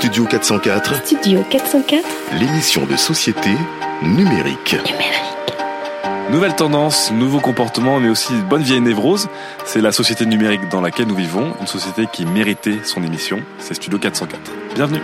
Studio 0.00 0.24
404, 0.24 1.04
Studio 1.04 1.44
404 1.50 2.08
l'émission 2.40 2.86
de 2.86 2.96
société 2.96 3.50
numérique. 4.02 4.76
Nouvelle 6.30 6.56
tendance, 6.56 7.12
nouveaux 7.12 7.40
comportements, 7.40 8.00
mais 8.00 8.08
aussi 8.08 8.32
bonne 8.48 8.62
vieille 8.62 8.80
névrose. 8.80 9.28
C'est 9.66 9.82
la 9.82 9.92
société 9.92 10.24
numérique 10.24 10.70
dans 10.70 10.80
laquelle 10.80 11.06
nous 11.06 11.14
vivons, 11.14 11.52
une 11.60 11.66
société 11.66 12.06
qui 12.10 12.24
méritait 12.24 12.78
son 12.82 13.02
émission. 13.02 13.42
C'est 13.58 13.74
Studio 13.74 13.98
404. 13.98 14.40
Bienvenue. 14.74 15.02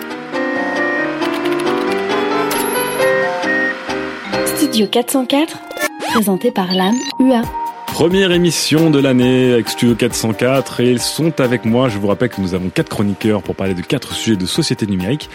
Studio 4.57 4.87
404 4.87 5.59
Présenté 6.15 6.51
par 6.51 6.73
l'âme 6.73 6.97
UA. 7.21 7.43
Première 7.97 8.31
émission 8.31 8.91
de 8.91 8.99
l'année 8.99 9.55
avec 9.55 9.71
Studio 9.71 9.95
404 9.95 10.81
et 10.81 10.91
ils 10.91 11.01
sont 11.01 11.41
avec 11.41 11.65
moi. 11.65 11.89
Je 11.89 11.97
vous 11.97 12.09
rappelle 12.09 12.29
que 12.29 12.43
nous 12.43 12.53
avons 12.53 12.69
quatre 12.69 12.91
chroniqueurs 12.91 13.43
pour 13.43 13.55
parler 13.55 13.73
de 13.73 13.81
quatre 13.81 14.13
sujets 14.13 14.37
de 14.37 14.45
société 14.45 14.87
numérique. 14.87 15.31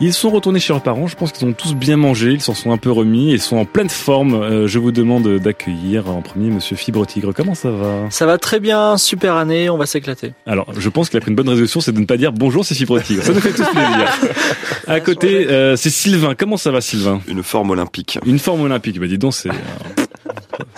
Ils 0.00 0.14
sont 0.14 0.30
retournés 0.30 0.58
chez 0.58 0.72
leurs 0.72 0.82
parents. 0.82 1.06
Je 1.06 1.16
pense 1.16 1.32
qu'ils 1.32 1.46
ont 1.46 1.52
tous 1.52 1.74
bien 1.74 1.98
mangé. 1.98 2.32
Ils 2.32 2.40
s'en 2.40 2.54
sont 2.54 2.72
un 2.72 2.78
peu 2.78 2.90
remis. 2.90 3.32
Ils 3.32 3.42
sont 3.42 3.58
en 3.58 3.66
pleine 3.66 3.90
forme. 3.90 4.32
Euh, 4.32 4.66
je 4.66 4.78
vous 4.78 4.90
demande 4.90 5.36
d'accueillir 5.36 6.08
en 6.08 6.22
premier 6.22 6.48
Monsieur 6.48 6.76
Fibre 6.76 7.06
Tigre. 7.06 7.34
Comment 7.34 7.54
ça 7.54 7.70
va? 7.70 8.06
Ça 8.08 8.24
va 8.24 8.38
très 8.38 8.58
bien, 8.58 8.96
super 8.96 9.36
année, 9.36 9.68
on 9.68 9.76
va 9.76 9.84
s'éclater. 9.84 10.32
Alors, 10.46 10.72
je 10.74 10.88
pense 10.88 11.10
qu'il 11.10 11.18
a 11.18 11.20
pris 11.20 11.28
une 11.30 11.36
bonne 11.36 11.50
résolution, 11.50 11.82
c'est 11.82 11.92
de 11.92 12.00
ne 12.00 12.06
pas 12.06 12.16
dire 12.16 12.32
bonjour, 12.32 12.64
c'est 12.64 12.74
Fibre 12.74 13.02
Tigre. 13.02 13.22
Ça 13.22 13.34
nous 13.34 13.40
fait 13.40 13.52
tous 13.52 13.68
plaisir. 13.68 14.18
À 14.88 14.98
côté, 15.00 15.46
euh, 15.46 15.76
c'est 15.76 15.90
Sylvain. 15.90 16.34
Comment 16.34 16.56
ça 16.56 16.70
va, 16.70 16.80
Sylvain? 16.80 17.20
Une 17.28 17.42
forme 17.42 17.70
olympique. 17.70 18.18
Une 18.24 18.38
forme 18.38 18.62
olympique. 18.62 18.98
Bah 18.98 19.06
dis 19.06 19.18
donc, 19.18 19.34
c'est 19.34 19.50
euh, 19.50 19.52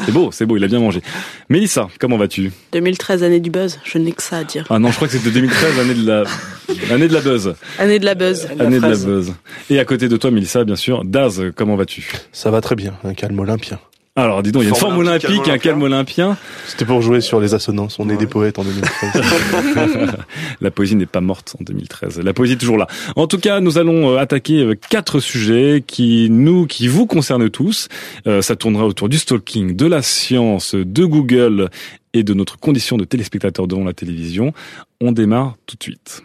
c'est 0.05 0.13
beau, 0.13 0.31
c'est 0.33 0.47
beau. 0.47 0.57
Il 0.57 0.65
a 0.65 0.69
bien 0.69 0.81
mangé. 0.81 1.01
Mélissa, 1.49 1.89
comment 1.99 2.17
vas-tu? 2.17 2.53
2013, 2.73 3.23
année 3.23 3.41
du 3.41 3.51
buzz, 3.51 3.79
je 3.85 3.99
n'ai 3.99 4.13
que 4.13 4.23
ça 4.23 4.39
à 4.39 4.45
dire. 4.45 4.67
Ah 4.71 4.79
non, 4.79 4.91
je 4.91 4.97
crois 4.97 5.09
que 5.09 5.15
c'était 5.15 5.31
2013, 5.31 5.79
année 5.79 5.95
de 5.95 6.07
la 6.07 6.25
année 6.93 7.09
de 7.09 7.15
la 7.15 7.21
buzz. 7.21 7.55
Année 7.79 7.99
de 7.99 8.05
la 8.05 8.15
buzz. 8.15 8.49
Année 8.59 8.81
de 8.81 8.87
la 8.87 8.97
buzz. 8.97 9.33
Et 9.71 9.79
à 9.79 9.85
côté 9.85 10.09
de 10.09 10.17
toi, 10.17 10.31
Mélissa, 10.31 10.65
bien 10.65 10.77
sûr, 10.77 11.05
Daz, 11.05 11.43
comment 11.55 11.77
vas-tu? 11.77 12.11
Ça 12.33 12.51
va 12.51 12.61
très 12.61 12.77
bien, 12.77 12.95
un 13.05 13.15
calme 13.15 13.39
olympien. 13.39 13.79
Alors, 14.17 14.45
dis 14.45 14.53
donc, 14.53 14.63
il 14.63 14.67
y 14.67 14.69
a 14.69 14.71
une 14.71 14.77
Forme 14.77 14.99
olympique, 14.99 15.49
un 15.49 15.59
calme 15.59 15.83
olympien. 15.83 16.37
C'était 16.69 16.85
pour 16.85 17.03
jouer 17.03 17.21
sur 17.21 17.41
les 17.41 17.53
assonances. 17.53 17.99
On 17.99 18.09
est 18.09 18.17
des 18.17 18.29
poètes 18.29 18.61
en 18.61 18.63
2013. 18.63 19.11
La 20.61 20.71
poésie 20.71 20.95
n'est 20.95 21.05
pas 21.05 21.21
morte 21.21 21.57
en 21.59 21.65
2013. 21.65 22.21
La 22.21 22.33
poésie 22.33 22.53
est 22.53 22.59
toujours 22.59 22.79
là. 22.79 22.87
En 23.17 23.27
tout 23.27 23.39
cas, 23.39 23.59
nous 23.59 23.77
allons 23.77 24.13
euh, 24.13 24.19
attaquer 24.19 24.61
euh, 24.61 24.75
quatre 24.89 25.19
sujets 25.19 25.83
qui 25.85 26.29
nous, 26.31 26.69
qui 26.69 26.87
vous 26.87 27.07
concernent 27.07 27.51
tous. 27.51 27.89
Euh, 28.29 28.41
ça 28.41 28.55
tournera 28.55 28.87
autour 28.87 29.09
du 29.09 29.19
stalking, 29.19 29.75
de 29.75 29.87
la 29.87 30.01
science, 30.01 30.77
de 30.77 31.05
Google 31.05 31.69
et 32.13 32.23
de 32.23 32.35
notre 32.35 32.57
condition 32.57 32.97
de 32.97 33.05
téléspectateur 33.05 33.67
devant 33.67 33.83
la 33.83 33.95
télévision. 33.95 34.53
On 35.01 35.11
démarre 35.11 35.57
tout 35.67 35.75
de 35.77 35.83
suite. 35.83 36.23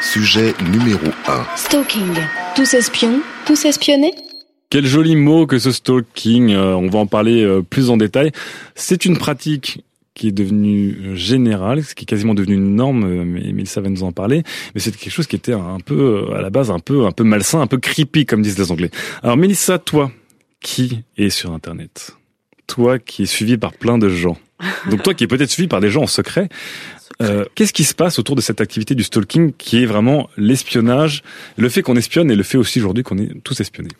Sujet 0.00 0.54
numéro 0.70 1.06
1. 1.26 1.44
Stalking. 1.56 2.14
Tous 2.54 2.72
espions 2.72 3.20
Tous 3.46 3.64
espionnés? 3.64 4.14
Quel 4.70 4.86
joli 4.86 5.16
mot 5.16 5.46
que 5.46 5.58
ce 5.58 5.72
stalking. 5.72 6.52
euh, 6.52 6.74
on 6.74 6.88
va 6.88 7.00
en 7.00 7.06
parler 7.06 7.42
euh, 7.42 7.60
plus 7.60 7.90
en 7.90 7.96
détail. 7.96 8.30
C'est 8.76 9.04
une 9.04 9.18
pratique 9.18 9.84
qui 10.14 10.28
est 10.28 10.32
devenue 10.32 10.96
euh, 11.02 11.14
générale, 11.16 11.84
qui 11.84 12.04
est 12.04 12.06
quasiment 12.06 12.34
devenue 12.34 12.54
une 12.54 12.76
norme, 12.76 13.04
euh, 13.04 13.24
mais 13.24 13.52
Mélissa 13.52 13.80
va 13.80 13.88
nous 13.88 14.04
en 14.04 14.12
parler, 14.12 14.44
mais 14.74 14.80
c'est 14.80 14.96
quelque 14.96 15.12
chose 15.12 15.26
qui 15.26 15.34
était 15.34 15.54
un 15.54 15.78
peu, 15.84 16.26
à 16.36 16.40
la 16.40 16.50
base, 16.50 16.70
un 16.70 16.78
peu, 16.78 17.04
un 17.04 17.10
peu 17.10 17.24
malsain, 17.24 17.60
un 17.60 17.66
peu 17.66 17.78
creepy, 17.78 18.26
comme 18.26 18.42
disent 18.42 18.58
les 18.58 18.70
Anglais. 18.70 18.90
Alors 19.22 19.36
Mélissa, 19.36 19.78
toi, 19.78 20.12
qui 20.60 21.02
est 21.16 21.30
sur 21.30 21.52
Internet? 21.52 22.16
Toi 22.66 23.00
qui 23.00 23.24
es 23.24 23.26
suivi 23.26 23.56
par 23.56 23.72
plein 23.72 23.98
de 23.98 24.08
gens. 24.08 24.38
Donc 24.88 25.02
toi 25.02 25.14
qui 25.14 25.24
es 25.24 25.26
peut-être 25.26 25.50
suivi 25.50 25.66
par 25.66 25.80
des 25.80 25.90
gens 25.90 26.02
en 26.02 26.06
secret, 26.06 26.48
euh, 27.22 27.44
qu'est-ce 27.54 27.72
qui 27.72 27.84
se 27.84 27.94
passe 27.94 28.18
autour 28.18 28.36
de 28.36 28.40
cette 28.40 28.60
activité 28.60 28.94
du 28.94 29.02
stalking 29.02 29.52
qui 29.52 29.82
est 29.82 29.86
vraiment 29.86 30.28
l'espionnage, 30.36 31.22
le 31.56 31.68
fait 31.68 31.82
qu'on 31.82 31.96
espionne 31.96 32.30
et 32.30 32.36
le 32.36 32.42
fait 32.44 32.58
aussi 32.58 32.78
aujourd'hui 32.78 33.02
qu'on 33.02 33.18
est 33.18 33.42
tous 33.42 33.58
espionnés? 33.60 33.90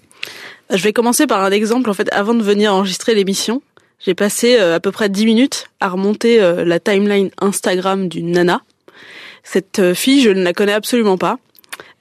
Je 0.72 0.82
vais 0.84 0.92
commencer 0.92 1.26
par 1.26 1.42
un 1.42 1.50
exemple. 1.50 1.90
En 1.90 1.94
fait, 1.94 2.08
avant 2.12 2.34
de 2.34 2.42
venir 2.42 2.72
enregistrer 2.72 3.14
l'émission, 3.14 3.60
j'ai 3.98 4.14
passé 4.14 4.56
euh, 4.58 4.76
à 4.76 4.80
peu 4.80 4.92
près 4.92 5.08
10 5.08 5.26
minutes 5.26 5.66
à 5.80 5.88
remonter 5.88 6.40
euh, 6.40 6.64
la 6.64 6.78
timeline 6.78 7.30
Instagram 7.40 8.08
d'une 8.08 8.30
nana. 8.30 8.62
Cette 9.42 9.80
euh, 9.80 9.94
fille, 9.94 10.22
je 10.22 10.30
ne 10.30 10.42
la 10.42 10.52
connais 10.52 10.72
absolument 10.72 11.18
pas. 11.18 11.38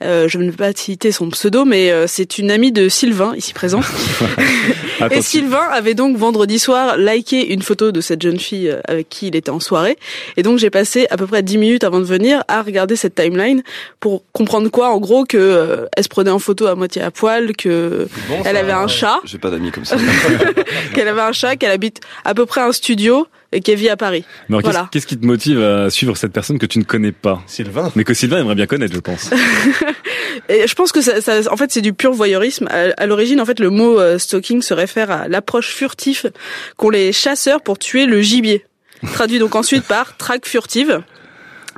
Euh, 0.03 0.27
je 0.27 0.37
ne 0.37 0.49
vais 0.49 0.55
pas 0.55 0.71
citer 0.73 1.11
son 1.11 1.29
pseudo, 1.29 1.65
mais 1.65 1.91
euh, 1.91 2.05
c'est 2.07 2.37
une 2.37 2.51
amie 2.51 2.71
de 2.71 2.89
Sylvain, 2.89 3.33
ici 3.35 3.53
présent. 3.53 3.81
Et. 5.11 5.21
Sylvain 5.21 5.67
avait 5.71 5.93
donc 5.93 6.17
vendredi 6.17 6.59
soir 6.59 6.97
liké 6.97 7.53
une 7.53 7.61
photo 7.61 7.91
de 7.91 8.01
cette 8.01 8.21
jeune 8.21 8.39
fille 8.39 8.69
euh, 8.69 8.81
avec 8.85 9.09
qui 9.09 9.27
il 9.27 9.35
était 9.35 9.49
en 9.49 9.59
soirée. 9.59 9.97
Et 10.37 10.43
donc 10.43 10.59
j'ai 10.59 10.69
passé 10.69 11.07
à 11.09 11.17
peu 11.17 11.25
près 11.25 11.41
10 11.41 11.57
minutes 11.57 11.83
avant 11.83 11.99
de 11.99 12.05
venir 12.05 12.43
à 12.47 12.61
regarder 12.61 12.95
cette 12.95 13.15
timeline 13.15 13.63
pour 13.99 14.23
comprendre 14.33 14.69
quoi 14.69 14.89
En 14.89 14.99
gros 14.99 15.25
que 15.25 15.37
euh, 15.37 15.85
elle 15.95 16.03
se 16.03 16.09
prenait 16.09 16.31
en 16.31 16.39
photo 16.39 16.67
à 16.67 16.75
moitié 16.75 17.01
à 17.01 17.11
poil, 17.11 17.55
que 17.55 18.07
elle 18.45 18.57
avait 18.57 18.71
un 18.71 18.87
chat, 18.87 19.19
J'ai 19.23 19.37
pas 19.37 19.49
d'amis 19.49 19.71
comme 19.71 19.85
ça. 19.85 19.95
qu'elle 20.93 21.07
avait 21.07 21.21
un 21.21 21.31
chat, 21.31 21.55
qu'elle 21.55 21.71
habite 21.71 22.01
à 22.25 22.33
peu 22.33 22.45
près 22.45 22.61
un 22.61 22.71
studio 22.71 23.27
et 23.51 23.61
qu'elle 23.61 23.77
vit 23.77 23.89
à 23.89 23.97
Paris. 23.97 24.23
Mais 24.49 24.55
alors, 24.55 24.61
qu'est-ce- 24.61 24.71
Voilà. 24.73 24.89
qu'est-ce 24.91 25.07
qui 25.07 25.17
te 25.17 25.25
motive 25.25 25.61
à 25.61 25.89
suivre 25.89 26.15
cette 26.15 26.31
personne 26.31 26.59
que 26.59 26.65
tu 26.65 26.77
ne 26.79 26.83
connais 26.83 27.11
pas 27.11 27.41
Sylvain 27.47 27.91
mais 27.95 28.03
que 28.03 28.13
Sylvain 28.13 28.39
aimerait 28.39 28.55
bien 28.55 28.67
connaître, 28.67 28.93
je 28.93 28.99
pense. 28.99 29.29
Et 30.49 30.67
je 30.67 30.75
pense 30.75 30.91
que 30.91 31.01
ça, 31.01 31.21
ça- 31.21 31.51
en 31.51 31.57
fait, 31.57 31.71
c'est 31.71 31.81
du 31.81 31.93
pur 31.93 32.11
voyeurisme. 32.11 32.67
À, 32.69 32.89
à 33.01 33.05
l'origine, 33.05 33.41
en 33.41 33.45
fait, 33.45 33.59
le 33.59 33.69
mot 33.69 33.99
euh, 33.99 34.17
stalking 34.17 34.61
se 34.61 34.73
réfère 34.73 35.11
à 35.11 35.27
l'approche 35.27 35.69
furtive 35.73 36.31
qu'ont 36.77 36.89
les 36.89 37.11
chasseurs 37.11 37.61
pour 37.61 37.77
tuer 37.79 38.05
le 38.05 38.21
gibier. 38.21 38.65
Traduit 39.13 39.39
donc 39.39 39.55
ensuite 39.55 39.83
par 39.85 40.17
traque 40.17 40.45
furtive. 40.45 41.01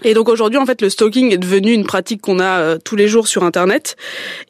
Et 0.03 0.13
donc 0.13 0.29
aujourd'hui, 0.29 0.57
en 0.57 0.65
fait, 0.65 0.81
le 0.81 0.89
stalking 0.89 1.31
est 1.31 1.37
devenu 1.37 1.73
une 1.73 1.85
pratique 1.85 2.21
qu'on 2.21 2.39
a 2.39 2.59
euh, 2.59 2.77
tous 2.83 2.95
les 2.95 3.07
jours 3.07 3.27
sur 3.27 3.43
Internet. 3.43 3.95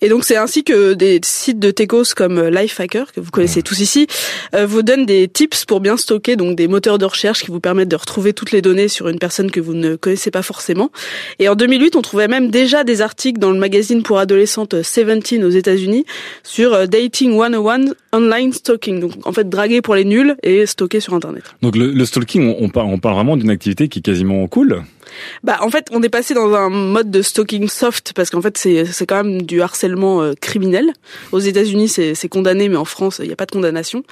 Et 0.02 0.10
donc 0.10 0.24
c'est 0.24 0.38
ainsi 0.38 0.64
que 0.64 0.94
des 0.94 1.20
sites 1.24 1.60
de 1.60 1.72
techos 1.72 2.14
comme 2.16 2.38
euh, 2.38 2.50
Lifehacker, 2.50 3.12
que 3.12 3.20
vous 3.20 3.32
connaissez 3.32 3.62
tous 3.62 3.80
ici, 3.80 4.08
euh, 4.56 4.66
vous 4.66 4.82
donnent 4.82 5.06
des 5.06 5.28
tips 5.28 5.66
pour 5.66 5.80
bien 5.80 5.98
stocker, 5.98 6.36
donc 6.36 6.56
des 6.56 6.68
moteurs 6.68 6.98
de 6.98 7.06
recherche 7.06 7.44
qui 7.44 7.52
vous 7.52 7.60
permettent 7.60 7.90
de 7.90 7.96
retrouver 7.96 8.34
toutes 8.34 8.52
les 8.52 8.62
données 8.62 8.88
sur 8.88 9.08
une 9.08 9.20
personne 9.20 9.52
que 9.52 9.60
vous 9.60 9.74
ne 9.74 9.96
connaissez 9.96 10.32
pas 10.32 10.42
forcément. 10.42 10.92
Et 11.40 11.50
en 11.50 11.56
2008, 11.56 11.96
on 11.96 12.02
trouvait 12.02 12.28
même 12.28 12.50
déjà 12.50 12.84
des 12.84 13.02
articles 13.02 13.40
dans 13.40 13.52
le 13.52 13.60
magazine 13.60 14.04
pour 14.04 14.20
adolescentes 14.20 14.76
17 14.76 15.44
aux 15.44 15.50
États-Unis 15.50 16.06
sur 16.44 16.74
euh, 16.74 16.86
Dating 16.86 17.38
101 17.38 17.94
Online 18.14 18.54
Stalking. 18.54 19.00
Donc 19.00 19.14
en 19.26 19.32
fait, 19.32 19.50
draguer 19.50 19.82
pour 19.82 19.96
les 19.96 20.06
nuls 20.06 20.36
et 20.44 20.66
stocker 20.66 21.00
sur 21.00 21.14
Internet. 21.14 21.44
Donc 21.62 21.76
le, 21.76 21.92
le 21.92 22.06
stalking, 22.06 22.56
on, 22.60 22.66
on 22.66 22.70
parle, 22.70 22.88
on 22.88 23.00
parle 23.00 23.16
vraiment 23.16 23.38
d'une 23.38 23.50
activité 23.50 23.88
qui 23.88 24.00
est 24.00 24.02
quasiment 24.02 24.48
cool. 24.48 24.84
Bah 25.44 25.58
en 25.62 25.70
fait, 25.70 25.88
on 25.92 26.02
est 26.04 26.10
passé 26.10 26.34
dans 26.34 26.54
un 26.54 26.70
mode 26.70 27.12
de 27.12 27.22
stalking 27.22 27.68
soft 27.68 28.14
parce 28.14 28.30
qu'en 28.30 28.42
fait 28.42 28.58
c'est 28.58 28.86
c'est 28.86 29.06
quand 29.06 29.24
même 29.24 29.42
du 29.42 29.62
harcèlement 29.62 30.22
euh, 30.22 30.34
criminel. 30.40 30.94
Aux 31.32 31.40
États-Unis 31.40 31.90
c'est 31.90 32.16
c'est 32.16 32.30
condamné, 32.30 32.70
mais 32.70 32.78
en 32.78 32.86
France 32.86 33.20
il 33.22 33.28
n'y 33.28 33.34
a 33.34 33.36
pas 33.36 33.46
de 33.46 33.52
condamnation. 33.52 34.04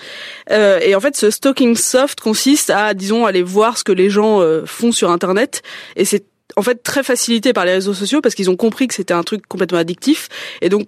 Euh, 0.51 0.79
et 0.79 0.95
en 0.95 1.00
fait, 1.00 1.15
ce 1.15 1.29
stalking 1.29 1.75
soft 1.75 2.19
consiste 2.19 2.69
à 2.69 2.94
disons 2.94 3.25
aller 3.25 3.44
voir 3.44 3.77
ce 3.77 3.83
que 3.83 3.91
les 3.91 4.09
gens 4.09 4.41
euh, 4.41 4.65
font 4.65 4.91
sur 4.91 5.11
Internet 5.11 5.61
et 5.95 6.06
c'est 6.06 6.23
en 6.56 6.61
fait 6.61 6.81
très 6.83 7.03
facilité 7.03 7.53
par 7.53 7.65
les 7.65 7.73
réseaux 7.73 7.94
sociaux 7.94 8.21
parce 8.21 8.35
qu'ils 8.35 8.50
ont 8.50 8.56
compris 8.56 8.88
que 8.88 8.94
c'était 8.94 9.13
un 9.13 9.23
truc 9.23 9.47
complètement 9.47 9.77
addictif 9.77 10.29
et 10.61 10.69
donc 10.69 10.88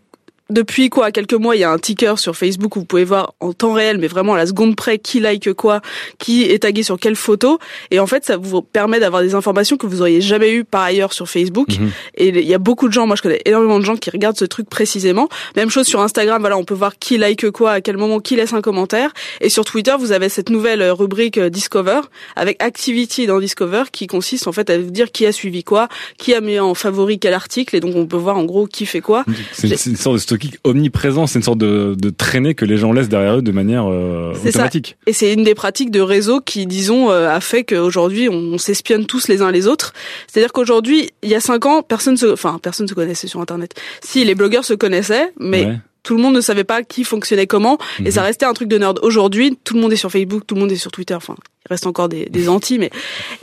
depuis 0.52 0.90
quoi 0.90 1.12
quelques 1.12 1.34
mois, 1.34 1.56
il 1.56 1.60
y 1.60 1.64
a 1.64 1.72
un 1.72 1.78
ticker 1.78 2.20
sur 2.20 2.36
Facebook 2.36 2.76
où 2.76 2.80
vous 2.80 2.86
pouvez 2.86 3.06
voir 3.06 3.34
en 3.40 3.54
temps 3.54 3.74
réel, 3.74 3.98
mais 3.98 4.08
vraiment 4.08 4.34
à 4.34 4.38
la 4.38 4.46
seconde 4.46 4.76
près, 4.76 5.00
qui 5.00 5.20
like 5.20 5.54
quoi, 5.54 5.82
qui 6.20 6.44
est 6.44 6.60
tagué 6.60 6.84
sur 6.84 7.00
quelle 7.00 7.16
photo. 7.16 7.60
Et 7.90 8.00
en 8.00 8.08
fait, 8.08 8.26
ça 8.26 8.38
vous 8.38 8.62
permet 8.62 9.00
d'avoir 9.00 9.22
des 9.22 9.34
informations 9.34 9.78
que 9.78 9.88
vous 9.88 10.02
auriez 10.02 10.22
jamais 10.22 10.52
eues 10.52 10.64
par 10.64 10.82
ailleurs 10.82 11.14
sur 11.14 11.30
Facebook. 11.30 11.70
Mhm. 11.80 11.92
Et 12.16 12.28
il 12.30 12.48
y 12.48 12.54
a 12.54 12.58
beaucoup 12.58 12.88
de 12.88 12.94
gens, 12.94 13.08
moi 13.08 13.16
je 13.16 13.22
connais 13.22 13.42
énormément 13.46 13.80
de 13.80 13.86
gens 13.86 13.96
qui 13.96 14.10
regardent 14.10 14.38
ce 14.38 14.46
truc 14.46 14.70
précisément. 14.70 15.30
Même 15.56 15.70
chose 15.70 15.88
sur 15.88 16.02
Instagram, 16.02 16.42
voilà, 16.42 16.58
on 16.58 16.64
peut 16.64 16.74
voir 16.74 16.98
qui 17.00 17.18
like 17.18 17.50
quoi, 17.52 17.72
à 17.72 17.82
quel 17.82 17.98
moment, 17.98 18.20
qui 18.20 18.36
laisse 18.36 18.54
un 18.54 18.62
commentaire. 18.62 19.12
Et 19.40 19.50
sur 19.50 19.66
Twitter, 19.66 19.94
vous 19.98 20.12
avez 20.12 20.30
cette 20.30 20.50
nouvelle 20.50 20.82
euh, 20.82 20.94
rubrique 20.94 21.38
euh, 21.38 21.50
Discover 21.50 22.02
avec 22.36 22.62
Activity 22.62 23.26
dans 23.26 23.40
Discover 23.40 23.84
qui 23.92 24.08
consiste 24.08 24.48
en 24.48 24.52
fait 24.52 24.70
à 24.70 24.78
vous 24.78 24.92
dire 24.92 25.12
qui 25.12 25.26
a 25.26 25.32
suivi 25.32 25.64
quoi, 25.64 25.88
qui 26.18 26.34
a 26.34 26.42
mis 26.42 26.60
en 26.60 26.74
favori 26.74 27.20
quel 27.20 27.34
article. 27.34 27.76
Et 27.76 27.80
donc 27.80 27.96
on 27.96 28.06
peut 28.06 28.18
voir 28.18 28.38
en 28.38 28.44
gros 28.44 28.68
qui 28.68 28.86
fait 28.86 29.02
quoi. 29.02 29.24
C'est 29.54 29.68
une, 29.68 29.78
c'est 29.78 29.90
une 29.92 29.96
sorte 29.96 30.16
de 30.16 30.22
stalking 30.42 30.60
omniprésent. 30.64 31.28
C'est 31.28 31.40
une 31.40 31.44
sorte 31.44 31.58
de, 31.60 31.96
de 31.98 32.10
traînée 32.10 32.54
que 32.56 32.66
les 32.66 32.78
gens 32.78 32.92
laissent 32.94 33.10
derrière 33.10 33.38
eux 33.38 33.42
de 33.42 33.52
manière 33.52 33.86
euh, 33.90 34.34
C'est 34.42 34.52
ça. 34.52 34.60
automatique. 34.60 34.98
Et 35.08 35.14
c'est 35.14 35.34
une 35.34 35.44
des 35.44 35.56
pratiques 35.56 35.92
de 35.92 36.02
réseau 36.02 36.42
qui, 36.42 36.66
disons, 36.66 37.12
euh, 37.12 37.30
a 37.30 37.40
fait 37.42 37.64
qu'aujourd'hui 37.64 38.30
on, 38.30 38.34
on 38.54 38.58
s'espionne 38.58 39.06
tous 39.06 39.28
les 39.28 39.42
uns 39.42 39.52
les 39.52 39.68
autres. 39.68 39.94
C'est-à-dire 40.28 40.52
qu'aujourd'hui, 40.54 41.12
il 41.24 41.30
y 41.30 41.36
a 41.36 41.40
cinq 41.40 41.66
ans, 41.66 41.82
personne 41.84 42.18
se, 42.18 42.26
enfin 42.32 42.60
personne 42.62 42.88
se 42.88 42.94
connaissait 42.94 43.28
sur 43.28 43.40
Internet. 43.42 43.74
Si 44.04 44.24
les 44.24 44.36
blogueurs 44.36 44.66
se 44.66 44.74
connaissaient, 44.74 45.32
mais 45.40 45.66
Ouais. 45.66 45.78
tout 46.04 46.16
le 46.16 46.22
monde 46.24 46.34
ne 46.36 46.42
savait 46.42 46.64
pas 46.64 46.82
qui 46.84 47.04
fonctionnait 47.04 47.46
comment, 47.48 47.78
et 48.00 48.04
Mhm. 48.04 48.12
ça 48.12 48.24
restait 48.24 48.46
un 48.46 48.54
truc 48.54 48.68
de 48.68 48.78
nerd. 48.78 49.00
Aujourd'hui, 49.04 49.58
tout 49.64 49.76
le 49.76 49.82
monde 49.82 49.94
est 49.94 49.98
sur 49.98 50.12
Facebook, 50.12 50.44
tout 50.48 50.56
le 50.56 50.62
monde 50.62 50.72
est 50.72 50.76
sur 50.78 50.92
Twitter. 50.92 51.14
Enfin, 51.14 51.36
il 51.66 51.70
reste 51.70 51.86
encore 51.86 52.10
des, 52.10 52.26
des 52.26 52.50
anti, 52.50 52.80
mais 52.80 52.90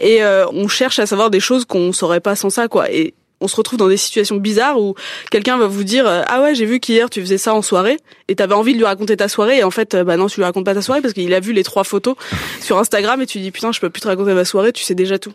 et 0.00 0.22
euh, 0.24 0.46
on 0.52 0.66
cherche 0.68 0.98
à 0.98 1.06
savoir 1.06 1.30
des 1.30 1.40
choses 1.40 1.64
qu'on 1.64 1.92
saurait 1.92 2.20
pas 2.20 2.34
sans 2.34 2.50
ça, 2.50 2.66
quoi. 2.66 2.90
Et 2.90 3.14
on 3.40 3.48
se 3.48 3.56
retrouve 3.56 3.78
dans 3.78 3.88
des 3.88 3.96
situations 3.96 4.36
bizarres 4.36 4.80
où 4.80 4.94
quelqu'un 5.30 5.58
va 5.58 5.66
vous 5.66 5.84
dire 5.84 6.06
euh, 6.06 6.22
ah 6.26 6.42
ouais 6.42 6.54
j'ai 6.54 6.66
vu 6.66 6.80
qu'hier 6.80 7.10
tu 7.10 7.20
faisais 7.20 7.38
ça 7.38 7.54
en 7.54 7.62
soirée 7.62 7.96
et 8.28 8.34
t'avais 8.34 8.54
envie 8.54 8.72
de 8.72 8.78
lui 8.78 8.84
raconter 8.84 9.16
ta 9.16 9.28
soirée 9.28 9.58
et 9.58 9.64
en 9.64 9.70
fait 9.70 9.94
euh, 9.94 10.04
bah 10.04 10.16
non 10.16 10.26
tu 10.26 10.40
lui 10.40 10.44
racontes 10.44 10.64
pas 10.64 10.74
ta 10.74 10.82
soirée 10.82 11.00
parce 11.00 11.14
qu'il 11.14 11.32
a 11.34 11.40
vu 11.40 11.52
les 11.52 11.64
trois 11.64 11.84
photos 11.84 12.16
sur 12.60 12.78
Instagram 12.78 13.20
et 13.20 13.26
tu 13.26 13.38
dis 13.40 13.50
putain 13.50 13.72
je 13.72 13.80
peux 13.80 13.90
plus 13.90 14.00
te 14.00 14.08
raconter 14.08 14.34
ma 14.34 14.44
soirée 14.44 14.72
tu 14.72 14.82
sais 14.82 14.94
déjà 14.94 15.18
tout. 15.18 15.32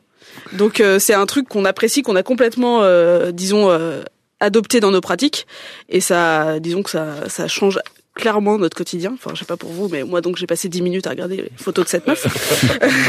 Donc 0.53 0.79
euh, 0.79 0.99
c'est 0.99 1.13
un 1.13 1.25
truc 1.25 1.47
qu'on 1.47 1.65
apprécie 1.65 2.01
qu'on 2.01 2.15
a 2.15 2.23
complètement 2.23 2.81
euh, 2.81 3.31
disons 3.31 3.69
euh, 3.69 4.03
adopté 4.39 4.79
dans 4.79 4.91
nos 4.91 5.01
pratiques 5.01 5.47
et 5.89 6.01
ça 6.01 6.59
disons 6.59 6.83
que 6.83 6.89
ça 6.89 7.29
ça 7.29 7.47
change 7.47 7.79
clairement 8.15 8.59
notre 8.59 8.77
quotidien 8.77 9.11
enfin 9.15 9.31
je 9.33 9.39
sais 9.39 9.45
pas 9.45 9.57
pour 9.57 9.71
vous 9.71 9.89
mais 9.89 10.03
moi 10.03 10.21
donc 10.21 10.37
j'ai 10.37 10.45
passé 10.45 10.69
10 10.69 10.81
minutes 10.83 11.07
à 11.07 11.09
regarder 11.09 11.35
les 11.37 11.49
photos 11.57 11.85
de 11.85 11.89
cette 11.89 12.05
meuf 12.07 12.21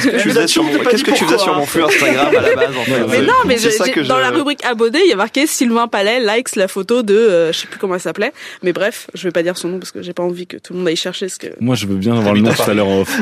Tu 0.02 0.18
faisais 0.30 0.46
sur 0.46 0.62
mon- 0.64 0.78
Qu'est-ce 0.78 1.04
que 1.04 1.10
tu 1.10 1.24
faisais 1.24 1.38
sur 1.38 1.54
mon 1.54 1.66
flux 1.66 1.82
Instagram 1.82 2.28
à 2.28 2.40
la 2.40 2.54
base 2.56 2.76
en 2.76 2.84
fait 2.84 3.06
mais 3.10 3.20
non, 3.22 3.32
mais 3.46 3.58
je- 3.58 3.68
dans 4.08 4.16
je- 4.16 4.20
la 4.22 4.30
rubrique 4.30 4.64
abonné, 4.64 5.00
il 5.04 5.10
y 5.10 5.12
a 5.12 5.16
marqué 5.16 5.46
Sylvain 5.46 5.88
Palais 5.88 6.20
likes 6.20 6.56
la 6.56 6.68
photo 6.68 7.02
de, 7.02 7.14
euh, 7.14 7.52
je 7.52 7.58
sais 7.60 7.66
plus 7.66 7.78
comment 7.78 7.94
elle 7.94 8.00
s'appelait, 8.00 8.32
mais 8.62 8.72
bref, 8.72 9.08
je 9.14 9.24
vais 9.28 9.32
pas 9.32 9.42
dire 9.42 9.56
son 9.58 9.68
nom 9.68 9.78
parce 9.78 9.90
que 9.92 10.02
j'ai 10.02 10.12
pas 10.14 10.22
envie 10.22 10.46
que 10.46 10.56
tout 10.56 10.72
le 10.72 10.78
monde 10.78 10.88
aille 10.88 10.96
chercher 10.96 11.28
ce 11.28 11.38
que. 11.38 11.48
Moi, 11.60 11.74
je 11.74 11.86
veux 11.86 11.96
bien 11.96 12.16
avoir 12.16 12.34
le 12.34 12.40
nom 12.40 12.52
tout 12.52 12.70
à 12.70 12.74
l'heure 12.74 12.86
en 12.88 13.00
off. 13.02 13.20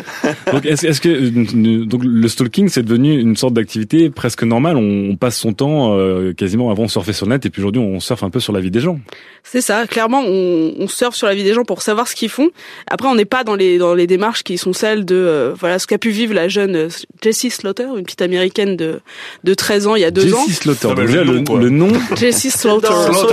Donc, 0.53 0.65
est-ce, 0.67 0.87
est-ce 0.87 1.01
que 1.01 1.09
euh, 1.09 1.85
donc 1.85 2.03
le 2.05 2.29
stalking, 2.29 2.69
c'est 2.69 2.83
devenu 2.83 3.19
une 3.19 3.37
sorte 3.37 3.55
d'activité 3.55 4.09
presque 4.11 4.43
normale 4.45 4.77
on, 4.77 5.11
on 5.11 5.17
passe 5.17 5.37
son 5.39 5.53
temps 5.53 5.97
euh, 5.99 6.33
quasiment 6.33 6.71
avant 6.71 6.85
on 6.85 6.89
surfait 6.89 7.13
sur 7.13 7.27
le 7.27 7.33
net 7.33 7.45
et 7.47 7.51
puis 7.51 7.61
aujourd'hui 7.63 7.83
on 7.83 7.99
surfe 8.01 8.23
un 8.23 8.31
peu 8.31 8.41
sur 8.41 8.53
la 8.53 8.61
vie 8.61 8.71
des 8.71 8.81
gens. 8.81 8.99
C'est 9.43 9.61
ça, 9.61 9.87
clairement, 9.87 10.23
on, 10.25 10.75
on 10.79 10.89
surfe 10.89 11.15
sur 11.17 11.27
la 11.27 11.35
vie 11.35 11.45
des 11.45 11.55
gens 11.55 11.65
pour 11.65 11.72
savoir 11.81 12.09
ce 12.09 12.15
qu'ils 12.15 12.29
font. 12.29 12.51
Après, 12.91 13.09
on 13.09 13.15
n'est 13.15 13.25
pas 13.25 13.45
dans 13.45 13.55
les 13.55 13.79
dans 13.79 13.95
les 13.95 14.07
démarches 14.07 14.43
qui 14.43 14.59
sont 14.59 14.73
celles 14.73 15.05
de 15.05 15.15
euh, 15.15 15.55
voilà 15.59 15.79
ce 15.79 15.87
qu'a 15.87 15.99
pu 15.99 16.11
vivre 16.11 16.35
la 16.35 16.49
jeune 16.49 16.77
euh, 16.77 16.89
Jessie 17.23 17.51
Slaughter, 17.51 17.87
une 17.97 18.03
petite 18.03 18.23
américaine 18.23 18.77
de 18.77 19.01
de 19.45 19.55
13 19.55 19.87
ans 19.87 19.95
il 19.95 20.03
y 20.03 20.05
a 20.05 20.11
deux 20.11 20.35
ans. 20.35 20.45
Jessie 20.45 20.55
Slaughter. 20.55 20.89
Non, 20.89 20.95
le 20.95 21.61
le, 21.61 21.71
nom. 21.71 21.93
Jessie 22.17 22.51
Slaughter. 22.51 22.89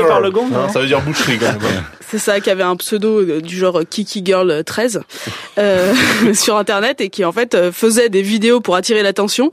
Par 0.08 0.22
le 0.22 0.32
gong, 0.32 0.48
Hein, 0.54 0.68
non 0.68 0.70
ça 0.70 0.80
veut 0.80 0.88
dire 0.88 1.02
boucherie 1.02 1.38
quand 1.38 1.46
même. 1.48 1.84
C'est 2.10 2.18
ça, 2.18 2.40
qui 2.40 2.50
avait 2.50 2.64
un 2.64 2.76
pseudo 2.76 3.20
euh, 3.20 3.40
du 3.40 3.56
genre 3.56 3.82
Kiki 3.88 4.24
Girl 4.26 4.64
13 4.64 5.02
euh, 5.58 5.94
sur 6.34 6.58
internet 6.58 7.02
et 7.02 7.10
qui 7.10 7.24
en 7.24 7.32
fait 7.32 7.54
euh, 7.54 7.72
faisait 7.72 8.10
des 8.10 8.24
vidéos 8.24 8.62
pour 8.62 8.76
attirer 8.76 9.04
l'attention. 9.04 9.52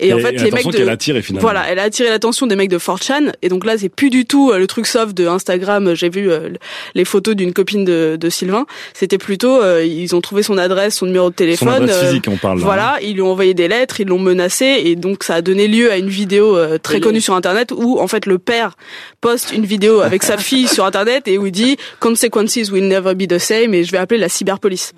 Et, 0.00 0.12
en 0.12 0.18
fait, 0.18 0.32
les 0.32 0.50
mecs 0.50 0.54
attention 0.54 0.70
de 0.70 0.76
qu'elle 0.76 0.88
attire 0.88 1.16
et 1.16 1.22
finalement. 1.22 1.46
Voilà, 1.46 1.64
elle 1.68 1.78
a 1.78 1.84
attiré 1.84 2.08
l'attention 2.08 2.46
des 2.46 2.56
mecs 2.56 2.68
de 2.68 2.78
4chan 2.78 3.32
et 3.42 3.48
donc 3.48 3.64
là 3.64 3.78
c'est 3.78 3.88
plus 3.88 4.10
du 4.10 4.26
tout 4.26 4.50
euh, 4.50 4.58
le 4.58 4.66
truc 4.66 4.86
soft 4.86 5.16
de 5.16 5.26
Instagram. 5.26 5.94
J'ai 5.94 6.08
vu 6.08 6.30
euh, 6.30 6.50
les 6.94 7.04
photos 7.04 7.36
d'une 7.36 7.52
copine 7.52 7.84
de, 7.84 8.16
de 8.20 8.30
Sylvain. 8.30 8.66
C'était 8.92 9.18
plutôt 9.18 9.62
euh, 9.62 9.84
ils 9.84 10.14
ont 10.16 10.20
trouvé 10.20 10.42
son 10.42 10.58
adresse, 10.58 10.96
son 10.96 11.06
numéro 11.06 11.30
de 11.30 11.34
Son 11.34 11.36
téléphone. 11.36 11.84
adresse 11.84 11.96
euh, 11.96 12.06
physique, 12.06 12.26
on 12.28 12.36
parle. 12.36 12.58
Là, 12.58 12.62
hein. 12.62 12.66
voilà, 12.66 12.98
ils 13.02 13.14
lui 13.14 13.22
ont 13.22 13.30
envoyé 13.30 13.54
des 13.54 13.68
lettres, 13.68 14.00
ils 14.00 14.08
l'ont 14.08 14.18
menacé 14.18 14.82
et 14.84 14.96
donc 14.96 15.22
ça 15.22 15.36
a 15.36 15.42
donné 15.42 15.68
lieu 15.68 15.92
à 15.92 15.96
une 15.96 16.08
vidéo 16.08 16.56
euh, 16.56 16.78
très 16.78 16.96
Et 16.96 17.00
connue 17.00 17.20
sur 17.20 17.34
internet 17.34 17.72
où 17.74 18.00
en 18.00 18.08
fait 18.08 18.26
le 18.26 18.38
père 18.38 18.76
poste 19.20 19.52
une 19.52 19.64
vidéo 19.64 20.00
avec 20.00 20.22
sa 20.22 20.36
fille 20.36 20.66
sur 20.66 20.84
internet 20.84 21.28
et 21.28 21.38
où 21.38 21.46
il 21.46 21.52
dit 21.52 21.76
consequences 22.00 22.70
will 22.70 22.86
never 22.86 23.14
be 23.14 23.26
the 23.26 23.38
same 23.38 23.74
et 23.74 23.84
je 23.84 23.92
vais 23.92 23.98
appeler 23.98 24.20
la 24.20 24.28
cyberpolice. 24.28 24.92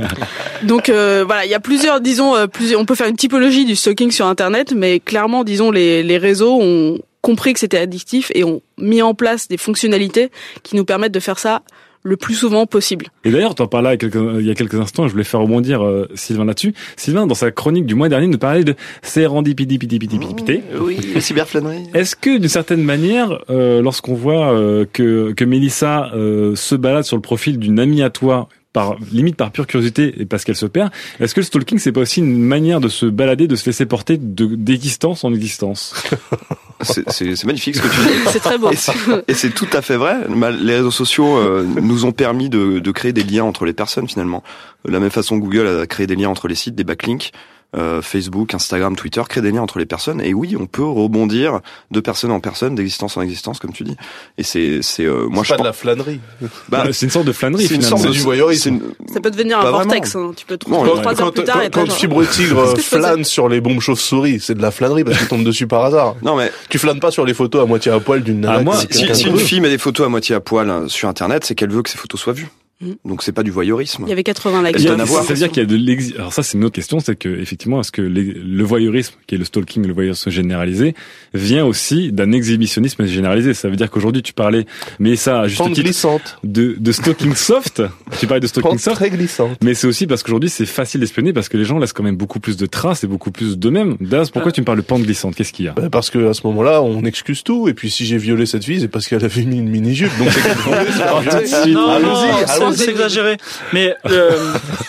donc 0.62 0.88
euh, 0.88 1.24
voilà, 1.26 1.44
il 1.44 1.50
y 1.50 1.54
a 1.54 1.60
plusieurs 1.60 2.00
disons 2.00 2.34
euh, 2.34 2.46
plusieurs 2.46 2.80
on 2.80 2.84
peut 2.84 2.94
faire 2.94 3.08
une 3.08 3.16
typologie 3.16 3.64
du 3.64 3.76
stalking 3.76 4.10
sur 4.10 4.26
internet 4.26 4.72
mais 4.76 5.00
clairement 5.00 5.44
disons 5.44 5.70
les 5.70 6.02
les 6.02 6.18
réseaux 6.18 6.58
ont 6.60 6.98
compris 7.22 7.52
que 7.52 7.60
c'était 7.60 7.78
addictif 7.78 8.30
et 8.34 8.44
ont 8.44 8.62
mis 8.78 9.02
en 9.02 9.14
place 9.14 9.48
des 9.48 9.56
fonctionnalités 9.56 10.30
qui 10.62 10.76
nous 10.76 10.84
permettent 10.84 11.12
de 11.12 11.20
faire 11.20 11.38
ça 11.38 11.62
le 12.06 12.16
plus 12.16 12.34
souvent 12.34 12.66
possible. 12.66 13.06
Et 13.24 13.30
d'ailleurs, 13.32 13.54
tu 13.56 13.62
en 13.62 13.66
parlais 13.66 13.88
il 13.88 13.92
y 13.92 13.94
a 13.94 13.96
quelques- 13.96 14.40
il 14.40 14.46
y 14.46 14.50
a 14.50 14.54
quelques 14.54 14.74
instants, 14.76 15.06
je 15.08 15.12
voulais 15.12 15.24
faire 15.24 15.40
rebondir 15.40 15.84
euh, 15.84 16.08
Sylvain 16.14 16.44
là-dessus. 16.44 16.72
Sylvain, 16.96 17.26
dans 17.26 17.34
sa 17.34 17.50
chronique 17.50 17.84
du 17.86 17.94
mois 17.96 18.08
dernier, 18.08 18.28
nous 18.28 18.38
parlait 18.38 18.62
de 18.64 18.74
sérendipidipidipidipidipité. 19.02 20.62
Oui, 20.80 20.98
les 21.14 21.20
cyberflâneries. 21.20 21.84
Est-ce 21.94 22.16
que 22.16 22.38
d'une 22.38 22.48
certaine 22.48 22.82
manière, 22.82 23.38
euh, 23.50 23.82
lorsqu'on 23.82 24.14
voit 24.14 24.52
euh, 24.52 24.84
que, 24.92 25.32
que 25.32 25.44
Mélissa 25.44 26.10
euh, 26.14 26.54
se 26.56 26.74
balade 26.74 27.04
sur 27.04 27.16
le 27.16 27.22
profil 27.22 27.58
d'une 27.58 27.78
amie 27.78 28.02
à 28.02 28.10
toi, 28.10 28.48
par 28.76 28.96
limite 29.10 29.36
par 29.36 29.50
pure 29.52 29.66
curiosité 29.66 30.12
et 30.20 30.26
parce 30.26 30.44
qu'elle 30.44 30.54
se 30.54 30.66
perd, 30.66 30.90
est-ce 31.18 31.34
que 31.34 31.40
le 31.40 31.46
stalking 31.46 31.78
c'est 31.78 31.92
pas 31.92 32.02
aussi 32.02 32.20
une 32.20 32.38
manière 32.38 32.78
de 32.78 32.88
se 32.90 33.06
balader, 33.06 33.46
de 33.48 33.56
se 33.56 33.64
laisser 33.64 33.86
porter 33.86 34.18
de 34.18 34.44
d'existence 34.54 35.24
en 35.24 35.32
existence? 35.32 35.94
C'est 36.82 37.10
c'est- 37.10 37.36
c'est 37.36 37.46
magnifique 37.46 37.74
ce 37.76 37.80
que 37.80 37.88
tu 37.88 38.00
dis. 38.02 38.12
C'est 38.30 38.38
très 38.40 38.58
beau. 38.58 38.70
Et 38.70 39.32
c'est- 39.34 39.48
tout 39.54 39.66
à 39.72 39.80
fait 39.80 39.96
vrai. 39.96 40.16
Les 40.60 40.76
réseaux 40.76 40.90
sociaux 40.90 41.38
euh, 41.38 41.64
nous 41.64 42.04
ont 42.04 42.12
permis 42.12 42.50
de, 42.50 42.80
de 42.80 42.90
créer 42.90 43.14
des 43.14 43.22
liens 43.24 43.44
entre 43.44 43.64
les 43.64 43.72
personnes 43.72 44.06
finalement. 44.06 44.42
De 44.84 44.92
la 44.92 45.00
même 45.00 45.08
façon, 45.10 45.38
Google 45.38 45.66
a 45.66 45.86
créé 45.86 46.06
des 46.06 46.16
liens 46.16 46.28
entre 46.28 46.48
les 46.48 46.54
sites, 46.54 46.74
des 46.74 46.84
backlinks. 46.84 47.32
Euh, 47.76 48.00
Facebook, 48.00 48.54
Instagram, 48.54 48.96
Twitter 48.96 49.22
créent 49.28 49.42
des 49.42 49.50
liens 49.50 49.62
entre 49.62 49.78
les 49.78 49.86
personnes. 49.86 50.20
Et 50.20 50.32
oui, 50.34 50.56
on 50.58 50.66
peut 50.66 50.84
rebondir 50.84 51.60
de 51.90 52.00
personne 52.00 52.30
en 52.30 52.40
personne, 52.40 52.74
d'existence 52.74 53.16
en 53.16 53.22
existence, 53.22 53.58
comme 53.58 53.72
tu 53.72 53.84
dis. 53.84 53.96
Et 54.38 54.42
c'est, 54.42 54.80
c'est, 54.82 55.04
euh, 55.04 55.26
moi 55.28 55.42
C'est 55.44 55.48
je 55.48 55.54
pas 55.54 55.58
de 55.62 55.66
la 55.66 55.72
flânerie. 55.72 56.20
bah, 56.68 56.84
C'est 56.92 57.06
une 57.06 57.10
sorte 57.10 57.26
de 57.26 57.32
flânerie 57.32 57.66
c'est 57.66 57.74
une 57.74 57.80
finalement. 57.82 57.96
sorte 57.98 58.02
C'est 58.02 58.08
de 58.08 58.14
du 58.14 58.20
voyeurisme. 58.20 58.68
une- 58.68 59.12
Ça 59.12 59.20
peut 59.20 59.30
devenir 59.30 59.58
Pas 59.60 59.68
un 59.68 59.70
vortex. 59.72 60.16
hein. 60.16 60.32
Tu 60.36 60.46
peux 60.46 60.56
Bon, 60.68 60.76
trouver 60.76 60.90
ouais. 60.92 61.00
trois 61.00 61.12
heures 61.12 61.18
Quand, 61.26 61.32
plus 61.32 61.44
tard 61.44 61.62
et 61.62 61.70
quand, 61.70 61.80
quand 61.80 61.86
genre- 61.86 61.96
Fibre 61.96 62.24
Tigre 62.30 62.76
flâne 62.78 63.24
sur 63.24 63.48
les 63.48 63.60
bombes 63.60 63.80
chauves-souris, 63.80 64.40
c'est 64.40 64.54
de 64.54 64.62
la 64.62 64.70
flânerie 64.70 65.04
parce 65.04 65.18
qu'il 65.18 65.28
tombe 65.28 65.44
dessus 65.44 65.66
par 65.66 65.84
hasard. 65.84 66.14
Non 66.22 66.36
mais 66.36 66.50
Tu 66.70 66.78
flânes 66.78 67.00
pas 67.00 67.10
sur 67.10 67.24
les 67.26 67.34
photos 67.34 67.62
à 67.62 67.66
moitié 67.66 67.92
à 67.92 68.00
poil 68.00 68.22
d'une 68.22 68.40
nana. 68.40 68.56
Ah, 68.58 68.62
moi, 68.62 68.76
qui- 68.84 69.14
si, 69.14 69.26
une 69.26 69.38
fille 69.38 69.60
met 69.60 69.68
des 69.70 69.78
photos 69.78 70.06
à 70.06 70.08
moitié 70.08 70.34
à 70.34 70.40
poil 70.40 70.70
euh, 70.70 70.88
sur 70.88 71.08
Internet, 71.08 71.44
c'est 71.44 71.54
qu'elle 71.54 71.70
veut 71.70 71.82
que 71.82 71.90
ces 71.90 71.98
photos 71.98 72.20
soient 72.20 72.32
vues. 72.32 72.48
Mhm. 72.80 72.96
Donc 73.06 73.22
c'est 73.22 73.32
pas 73.32 73.42
du 73.42 73.50
voyeurisme. 73.50 74.04
Il 74.06 74.10
y 74.10 74.12
avait 74.12 74.22
80 74.22 74.62
likes. 74.62 74.78
C'est-à-dire 74.80 75.48
qu'il 75.48 75.58
y 75.62 75.66
a 75.66 75.68
de 75.68 75.76
l'exi... 75.76 76.14
Alors 76.16 76.32
ça, 76.32 76.42
c'est 76.42 76.58
une 76.58 76.64
autre 76.64 76.74
question, 76.74 77.00
c'est 77.00 77.16
que 77.16 77.28
effectivement, 77.28 77.80
est-ce 77.80 77.90
que 77.90 78.02
les- 78.02 78.34
le 78.34 78.64
voyeurisme, 78.64 79.14
qui 79.26 79.34
est 79.34 79.38
le 79.38 79.44
stalking, 79.44 79.86
le 79.86 79.94
voyeurisme 79.94 80.30
généralisé, 80.30 80.94
vient 81.32 81.64
aussi 81.64 82.12
d'un 82.12 82.32
exhibitionnisme 82.32 83.06
généralisé. 83.06 83.54
Ça 83.54 83.68
veut 83.70 83.76
dire 83.76 83.90
qu'aujourd'hui, 83.90 84.22
tu 84.22 84.32
parlais, 84.34 84.66
mais 84.98 85.16
ça, 85.16 85.40
à 85.40 85.48
juste 85.48 85.58
Pente 85.58 85.72
titre, 85.72 85.84
glissante. 85.84 86.38
de, 86.44 86.76
de 86.78 86.92
stalking 86.92 87.34
soft. 87.34 87.82
tu 88.18 88.26
parlais 88.26 88.40
de 88.40 88.46
stalking 88.46 88.70
Pente 88.72 88.80
soft. 88.80 88.96
très 88.96 89.10
glissante. 89.10 89.56
Mais 89.64 89.72
c'est 89.74 89.86
aussi 89.86 90.06
parce 90.06 90.22
qu'aujourd'hui, 90.22 90.50
c'est 90.50 90.66
facile 90.66 91.00
d'espionner 91.00 91.32
parce 91.32 91.48
que 91.48 91.56
les 91.56 91.64
gens 91.64 91.78
laissent 91.78 91.92
quand 91.94 92.02
même 92.04 92.16
beaucoup 92.16 92.40
plus 92.40 92.56
de 92.58 92.66
traces 92.66 93.04
et 93.04 93.06
beaucoup 93.06 93.30
plus 93.30 93.56
d'eux-mêmes. 93.58 93.96
Daz, 94.00 94.30
pourquoi 94.30 94.52
tu 94.52 94.60
me 94.60 94.66
parles 94.66 94.78
de 94.78 94.82
pente 94.84 95.02
glissante? 95.02 95.34
Qu'est-ce 95.34 95.52
qu'il 95.54 95.64
y 95.64 95.68
a? 95.68 95.72
Bah, 95.72 95.88
Parce 95.90 96.10
que 96.10 96.28
à 96.28 96.34
ce 96.34 96.46
moment-là, 96.46 96.82
on 96.82 97.04
excuse 97.04 97.42
tout. 97.42 97.68
Et 97.68 97.74
puis 97.74 97.90
si 97.90 98.04
j'ai 98.04 98.18
violé 98.18 98.44
cette 98.46 98.64
fille, 98.64 98.80
c'est 98.80 98.88
parce 98.88 99.08
qu'elle 99.08 99.24
avait 99.24 99.44
mis 99.44 99.58
une 99.58 99.68
mini-jupe. 99.70 100.10
Donc 100.18 100.28
c'est 100.30 101.72
c'est 102.74 102.90
exagéré. 102.90 103.36
Mais 103.72 103.94
euh, 104.10 104.30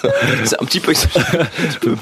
C'est 0.46 0.62
un 0.62 0.65
petit 0.65 0.79
peu 0.79 0.91
exagéré. 0.91 1.38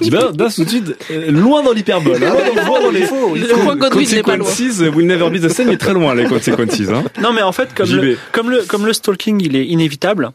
Daz, 0.10 0.34
Daz, 0.34 0.56
tout 0.56 0.64
de 0.66 0.70
suite, 0.70 0.96
euh, 1.12 1.32
loin 1.32 1.64
dans 1.64 1.74
l'hyperbole. 1.74 2.24
hein. 2.24 2.34
Loin 2.66 2.82
dans 2.82 2.92
les 2.92 3.04
faux. 3.04 3.36
Le 3.36 3.48
point 3.64 3.76
Godwin 3.76 4.10
n'est 4.10 4.24
pas 4.24 4.38
loin. 4.38 4.50
Will 4.96 5.08
never 5.08 5.30
be 5.30 5.40
the 5.42 5.50
same, 5.50 5.68
mais 5.68 5.78
très 5.78 5.94
loin, 5.94 6.14
les 6.16 6.26
consequences. 6.26 6.80
Hein. 6.90 7.04
non, 7.22 7.34
mais 7.34 7.42
en 7.42 7.52
fait, 7.52 7.74
comme 7.76 7.90
le, 7.96 8.18
comme 8.32 8.50
le 8.50 8.62
comme 8.64 8.86
le 8.86 8.94
stalking, 8.94 9.42
il 9.42 9.56
est 9.56 9.66
inévitable. 9.66 10.32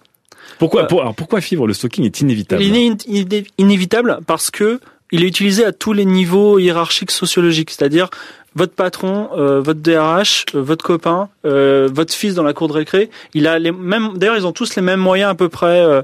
Pourquoi, 0.58 0.82
Euh, 0.82 0.86
pour- 0.86 1.00
alors 1.00 1.14
pourquoi 1.14 1.40
Fibre, 1.40 1.66
le 1.66 1.72
stalking 1.72 2.04
est 2.04 2.20
inévitable? 2.20 2.62
Il 2.62 2.76
est 2.76 2.86
in- 2.88 2.96
iné- 3.08 3.46
inévitable 3.58 4.18
parce 4.26 4.50
que 4.50 4.78
il 5.12 5.24
est 5.24 5.26
utilisé 5.26 5.64
à 5.64 5.72
tous 5.72 5.92
les 5.92 6.04
niveaux 6.04 6.58
hiérarchiques 6.58 7.10
sociologiques, 7.10 7.70
c'est-à-dire 7.70 8.08
votre 8.54 8.72
patron, 8.74 9.30
euh, 9.36 9.60
votre 9.60 9.80
DRH, 9.80 10.46
euh, 10.54 10.60
votre 10.60 10.84
copain, 10.84 11.28
euh, 11.44 11.88
votre 11.92 12.12
fils 12.12 12.34
dans 12.34 12.42
la 12.42 12.52
cour 12.52 12.68
de 12.68 12.72
récré, 12.72 13.10
il 13.34 13.46
a 13.46 13.58
les 13.58 13.72
mêmes. 13.72 14.10
D'ailleurs, 14.16 14.36
ils 14.36 14.46
ont 14.46 14.52
tous 14.52 14.74
les 14.76 14.82
mêmes 14.82 15.00
moyens 15.00 15.30
à 15.30 15.34
peu 15.34 15.48
près. 15.48 15.80
euh, 15.80 16.02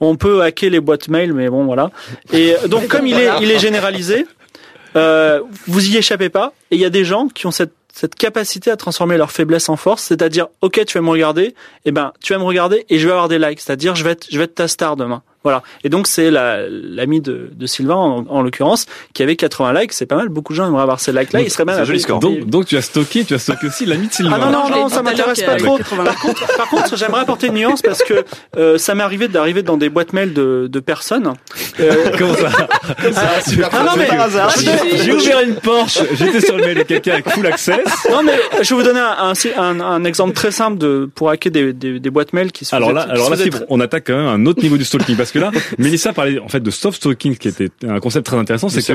on 0.00 0.16
peut 0.16 0.42
hacker 0.42 0.70
les 0.70 0.80
boîtes 0.80 1.08
mail, 1.08 1.32
mais 1.32 1.48
bon, 1.48 1.64
voilà. 1.64 1.90
Et 2.32 2.54
donc, 2.68 2.86
comme 2.88 3.06
il 3.06 3.18
est, 3.18 3.30
il 3.40 3.50
est 3.50 3.58
généralisé, 3.58 4.26
euh, 4.96 5.40
vous 5.66 5.88
y 5.88 5.96
échappez 5.96 6.28
pas. 6.28 6.52
Et 6.70 6.76
il 6.76 6.80
y 6.80 6.84
a 6.84 6.90
des 6.90 7.04
gens 7.04 7.28
qui 7.28 7.46
ont 7.46 7.50
cette 7.50 7.72
cette 7.92 8.14
capacité 8.14 8.70
à 8.70 8.76
transformer 8.76 9.16
leur 9.16 9.32
faiblesse 9.32 9.68
en 9.68 9.74
force, 9.74 10.04
c'est-à-dire, 10.04 10.46
ok, 10.60 10.84
tu 10.86 10.98
vas 10.98 11.02
me 11.02 11.10
regarder, 11.10 11.56
eh 11.84 11.90
ben, 11.90 12.12
tu 12.22 12.32
vas 12.32 12.38
me 12.38 12.44
regarder 12.44 12.86
et 12.88 13.00
je 13.00 13.06
vais 13.06 13.12
avoir 13.12 13.26
des 13.26 13.40
likes, 13.40 13.58
c'est-à-dire, 13.58 13.96
je 13.96 14.04
vais 14.04 14.10
être, 14.10 14.28
je 14.30 14.38
vais 14.38 14.44
être 14.44 14.54
ta 14.54 14.68
star 14.68 14.94
demain. 14.94 15.22
Voilà. 15.48 15.62
Et 15.82 15.88
donc 15.88 16.06
c'est 16.06 16.30
la- 16.30 16.68
l'ami 16.68 17.20
de, 17.22 17.48
de 17.54 17.66
Sylvain 17.66 17.94
en, 17.94 18.26
en 18.28 18.42
l'occurrence 18.42 18.84
qui 19.14 19.22
avait 19.22 19.34
80 19.36 19.72
likes. 19.80 19.92
C'est 19.94 20.04
pas 20.06 20.16
mal. 20.16 20.28
Beaucoup 20.28 20.52
de 20.52 20.58
gens 20.58 20.66
aimeraient 20.68 20.82
avoir 20.82 21.00
ces 21.00 21.10
likes-là. 21.12 21.40
Il 21.40 21.50
serait 21.50 21.64
bien. 21.64 21.74
c'est 21.74 21.80
un 21.80 21.84
joli 21.84 22.00
score. 22.00 22.20
Donc, 22.20 22.44
donc 22.44 22.66
tu 22.66 22.76
as 22.76 22.82
stocké, 22.82 23.24
tu 23.24 23.32
as 23.34 23.38
stocké 23.38 23.66
aussi 23.68 23.86
l'ami 23.86 24.08
de 24.08 24.12
Sylvain. 24.12 24.32
Ah 24.34 24.38
non, 24.38 24.50
non, 24.50 24.68
non, 24.68 24.86
dit 24.88 24.92
ça 24.94 25.02
m'intéresse 25.02 25.40
pas 25.42 25.56
trop. 25.56 25.78
80. 25.78 26.04
Par 26.04 26.16
contre, 26.20 26.56
par 26.56 26.68
contre, 26.68 26.96
j'aimerais 26.96 27.20
apporter 27.22 27.46
une 27.46 27.54
nuance 27.54 27.80
parce 27.82 28.02
que 28.02 28.24
euh, 28.58 28.76
ça 28.78 28.94
m'est 28.94 29.02
arrivé 29.02 29.28
d'arriver 29.28 29.62
dans 29.62 29.76
des 29.78 29.88
boîtes 29.88 30.12
mail 30.12 30.34
de, 30.34 30.68
de 30.70 30.80
personnes. 30.80 31.32
Euh, 31.80 32.10
Comment 32.18 32.34
ça 32.34 32.50
Ah, 33.16 33.40
super 33.46 33.68
Ah 33.72 33.84
non, 33.84 33.92
mais- 33.96 34.06
par 34.06 34.20
hasard. 34.20 34.52
Ah, 34.54 34.60
J'ai 35.02 35.12
ouvert 35.12 35.40
une 35.40 35.54
Porsche, 35.54 36.00
j'étais 36.14 36.40
sur 36.40 36.56
le 36.56 36.64
mail 36.66 36.78
de 36.78 36.82
quelqu'un 36.82 37.12
avec 37.14 37.28
full 37.30 37.46
access. 37.46 37.78
non, 38.10 38.22
mais 38.22 38.38
je 38.62 38.68
vais 38.74 38.74
vous 38.80 38.86
donner 38.86 39.00
un, 39.00 39.32
un, 39.56 39.80
un 39.80 40.04
exemple 40.04 40.34
très 40.34 40.50
simple 40.50 40.78
de 40.78 41.08
pour 41.14 41.30
hacker 41.30 41.50
des, 41.52 41.72
des, 41.72 42.00
des 42.00 42.10
boîtes 42.10 42.32
mail 42.32 42.52
qui 42.52 42.64
se 42.64 42.74
Alors 42.74 42.92
là, 42.92 43.02
alors 43.02 43.30
là, 43.30 43.36
on 43.68 43.80
attaque 43.80 44.04
quand 44.06 44.16
même 44.16 44.26
un 44.26 44.46
autre 44.46 44.62
niveau 44.62 44.76
du 44.76 44.84
stalking 44.84 45.16
parce 45.16 45.30
que 45.32 45.37
là, 45.38 45.50
Mélissa 45.78 46.12
parlait 46.12 46.38
en 46.38 46.48
fait 46.48 46.60
de 46.60 46.70
soft 46.70 46.96
stalking, 46.98 47.36
qui 47.36 47.48
était 47.48 47.68
un 47.86 48.00
concept 48.00 48.26
très 48.26 48.36
intéressant, 48.36 48.68
c'est 48.68 48.82
que 48.82 48.92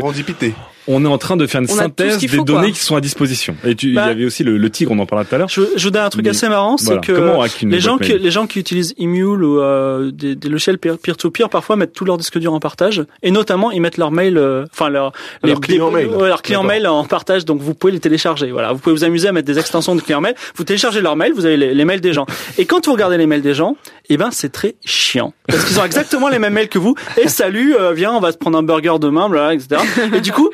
on 0.88 1.06
est 1.06 1.08
en 1.08 1.18
train 1.18 1.38
de 1.38 1.48
faire 1.48 1.62
une 1.62 1.68
On 1.72 1.76
synthèse 1.76 2.18
des 2.18 2.28
faut, 2.28 2.44
données 2.44 2.68
quoi. 2.68 2.72
qui 2.72 2.80
sont 2.84 2.96
à 2.98 3.02
disposition. 3.02 3.56
Et 3.64 3.74
tu, 3.76 3.88
il 3.88 3.92
y 3.94 3.96
Bah, 3.96 4.04
avait 4.06 4.26
aussi 4.26 4.44
le, 4.44 4.58
le 4.58 4.70
tigre, 4.70 4.92
on 4.92 5.00
en 5.00 5.06
parlait 5.06 5.24
tout 5.26 5.34
à 5.34 5.38
l'heure. 5.38 5.48
Je, 5.50 5.62
je 5.78 5.84
vous 5.86 5.92
donne 5.92 6.04
un 6.04 6.10
truc 6.10 6.26
Mais- 6.26 6.32
assez 6.32 6.50
marrant, 6.50 6.76
c'est 6.78 6.86
Voilà. 6.88 7.02
que 7.02 7.66
les 7.66 7.80
gens 7.80 7.98
qui 7.98 8.18
les 8.18 8.32
gens 8.32 8.48
qui 8.48 8.60
utilisent 8.60 8.94
Emule 9.00 9.44
ou 9.46 9.62
euh, 9.62 10.12
des, 10.12 10.36
des 10.36 10.50
logiciels 10.50 10.78
peer- 10.78 10.98
peer-to-peer 10.98 11.50
parfois 11.50 11.78
mettent 11.78 11.94
tout 11.94 12.04
leur 12.04 12.18
disque 12.18 12.38
dur 12.38 12.54
en 12.54 12.60
partage 12.60 13.04
et 13.22 13.32
notamment 13.32 13.72
ils 13.72 13.80
mettent 13.82 13.98
leur 13.98 14.12
mail, 14.12 14.38
euh, 14.38 14.66
enfin 14.74 14.90
leur 14.90 15.14
Leur 15.44 15.62
client 15.62 15.90
mail. 15.90 16.08
ouais, 16.08 16.28
leur 16.28 16.42
client 16.42 16.64
mail 16.64 16.86
en 16.88 17.06
partage, 17.06 17.46
donc 17.46 17.62
vous 17.62 17.74
pouvez 17.74 17.94
les 17.94 18.00
télécharger. 18.02 18.52
Voilà, 18.52 18.74
vous 18.74 18.80
pouvez 18.80 18.94
vous 18.96 19.04
amuser 19.06 19.30
à 19.30 19.32
mettre 19.32 19.48
des 19.48 19.60
extensions 19.60 19.96
de 19.96 20.02
client 20.02 20.20
mail. 20.20 20.36
Vous 20.56 20.66
téléchargez 20.66 21.00
leur 21.02 21.16
mail, 21.16 21.32
vous 21.34 21.46
avez 21.46 21.56
les, 21.58 21.74
les 21.74 21.86
mails 21.86 22.02
des 22.02 22.12
gens. 22.14 22.26
Et 22.58 22.66
quand 22.66 22.86
vous 22.86 22.92
regardez 22.94 23.18
les 23.18 23.28
mails 23.28 23.42
des 23.42 23.54
gens, 23.54 23.78
eh 24.10 24.18
ben 24.18 24.32
c'est 24.32 24.52
très 24.52 24.76
chiant 24.84 25.34
parce 25.48 25.64
qu'ils 25.64 25.80
ont 25.80 25.86
exactement 25.86 26.28
les 26.34 26.40
mêmes 26.40 26.54
mails 26.54 26.70
que 26.70 26.80
vous. 26.80 26.96
Et 27.18 27.28
salut, 27.28 27.76
euh, 27.76 27.94
viens, 27.94 28.12
on 28.12 28.20
va 28.20 28.32
se 28.32 28.38
prendre 28.38 28.58
un 28.58 28.64
burger 28.64 28.96
demain, 29.00 29.30
bla, 29.30 29.54
etc. 29.54 29.82
Et 30.14 30.22
du 30.22 30.32
coup. 30.32 30.50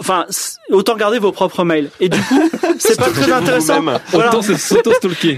Enfin, 0.00 0.26
autant 0.70 0.96
garder 0.96 1.20
vos 1.20 1.30
propres 1.30 1.62
mails. 1.62 1.88
Et 2.00 2.08
du 2.08 2.20
coup, 2.20 2.50
c'est 2.80 2.98
pas 2.98 3.10
très 3.10 3.30
intéressant. 3.30 3.80
Voilà. 3.80 4.30
Autant 4.30 4.42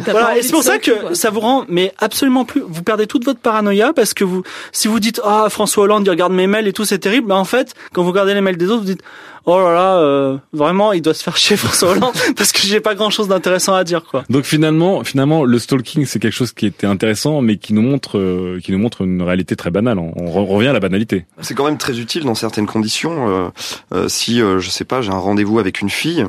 pas 0.03 0.13
Voilà, 0.13 0.39
et 0.39 0.43
c'est 0.43 0.53
pour 0.53 0.63
ça 0.63 0.79
stalker, 0.79 0.93
que 0.93 1.01
quoi. 1.01 1.15
ça 1.15 1.29
vous 1.29 1.41
rend, 1.41 1.67
mais 1.69 1.93
absolument 1.99 2.47
plus. 2.47 2.63
Vous 2.67 2.83
perdez 2.83 3.07
toute 3.07 3.27
votre 3.27 3.39
paranoïa 3.39 3.93
parce 3.93 4.15
que 4.15 4.25
vous, 4.25 4.45
si 4.73 4.89
vous 4.89 4.99
dites 4.99 5.21
ah 5.25 5.49
François 5.51 5.85
Hollande 5.85 6.07
il 6.07 6.11
regarde 6.11 6.33
mes 6.33 6.47
mails 6.47 6.67
et 6.67 6.73
tout 6.73 6.87
c'est 6.87 6.99
terrible, 6.99 7.29
mais 7.29 7.35
en 7.35 7.45
fait 7.45 7.75
quand 7.93 8.03
vous 8.03 8.09
regardez 8.09 8.33
les 8.33 8.41
mails 8.41 8.57
des 8.57 8.71
autres 8.71 8.79
vous 8.79 8.87
dites 8.87 9.03
oh 9.47 9.59
là 9.59 9.73
là 9.73 9.97
euh, 9.99 10.37
vraiment 10.53 10.93
il 10.93 11.01
doit 11.03 11.15
se 11.15 11.23
faire 11.23 11.37
chier 11.39 11.57
François 11.57 11.91
Hollande 11.93 12.13
parce 12.37 12.53
que 12.53 12.61
j'ai 12.61 12.81
pas 12.81 12.95
grand 12.95 13.11
chose 13.11 13.29
d'intéressant 13.29 13.75
à 13.75 13.85
dire 13.85 14.03
quoi. 14.05 14.25
Donc 14.29 14.45
finalement, 14.45 15.03
finalement, 15.05 15.45
le 15.45 15.59
stalking, 15.59 16.05
c'est 16.07 16.19
quelque 16.19 16.35
chose 16.35 16.53
qui 16.53 16.67
était 16.67 16.87
intéressant, 16.87 17.41
mais 17.41 17.57
qui 17.57 17.73
nous 17.75 17.83
montre, 17.83 18.19
euh, 18.19 18.61
qui 18.63 18.73
nous 18.73 18.79
montre 18.79 19.03
une 19.03 19.23
réalité 19.23 19.57
très 19.57 19.71
banale. 19.71 19.99
On, 19.99 20.13
on 20.17 20.27
re- 20.27 20.47
revient 20.47 20.69
à 20.69 20.73
la 20.73 20.81
banalité. 20.81 21.25
C'est 21.41 21.55
quand 21.55 21.65
même 21.65 21.79
très 21.79 21.99
utile 21.99 22.25
dans 22.25 22.35
certaines 22.35 22.67
conditions. 22.67 23.29
Euh, 23.29 23.49
euh, 23.95 24.09
si 24.09 24.41
euh, 24.43 24.59
je 24.59 24.69
sais 24.71 24.85
pas, 24.85 25.01
j'ai 25.03 25.11
un 25.11 25.19
rendez-vous 25.19 25.59
avec 25.59 25.81
une 25.81 25.91
fille, 25.91 26.25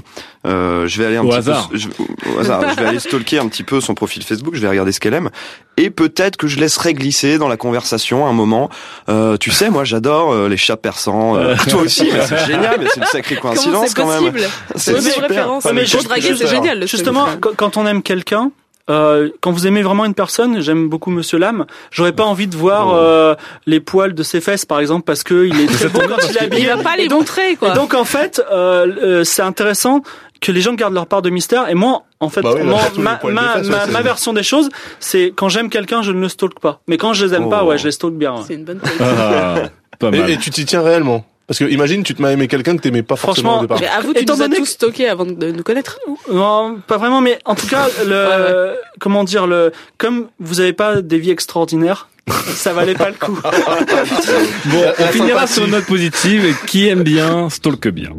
euh, 0.45 0.87
je 0.87 0.97
vais 0.99 1.05
aller 1.07 1.17
un 1.17 1.23
Au 1.23 1.27
petit 1.29 1.37
hasard. 1.37 1.69
peu, 1.69 1.77
je, 1.77 1.87
au 2.35 2.39
hasard, 2.39 2.63
je 2.71 2.75
vais 2.81 2.87
aller 2.87 2.99
stalker 2.99 3.39
un 3.39 3.47
petit 3.47 3.63
peu 3.63 3.81
son 3.81 3.93
profil 3.95 4.23
Facebook, 4.23 4.55
je 4.55 4.61
vais 4.61 4.69
regarder 4.69 4.91
ce 4.91 4.99
qu'elle 4.99 5.13
aime, 5.13 5.29
et 5.77 5.89
peut-être 5.89 6.37
que 6.37 6.47
je 6.47 6.59
laisserai 6.59 6.93
glisser 6.93 7.37
dans 7.37 7.47
la 7.47 7.57
conversation 7.57 8.25
un 8.27 8.33
moment. 8.33 8.69
Euh, 9.09 9.37
tu 9.37 9.51
sais, 9.51 9.69
moi 9.69 9.83
j'adore 9.83 10.31
euh, 10.31 10.47
les 10.49 10.57
chats 10.57 10.77
persans. 10.77 11.35
Euh, 11.35 11.55
toi 11.69 11.81
aussi, 11.81 12.09
mais 12.11 12.25
c'est 12.25 12.45
génial, 12.45 12.77
mais 12.79 12.87
c'est 12.93 12.99
une 13.01 13.06
sacrée 13.11 13.35
coïncidence 13.37 13.87
c'est 13.89 13.93
quand 13.95 14.07
même. 14.07 14.31
possible 14.31 14.49
C'est 14.75 15.01
super. 15.01 15.27
référence. 15.29 15.63
Ouais, 15.65 15.73
mais 15.73 15.81
Pour 15.81 15.89
juste- 15.91 16.05
draguer, 16.05 16.35
c'est 16.37 16.47
génial. 16.47 16.87
Justement, 16.87 17.27
quand, 17.39 17.77
on 17.77 17.85
aime 17.87 18.01
quelqu'un. 18.03 18.51
Euh, 18.89 19.29
quand 19.41 19.51
vous 19.51 19.67
aimez 19.67 19.81
vraiment 19.81 20.05
une 20.05 20.13
personne, 20.13 20.61
j'aime 20.61 20.87
beaucoup 20.87 21.11
Monsieur 21.11 21.37
Lame. 21.37 21.65
J'aurais 21.91 22.13
pas 22.13 22.23
envie 22.23 22.47
de 22.47 22.55
voir 22.55 22.93
euh, 22.93 23.35
les 23.65 23.81
poils 23.81 24.13
de 24.13 24.23
ses 24.23 24.39
fesses, 24.39 24.63
par 24.65 24.79
exemple, 24.79 25.03
parce 25.03 25.23
que 25.23 25.45
il 25.45 25.59
est 25.59 25.67
très 25.67 25.89
beau 25.89 25.99
quand 26.07 26.15
il 26.29 26.37
est 26.37 26.59
Il 26.61 26.67
va 26.67 26.77
pas 26.77 26.95
les 26.95 27.09
donc- 27.09 27.19
montrer, 27.19 27.57
quoi. 27.57 27.71
Et 27.71 27.73
donc 27.73 27.93
en 27.93 28.05
fait, 28.05 28.41
euh, 28.49 28.87
euh, 29.03 29.23
c'est 29.25 29.41
intéressant 29.41 30.03
que 30.39 30.53
les 30.53 30.61
gens 30.61 30.73
gardent 30.73 30.93
leur 30.93 31.05
part 31.07 31.21
de 31.21 31.29
mystère. 31.29 31.67
Et 31.67 31.73
moi, 31.73 32.03
en 32.21 32.29
fait, 32.29 32.39
Bah 32.43 32.51
oui, 32.53 32.59
les 32.61 32.63
ma, 32.63 33.19
ma, 33.29 33.53
fesses, 33.57 33.67
ma, 33.67 33.87
ma 33.87 34.01
version 34.03 34.31
des 34.31 34.43
choses, 34.43 34.69
c'est 35.01 35.33
quand 35.35 35.49
j'aime 35.49 35.69
quelqu'un, 35.69 36.01
je 36.01 36.13
ne 36.13 36.21
le 36.21 36.29
stalk 36.29 36.57
pas. 36.61 36.79
Mais 36.87 36.95
quand 36.95 37.11
je 37.11 37.25
les 37.25 37.33
aime 37.33 37.49
pas, 37.49 37.63
Oh. 37.65 37.67
ouais, 37.67 37.77
je 37.77 37.83
les 37.83 37.91
stalk 37.91 38.13
bien. 38.13 38.35
ouais. 38.35 38.43
C'est 38.47 38.53
une 38.53 38.63
bonne 38.63 38.79
politique. 38.79 39.01
Ah, 39.01 39.55
pas 39.99 40.11
mal. 40.11 40.29
Et, 40.29 40.33
et 40.33 40.37
tu 40.37 40.49
t'y 40.49 40.63
tiens 40.63 40.81
réellement? 40.81 41.25
Parce 41.47 41.59
que 41.59 41.65
imagine, 41.65 42.03
tu 42.03 42.13
te 42.13 42.21
mets 42.21 42.27
à 42.27 42.31
aimer 42.33 42.49
quelqu'un 42.49 42.75
que 42.75 42.81
t'aimais 42.81 43.03
pas 43.03 43.15
forcément 43.15 43.51
Franchement, 43.51 43.59
au 43.59 43.61
départ. 43.61 43.79
Mais 43.79 43.87
avoue, 43.87 44.13
tu 44.13 44.25
nous 44.25 44.33
as 44.33 44.37
donné 44.37 44.57
tous 44.57 44.65
stockés 44.65 45.07
avant 45.07 45.25
de 45.25 45.51
nous 45.51 45.63
connaître. 45.63 45.97
Non, 46.29 46.79
pas 46.85 46.97
vraiment, 46.97 47.21
mais 47.21 47.39
en 47.45 47.55
tout 47.55 47.67
cas, 47.67 47.87
le, 48.05 48.75
comment 48.99 49.23
dire, 49.23 49.47
le, 49.47 49.71
comme 49.97 50.27
vous 50.39 50.59
avez 50.59 50.73
pas 50.73 51.01
des 51.01 51.17
vies 51.17 51.31
extraordinaires, 51.31 52.09
ça 52.47 52.73
valait 52.73 52.95
pas 52.95 53.09
le 53.09 53.15
coup. 53.15 53.39
Bon, 54.65 54.83
on 54.99 55.01
La 55.01 55.11
finira 55.11 55.47
sur 55.47 55.63
une 55.63 55.71
note 55.71 55.85
positive. 55.85 56.45
Et 56.45 56.53
Qui 56.65 56.89
aime 56.89 57.03
bien, 57.03 57.49
stalk 57.49 57.87
bien. 57.87 58.09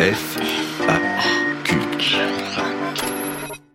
F 0.00 0.38
A 0.88 0.98
Q. 1.62 1.76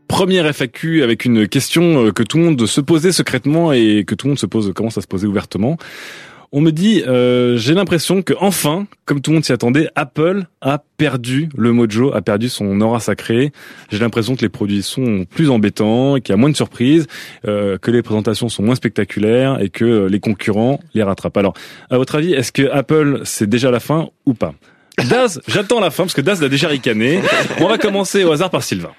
Première 0.10 0.54
FAQ 0.54 1.04
avec 1.04 1.24
une 1.24 1.48
question 1.48 2.08
euh, 2.08 2.12
que 2.12 2.24
tout 2.24 2.38
le 2.38 2.44
monde 2.44 2.66
se 2.66 2.82
posait 2.82 3.14
secrètement 3.14 3.72
et 3.72 4.04
que 4.06 4.16
tout 4.16 4.28
le 4.28 4.32
monde 4.32 4.40
se 4.40 4.48
pose 4.48 4.74
commence 4.76 4.98
à 4.98 5.02
se 5.02 5.08
poser 5.08 5.28
ouvertement. 5.28 5.78
On 6.52 6.62
me 6.62 6.72
dit, 6.72 7.04
euh, 7.06 7.58
j'ai 7.58 7.76
l'impression 7.76 8.24
que 8.24 8.34
enfin, 8.40 8.88
comme 9.06 9.22
tout 9.22 9.30
le 9.30 9.36
monde 9.36 9.46
s'y 9.46 9.52
attendait, 9.52 9.88
Apple 9.94 10.46
a 10.62 10.82
perdu 10.98 11.48
le 11.56 11.72
mojo, 11.74 12.12
a 12.12 12.24
perdu 12.24 12.50
son 12.50 12.82
aura 12.82 13.00
sacrée. 13.00 13.52
J'ai 13.92 14.00
l'impression 14.00 14.36
que 14.36 14.42
les 14.42 14.50
produits 14.50 14.82
sont 14.82 15.26
plus 15.30 15.52
embêtants, 15.52 16.16
qu'il 16.16 16.30
y 16.30 16.34
a 16.34 16.38
moins 16.38 16.50
de 16.50 16.56
surprises, 16.56 17.06
euh, 17.48 17.78
que 17.78 17.92
les 17.92 18.02
présentations 18.02 18.50
sont 18.50 18.64
moins 18.64 18.74
spectaculaires 18.74 19.62
et 19.62 19.70
que 19.70 19.86
euh, 19.86 20.10
les 20.10 20.20
concurrents 20.20 20.80
les 20.96 21.04
rattrapent. 21.04 21.38
Alors, 21.38 21.54
à 21.92 21.98
votre 21.98 22.16
avis, 22.16 22.34
est-ce 22.34 22.52
que 22.52 22.68
Apple 22.72 23.22
c'est 23.26 23.48
déjà 23.48 23.70
la 23.70 23.80
fin 23.80 24.10
ou 24.26 24.34
pas? 24.34 24.56
Daz, 25.08 25.42
j'attends 25.48 25.80
la 25.80 25.92
fin 25.92 26.04
parce 26.04 26.16
que 26.16 26.22
Daz 26.22 26.42
l'a 26.42 26.50
déjà 26.50 26.68
ricané. 26.68 27.22
On 27.60 27.68
va 27.68 27.78
commencer 27.78 28.24
au 28.24 28.32
hasard 28.32 28.50
par 28.50 28.64
Sylvain. 28.64 28.92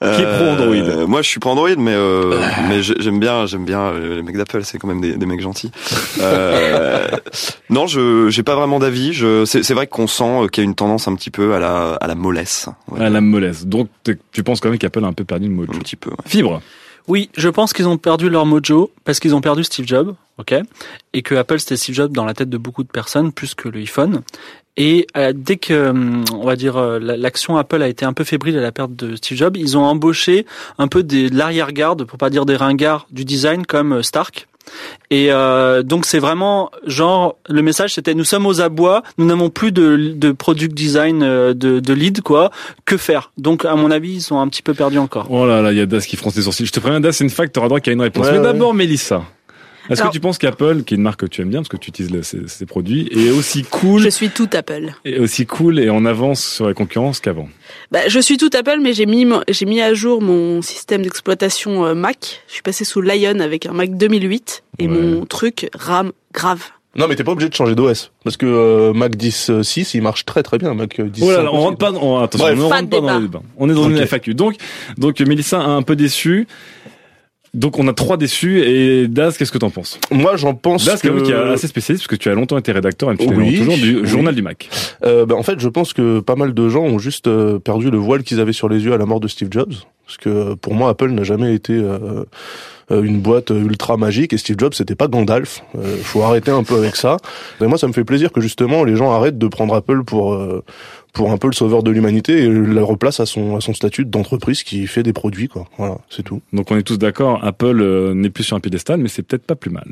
Qui 0.00 0.20
est 0.22 0.36
pro 0.36 0.44
Android 0.50 0.74
Euh, 0.74 1.06
Moi, 1.06 1.22
je 1.22 1.28
suis 1.28 1.40
pro 1.40 1.50
Android, 1.50 1.70
mais 1.78 1.94
euh, 1.94 2.38
mais 2.68 2.82
j'ai- 2.82 2.94
j'aime 3.00 3.18
bien, 3.20 3.46
j'aime 3.46 3.64
bien 3.64 3.80
euh, 3.80 4.16
les 4.16 4.22
mecs 4.22 4.36
d'Apple. 4.36 4.62
C'est 4.64 4.78
quand 4.78 4.88
même 4.88 5.00
des, 5.00 5.16
des 5.16 5.26
mecs 5.26 5.40
gentils. 5.40 5.70
Euh, 6.20 7.08
non, 7.70 7.86
je 7.86 8.28
j'ai 8.30 8.42
pas 8.42 8.54
vraiment 8.54 8.78
d'avis. 8.78 9.12
Je 9.12 9.44
c'est 9.44 9.62
c'est 9.62 9.74
vrai 9.74 9.86
qu'on 9.86 10.06
sent 10.06 10.46
qu'il 10.52 10.62
y 10.62 10.66
a 10.66 10.68
une 10.68 10.74
tendance 10.74 11.08
un 11.08 11.14
petit 11.14 11.30
peu 11.30 11.54
à 11.54 11.58
la 11.58 11.94
à 11.94 12.06
la 12.06 12.14
mollesse. 12.14 12.68
va 12.88 13.06
À 13.06 13.10
la 13.10 13.20
mollesse. 13.20 13.66
Donc, 13.66 13.88
tu 14.32 14.42
penses 14.42 14.60
quand 14.60 14.68
même 14.70 14.78
qu'Apple 14.78 15.04
a 15.04 15.08
un 15.08 15.12
peu 15.12 15.24
perdu 15.24 15.48
le 15.48 15.54
mojo. 15.54 15.72
un 15.74 15.78
petit 15.78 15.96
peu. 15.96 16.10
ouais. 16.10 16.16
Fibre. 16.26 16.62
Oui, 17.06 17.28
je 17.36 17.48
pense 17.50 17.72
qu'ils 17.74 17.86
ont 17.86 17.98
perdu 17.98 18.30
leur 18.30 18.46
mojo 18.46 18.90
parce 19.04 19.20
qu'ils 19.20 19.34
ont 19.34 19.42
perdu 19.42 19.62
Steve 19.62 19.86
Jobs, 19.86 20.14
ok, 20.38 20.54
et 21.12 21.20
que 21.22 21.34
Apple 21.34 21.58
c'était 21.60 21.76
Steve 21.76 21.94
Jobs 21.94 22.12
dans 22.12 22.24
la 22.24 22.32
tête 22.32 22.48
de 22.48 22.56
beaucoup 22.56 22.82
de 22.82 22.88
personnes 22.88 23.30
plus 23.32 23.54
que 23.54 23.68
le 23.68 23.80
iPhone. 23.80 24.22
Et 24.76 25.06
euh, 25.16 25.32
dès 25.34 25.56
que, 25.56 25.90
hum, 25.90 26.24
on 26.32 26.44
va 26.44 26.56
dire, 26.56 26.76
euh, 26.76 26.98
la- 26.98 27.16
l'action 27.16 27.56
Apple 27.56 27.80
a 27.82 27.88
été 27.88 28.04
un 28.04 28.12
peu 28.12 28.24
fébrile 28.24 28.58
à 28.58 28.60
la 28.60 28.72
perte 28.72 28.94
de 28.96 29.14
Steve 29.16 29.38
Jobs, 29.38 29.56
ils 29.56 29.78
ont 29.78 29.84
embauché 29.84 30.46
un 30.78 30.88
peu 30.88 31.02
des, 31.04 31.30
de 31.30 31.36
l'arrière-garde, 31.36 32.04
pour 32.04 32.18
pas 32.18 32.28
dire 32.30 32.44
des 32.44 32.56
ringards 32.56 33.06
du 33.12 33.24
design 33.24 33.64
comme 33.66 33.92
euh, 33.92 34.02
Stark. 34.02 34.48
Et 35.10 35.26
euh, 35.30 35.82
donc 35.82 36.06
c'est 36.06 36.18
vraiment 36.18 36.70
genre 36.86 37.36
le 37.50 37.60
message 37.60 37.92
c'était 37.92 38.14
nous 38.14 38.24
sommes 38.24 38.46
aux 38.46 38.62
abois, 38.62 39.02
nous 39.18 39.26
n'avons 39.26 39.50
plus 39.50 39.72
de, 39.72 40.14
de 40.16 40.32
product 40.32 40.72
design 40.74 41.22
euh, 41.22 41.52
de, 41.52 41.80
de 41.80 41.92
lead 41.92 42.22
quoi, 42.22 42.50
que 42.86 42.96
faire? 42.96 43.30
Donc 43.36 43.66
à 43.66 43.74
mon 43.76 43.90
avis 43.90 44.14
ils 44.14 44.22
sont 44.22 44.40
un 44.40 44.48
petit 44.48 44.62
peu 44.62 44.72
perdus 44.72 44.96
encore. 44.98 45.26
Oh 45.30 45.46
là 45.46 45.60
là, 45.60 45.70
il 45.70 45.76
y 45.76 45.82
a 45.82 45.86
Das 45.86 46.06
qui 46.06 46.16
fronce 46.16 46.34
les 46.36 46.42
sourcils. 46.42 46.64
Je 46.64 46.72
te 46.72 46.80
préviens, 46.80 47.00
Das, 47.00 47.12
c'est 47.12 47.24
une 47.24 47.30
fac, 47.30 47.52
tu 47.52 47.58
auras 47.58 47.68
droit 47.68 47.80
qu'à 47.80 47.92
une 47.92 48.00
réponse. 48.00 48.24
Ouais, 48.24 48.32
Mais 48.32 48.38
ouais. 48.38 48.44
d'abord, 48.44 48.72
Mélissa. 48.72 49.22
Est-ce 49.90 50.02
que 50.02 50.10
tu 50.10 50.20
penses 50.20 50.38
qu'Apple, 50.38 50.82
qui 50.82 50.94
est 50.94 50.96
une 50.96 51.02
marque 51.02 51.20
que 51.20 51.26
tu 51.26 51.42
aimes 51.42 51.50
bien 51.50 51.60
parce 51.60 51.68
que 51.68 51.76
tu 51.76 51.90
utilises 51.90 52.10
le- 52.12 52.22
ces, 52.22 52.46
ces 52.48 52.66
produits, 52.66 53.08
est 53.12 53.30
aussi 53.30 53.62
cool, 53.64 54.00
Je 54.00 54.08
suis 54.08 54.30
tout 54.30 54.48
Apple. 54.54 54.92
et 55.04 55.18
aussi 55.18 55.44
cool 55.46 55.78
et 55.78 55.90
en 55.90 56.04
avance 56.06 56.42
sur 56.44 56.66
la 56.66 56.74
concurrence 56.74 57.20
qu'avant? 57.20 57.48
Bah, 57.90 58.00
je 58.08 58.18
suis 58.20 58.36
tout 58.36 58.50
Apple, 58.58 58.78
mais 58.82 58.92
j'ai 58.94 59.06
mis, 59.06 59.26
j'ai 59.48 59.66
mis 59.66 59.80
à 59.80 59.92
jour 59.94 60.22
mon 60.22 60.62
système 60.62 61.02
d'exploitation 61.02 61.84
euh, 61.84 61.94
Mac. 61.94 62.42
Je 62.48 62.54
suis 62.54 62.62
passé 62.62 62.84
sous 62.84 63.00
Lion 63.02 63.40
avec 63.40 63.66
un 63.66 63.72
Mac 63.72 63.96
2008 63.96 64.62
et 64.78 64.86
Ouais. 64.86 64.92
mon 64.92 65.26
truc 65.26 65.68
rame 65.74 66.12
grave. 66.32 66.62
Non, 66.96 67.08
mais 67.08 67.16
t'es 67.16 67.24
pas 67.24 67.32
obligé 67.32 67.48
de 67.48 67.54
changer 67.54 67.74
d'OS. 67.74 68.12
Parce 68.22 68.36
que 68.36 68.46
euh, 68.46 68.92
Mac 68.92 69.16
10 69.16 69.50
6, 69.62 69.94
il 69.94 70.02
marche 70.02 70.24
très 70.24 70.44
très 70.44 70.58
bien. 70.58 70.74
Mac 70.74 71.00
10 71.00 71.22
Oh 71.24 71.30
là 71.30 71.42
là, 71.42 71.50
on 71.52 71.60
rentre 71.60 71.76
pas, 71.78 71.90
dans- 71.90 72.00
on, 72.00 72.18
attention, 72.22 72.46
Bref. 72.46 72.58
on 72.62 72.68
Pas 72.68 72.76
rentre 72.76 72.88
pas 72.90 73.00
dans 73.00 73.14
le 73.18 73.20
débat. 73.22 73.42
On 73.58 73.68
est 73.68 73.74
dans 73.74 73.88
une 73.90 73.96
Ok. 73.98 74.06
FAQ. 74.06 74.34
Donc, 74.34 74.54
donc 74.96 75.18
Mélissa 75.20 75.58
a 75.60 75.66
un 75.66 75.82
peu 75.82 75.96
déçu. 75.96 76.46
Donc 77.54 77.78
on 77.78 77.86
a 77.88 77.92
trois 77.92 78.16
déçus 78.16 78.60
et 78.62 79.06
Daz, 79.08 79.38
qu'est-ce 79.38 79.52
que 79.52 79.58
t'en 79.58 79.70
penses? 79.70 79.98
Moi, 80.10 80.36
j'en 80.36 80.54
pense 80.54 80.84
Daz, 80.84 81.00
que... 81.00 81.08
qui 81.22 81.30
est 81.30 81.34
assez 81.34 81.68
spécialiste 81.68 82.04
parce 82.04 82.18
que 82.18 82.22
tu 82.22 82.28
as 82.28 82.34
longtemps 82.34 82.58
été 82.58 82.72
rédacteur 82.72 83.12
et 83.12 83.16
tu 83.16 83.28
Oui, 83.28 83.58
toujours 83.58 83.76
du 83.76 84.00
oui. 84.00 84.06
journal 84.06 84.34
du 84.34 84.42
Mac. 84.42 84.68
Euh, 85.04 85.24
ben, 85.24 85.36
en 85.36 85.42
fait, 85.42 85.60
je 85.60 85.68
pense 85.68 85.92
que 85.92 86.20
pas 86.20 86.34
mal 86.34 86.52
de 86.52 86.68
gens 86.68 86.82
ont 86.82 86.98
juste 86.98 87.28
euh, 87.28 87.58
perdu 87.58 87.90
le 87.90 87.98
voile 87.98 88.22
qu'ils 88.24 88.40
avaient 88.40 88.52
sur 88.52 88.68
les 88.68 88.84
yeux 88.84 88.92
à 88.92 88.98
la 88.98 89.06
mort 89.06 89.20
de 89.20 89.28
Steve 89.28 89.48
Jobs. 89.50 89.72
Parce 90.06 90.18
que 90.18 90.28
euh, 90.28 90.56
pour 90.56 90.74
moi, 90.74 90.90
Apple 90.90 91.10
n'a 91.10 91.22
jamais 91.22 91.54
été 91.54 91.72
euh, 91.72 92.24
euh, 92.90 93.02
une 93.02 93.20
boîte 93.20 93.50
ultra 93.50 93.96
magique 93.96 94.32
et 94.32 94.36
Steve 94.36 94.56
Jobs, 94.58 94.74
c'était 94.74 94.94
pas 94.96 95.08
Gandalf. 95.08 95.62
Euh, 95.78 95.96
faut 96.02 96.22
arrêter 96.22 96.50
un 96.50 96.62
peu 96.62 96.74
avec 96.76 96.96
ça. 96.96 97.16
Et 97.60 97.66
moi, 97.66 97.78
ça 97.78 97.86
me 97.86 97.92
fait 97.92 98.04
plaisir 98.04 98.30
que 98.32 98.40
justement 98.42 98.84
les 98.84 98.96
gens 98.96 99.12
arrêtent 99.12 99.38
de 99.38 99.46
prendre 99.48 99.74
Apple 99.74 100.04
pour 100.04 100.34
euh, 100.34 100.62
pour 101.14 101.30
un 101.30 101.38
peu 101.38 101.46
le 101.46 101.54
sauveur 101.54 101.82
de 101.82 101.90
l'humanité 101.90 102.42
et 102.42 102.48
la 102.48 102.82
replace 102.82 103.20
à 103.20 103.26
son 103.26 103.56
à 103.56 103.60
son 103.60 103.72
statut 103.72 104.04
d'entreprise 104.04 104.62
qui 104.64 104.86
fait 104.86 105.02
des 105.02 105.14
produits 105.14 105.48
quoi. 105.48 105.66
Voilà, 105.78 105.98
c'est 106.10 106.24
tout. 106.24 106.42
Donc 106.52 106.70
on 106.70 106.76
est 106.76 106.82
tous 106.82 106.98
d'accord, 106.98 107.42
Apple 107.42 107.80
euh, 107.80 108.12
n'est 108.12 108.30
plus 108.30 108.44
sur 108.44 108.56
un 108.56 108.60
piédestal, 108.60 109.00
mais 109.00 109.08
c'est 109.08 109.22
peut-être 109.22 109.46
pas 109.46 109.54
plus 109.54 109.70
mal. 109.70 109.84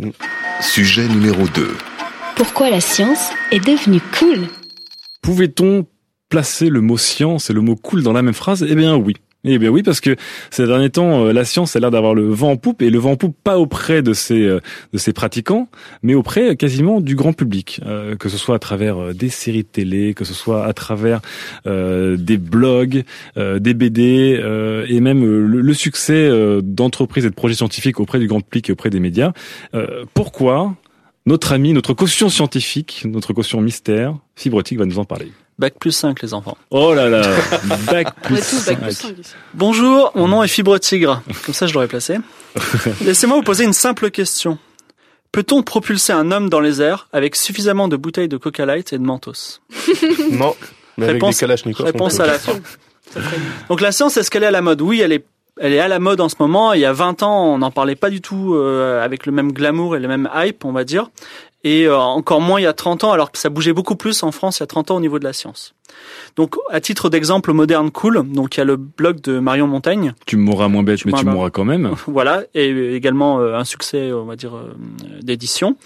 Sujet 0.61 1.09
numéro 1.09 1.47
2. 1.55 1.69
Pourquoi 2.37 2.71
la 2.71 2.81
science 2.81 3.31
est 3.53 3.65
devenue 3.65 4.01
cool? 4.19 4.49
Pouvait-on 5.23 5.87
placer 6.29 6.69
le 6.69 6.81
mot 6.81 6.99
science 6.99 7.51
et 7.51 7.53
le 7.53 7.61
mot 7.61 7.77
cool 7.77 8.03
dans 8.03 8.13
la 8.13 8.23
même 8.23 8.35
phrase? 8.35 8.67
Eh 8.69 8.75
bien 8.75 8.97
oui. 8.97 9.15
Eh 9.45 9.59
bien 9.59 9.71
oui, 9.71 9.83
parce 9.83 10.01
que 10.01 10.15
ces 10.51 10.67
derniers 10.69 10.91
temps, 10.91 11.25
euh, 11.25 11.33
la 11.33 11.45
science 11.45 11.75
a 11.75 11.81
l'air 11.81 11.91
d'avoir 11.91 12.15
le 12.15 12.29
vent 12.29 12.53
en 12.53 12.57
poupe, 12.57 12.81
et 12.81 12.91
le 12.91 12.99
vent 13.01 13.13
en 13.13 13.17
poupe 13.17 13.37
pas 13.43 13.59
auprès 13.59 14.01
de 14.01 14.13
ses 14.13 14.43
euh, 14.43 14.61
de 14.93 14.99
ses 14.99 15.13
pratiquants, 15.13 15.69
mais 16.05 16.15
auprès 16.15 16.55
quasiment 16.55 17.01
du 17.01 17.17
grand 17.17 17.33
public, 17.33 17.81
euh, 17.85 18.15
que 18.15 18.29
ce 18.29 18.37
soit 18.37 18.55
à 18.55 18.59
travers 18.61 19.13
des 19.13 19.31
séries 19.31 19.65
de 19.65 19.69
télé, 19.69 20.15
que 20.15 20.25
ce 20.25 20.33
soit 20.33 20.65
à 20.65 20.73
travers 20.73 21.21
des 21.65 22.37
blogs, 22.39 23.05
des 23.37 23.75
BD, 23.75 24.41
et 24.89 25.01
même 25.01 25.25
le, 25.25 25.61
le 25.61 25.75
succès 25.75 26.31
d'entreprises 26.63 27.25
et 27.25 27.31
de 27.31 27.35
projets 27.35 27.55
scientifiques 27.55 28.01
auprès 28.01 28.19
du 28.19 28.27
grand 28.27 28.41
public 28.41 28.69
et 28.69 28.73
auprès 28.73 28.91
des 28.91 29.01
médias. 29.01 29.33
Pourquoi 30.15 30.75
notre 31.27 31.53
ami, 31.53 31.73
notre 31.73 31.95
caution 31.95 32.29
scientifique, 32.29 33.05
notre 33.07 33.33
caution 33.33 33.61
mystère, 33.61 34.17
Fibrotique 34.37 34.79
va 34.79 34.87
nous 34.87 34.99
en 34.99 35.05
parler? 35.05 35.33
Bac 35.59 35.75
plus 35.79 35.93
5 35.93 36.21
les 36.23 36.35
enfants. 36.35 36.57
Oh 36.71 36.95
là 36.95 37.09
là, 37.09 37.23
bac 37.87 38.15
plus 38.23 38.39
est 38.39 38.51
tous 38.51 38.67
bac 38.67 38.81
plus 38.81 38.93
cinq. 38.95 39.09
5 39.11 39.19
ici. 39.19 39.35
Bonjour, 39.55 40.11
mon 40.15 40.27
nom 40.29 40.43
est 40.43 40.49
Fibre 40.49 40.79
Tigre. 40.79 41.23
Comme 41.45 41.55
ça 41.55 41.67
je 41.67 41.75
l'aurais 41.75 41.89
placé. 41.89 42.17
Laissez-moi 43.05 43.37
vous 43.37 43.43
poser 43.43 43.65
une 43.65 43.73
simple 43.73 44.11
question. 44.11 44.59
Peut-on 45.31 45.63
propulser 45.63 46.13
un 46.13 46.31
homme 46.33 46.49
dans 46.51 46.61
les 46.61 46.83
airs 46.83 47.09
avec 47.13 47.37
suffisamment 47.37 47.89
de 47.89 47.97
bouteilles 47.97 48.29
de 48.29 48.37
Coca 48.37 48.67
Light 48.67 48.93
et 48.93 48.99
de 48.99 49.03
Mentos 49.03 49.61
Non, 50.31 50.55
mais 50.99 51.05
avec 51.09 51.23
Réponse- 51.23 51.39
des 52.17 52.21
à 52.21 52.27
la 52.27 52.39
fin. 52.39 52.53
Donc 53.69 53.81
la 53.81 53.93
science, 53.93 54.17
est-ce 54.17 54.31
qu'elle 54.31 54.43
est 54.43 54.47
à 54.47 54.51
la 54.51 54.63
mode? 54.63 54.81
Oui, 54.83 55.01
elle 55.01 55.13
est, 55.13 55.25
elle 55.61 55.73
est 55.75 55.81
à 55.81 55.89
la 55.89 55.99
mode 55.99 56.21
en 56.21 56.29
ce 56.29 56.37
moment. 56.39 56.73
Il 56.73 56.81
y 56.81 56.85
a 56.87 56.93
20 56.93 57.23
ans, 57.23 57.45
on 57.55 57.59
n'en 57.59 57.71
parlait 57.71 57.95
pas 57.95 58.11
du 58.11 58.21
tout 58.21 58.55
euh, 58.55 59.03
avec 59.05 59.27
le 59.27 59.33
même 59.33 59.53
glamour 59.53 59.97
et 59.97 60.01
le 60.01 60.09
même 60.09 60.29
hype, 60.35 60.65
on 60.65 60.73
va 60.73 60.85
dire. 60.85 61.11
Et 61.65 61.85
euh, 61.87 61.97
encore 61.99 62.41
moins 62.41 62.61
il 62.61 62.65
y 62.65 62.67
a 62.67 62.73
30 62.73 63.05
ans, 63.05 63.13
alors 63.13 63.31
que 63.31 63.39
ça 63.39 63.49
bougeait 63.49 63.73
beaucoup 63.73 63.97
plus 63.97 64.23
en 64.23 64.33
France 64.33 64.59
il 64.59 64.63
y 64.63 64.65
a 64.65 64.67
30 64.67 64.91
ans 64.91 64.97
au 64.97 65.01
niveau 65.01 65.19
de 65.19 65.25
la 65.25 65.33
science. 65.33 65.75
Donc, 66.37 66.55
à 66.71 66.81
titre 66.81 67.11
d'exemple 67.11 67.53
moderne 67.53 67.91
cool, 67.91 68.23
donc 68.33 68.57
il 68.57 68.61
y 68.61 68.63
a 68.63 68.65
le 68.65 68.77
blog 68.77 69.21
de 69.21 69.39
Marion 69.39 69.67
Montaigne, 69.67 70.15
Tu 70.27 70.37
mourras 70.37 70.69
moins 70.69 70.83
bête, 70.83 70.99
Tu 70.99 71.09
mais 71.09 71.13
tu 71.13 71.27
mourras- 71.27 71.51
quand 71.51 71.65
même. 71.65 71.91
voilà, 72.07 72.43
et 72.55 72.95
également 72.95 73.39
euh, 73.41 73.55
un 73.57 73.65
succès, 73.65 74.13
on 74.13 74.25
va 74.25 74.37
dire, 74.37 74.55
euh, 74.57 74.73
d'édition. 75.23 75.77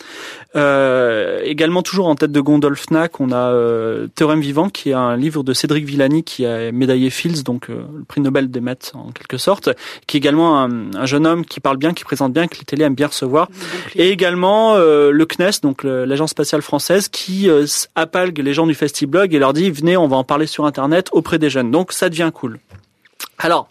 Euh, 0.54 1.40
également 1.44 1.82
toujours 1.82 2.06
en 2.06 2.14
tête 2.14 2.32
de 2.32 2.40
gondole 2.40 2.76
Fnac, 2.76 3.20
on 3.20 3.30
a 3.32 3.50
euh, 3.52 4.06
Théorème 4.14 4.40
vivant, 4.40 4.68
qui 4.68 4.90
est 4.90 4.94
un 4.94 5.16
livre 5.16 5.42
de 5.42 5.52
Cédric 5.52 5.84
Villani, 5.84 6.22
qui 6.22 6.46
a 6.46 6.70
médaillé 6.72 7.10
Fields, 7.10 7.42
donc 7.42 7.68
euh, 7.68 7.80
le 7.98 8.04
prix 8.04 8.20
Nobel 8.20 8.50
des 8.50 8.60
maths 8.60 8.92
en 8.94 9.10
quelque 9.10 9.38
sorte, 9.38 9.68
qui 10.06 10.16
est 10.16 10.20
également 10.20 10.62
un, 10.62 10.94
un 10.94 11.06
jeune 11.06 11.26
homme 11.26 11.44
qui 11.44 11.60
parle 11.60 11.76
bien, 11.76 11.92
qui 11.92 12.04
présente 12.04 12.32
bien, 12.32 12.46
que 12.46 12.56
les 12.58 12.64
télés 12.64 12.84
aiment 12.84 12.94
bien 12.94 13.08
recevoir. 13.08 13.48
Et 13.96 14.10
également 14.10 14.74
euh, 14.76 15.10
le 15.10 15.26
CNES, 15.26 15.60
donc 15.62 15.82
l'agence 15.84 16.30
spatiale 16.30 16.62
française, 16.62 17.08
qui 17.08 17.50
euh, 17.50 17.66
appalgue 17.94 18.38
les 18.38 18.54
gens 18.54 18.66
du 18.66 18.74
Festiblog 18.74 19.34
et 19.34 19.38
leur 19.38 19.52
dit 19.52 19.70
venez, 19.70 19.95
on 19.96 20.08
va 20.08 20.16
en 20.16 20.24
parler 20.24 20.46
sur 20.46 20.66
Internet 20.66 21.08
auprès 21.12 21.38
des 21.38 21.50
jeunes. 21.50 21.70
Donc 21.70 21.92
ça 21.92 22.08
devient 22.08 22.30
cool. 22.32 22.58
Alors, 23.38 23.68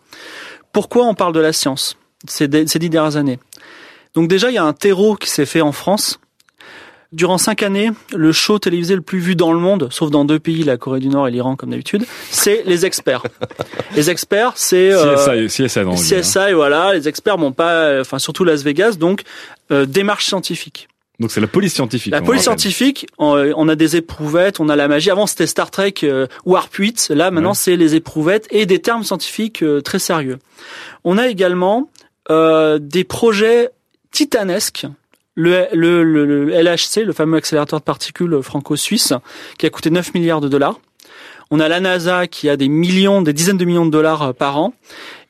pourquoi 0.72 1.06
on 1.06 1.14
parle 1.14 1.34
de 1.34 1.40
la 1.40 1.54
science 1.54 1.98
ces, 2.28 2.48
dix 2.48 2.90
dernières 2.90 3.18
années? 3.18 3.40
Donc 4.14 4.28
déjà, 4.28 4.50
il 4.50 4.54
y 4.54 4.58
a 4.58 4.64
un 4.64 4.74
terreau 4.74 5.16
qui 5.16 5.30
s'est 5.30 5.46
fait 5.46 5.62
en 5.62 5.72
France. 5.72 6.20
Durant 7.12 7.38
cinq 7.38 7.64
années, 7.64 7.92
le 8.14 8.32
show 8.34 8.60
télévisé 8.60 8.96
le 8.96 9.02
plus 9.02 9.20
vu 9.20 9.36
dans 9.36 9.54
le 9.54 9.60
monde, 9.60 9.88
sauf 9.92 10.10
dans 10.10 10.26
deux 10.26 10.40
pays, 10.40 10.64
la 10.64 10.76
Corée 10.76 11.00
du 11.00 11.08
Nord 11.08 11.28
et 11.28 11.32
l'Iran 11.32 11.56
comme 11.56 11.70
d'habitude, 11.70 12.06
c'est 12.30 12.64
les 12.66 12.86
experts. 12.86 13.24
les 13.96 14.10
experts, 14.10 14.54
c'est 14.56 14.92
euh, 14.92 15.48
CSI, 15.48 15.66
CSI. 15.68 15.82
CSI, 15.96 16.54
voilà, 16.54 16.94
les 16.94 17.08
experts 17.08 17.38
m'ont 17.38 17.54
pas, 17.54 18.02
enfin 18.02 18.20
surtout 18.20 18.44
Las 18.44 18.64
Vegas, 18.64 18.96
donc 18.98 19.22
euh, 19.72 19.86
démarche 19.86 20.26
scientifique. 20.26 20.90
Donc 21.20 21.32
c'est 21.32 21.40
la 21.42 21.48
police 21.48 21.74
scientifique. 21.74 22.12
La 22.12 22.22
on 22.22 22.26
police 22.26 22.44
scientifique, 22.44 23.08
on, 23.18 23.36
euh, 23.38 23.54
on 23.56 23.70
a 23.70 23.76
des 23.76 23.96
éprouvettes, 23.96 24.60
on 24.60 24.68
a 24.70 24.76
la 24.76 24.88
magie. 24.88 25.10
Avant 25.12 25.28
c'était 25.28 25.48
Star 25.48 25.72
Trek 25.72 25.94
euh, 26.04 26.28
Warp 26.46 26.74
8, 26.74 27.10
là 27.16 27.32
maintenant 27.32 27.52
Ouais. 27.52 27.56
c'est 27.56 27.76
les 27.78 27.96
éprouvettes 27.96 28.48
et 28.52 28.66
des 28.66 28.80
termes 28.80 29.04
scientifiques 29.04 29.64
euh, 29.64 29.82
très 29.82 30.00
sérieux. 30.00 30.40
On 31.04 31.18
a 31.18 31.28
également 31.28 31.90
euh, 32.30 32.80
des 32.80 33.04
projets 33.04 33.70
titanesques. 34.12 34.88
Le, 35.38 35.66
le, 35.74 36.04
le, 36.04 36.26
le 36.26 36.50
LHC, 36.62 37.04
le 37.06 37.12
fameux 37.12 37.38
accélérateur 37.38 37.80
de 37.80 37.84
particules 37.84 38.42
franco-suisse, 38.42 39.12
qui 39.58 39.66
a 39.66 39.70
coûté 39.70 39.90
9 39.90 40.14
milliards 40.14 40.40
de 40.40 40.48
dollars. 40.48 40.80
On 41.52 41.60
a 41.60 41.68
la 41.68 41.82
NASA 41.82 42.26
qui 42.28 42.48
a 42.50 42.56
des 42.56 42.70
millions, 42.70 43.22
des 43.22 43.34
dizaines 43.34 43.58
de 43.58 43.66
millions 43.66 43.86
de 43.86 43.92
dollars 43.92 44.34
par 44.34 44.58
an. 44.58 44.74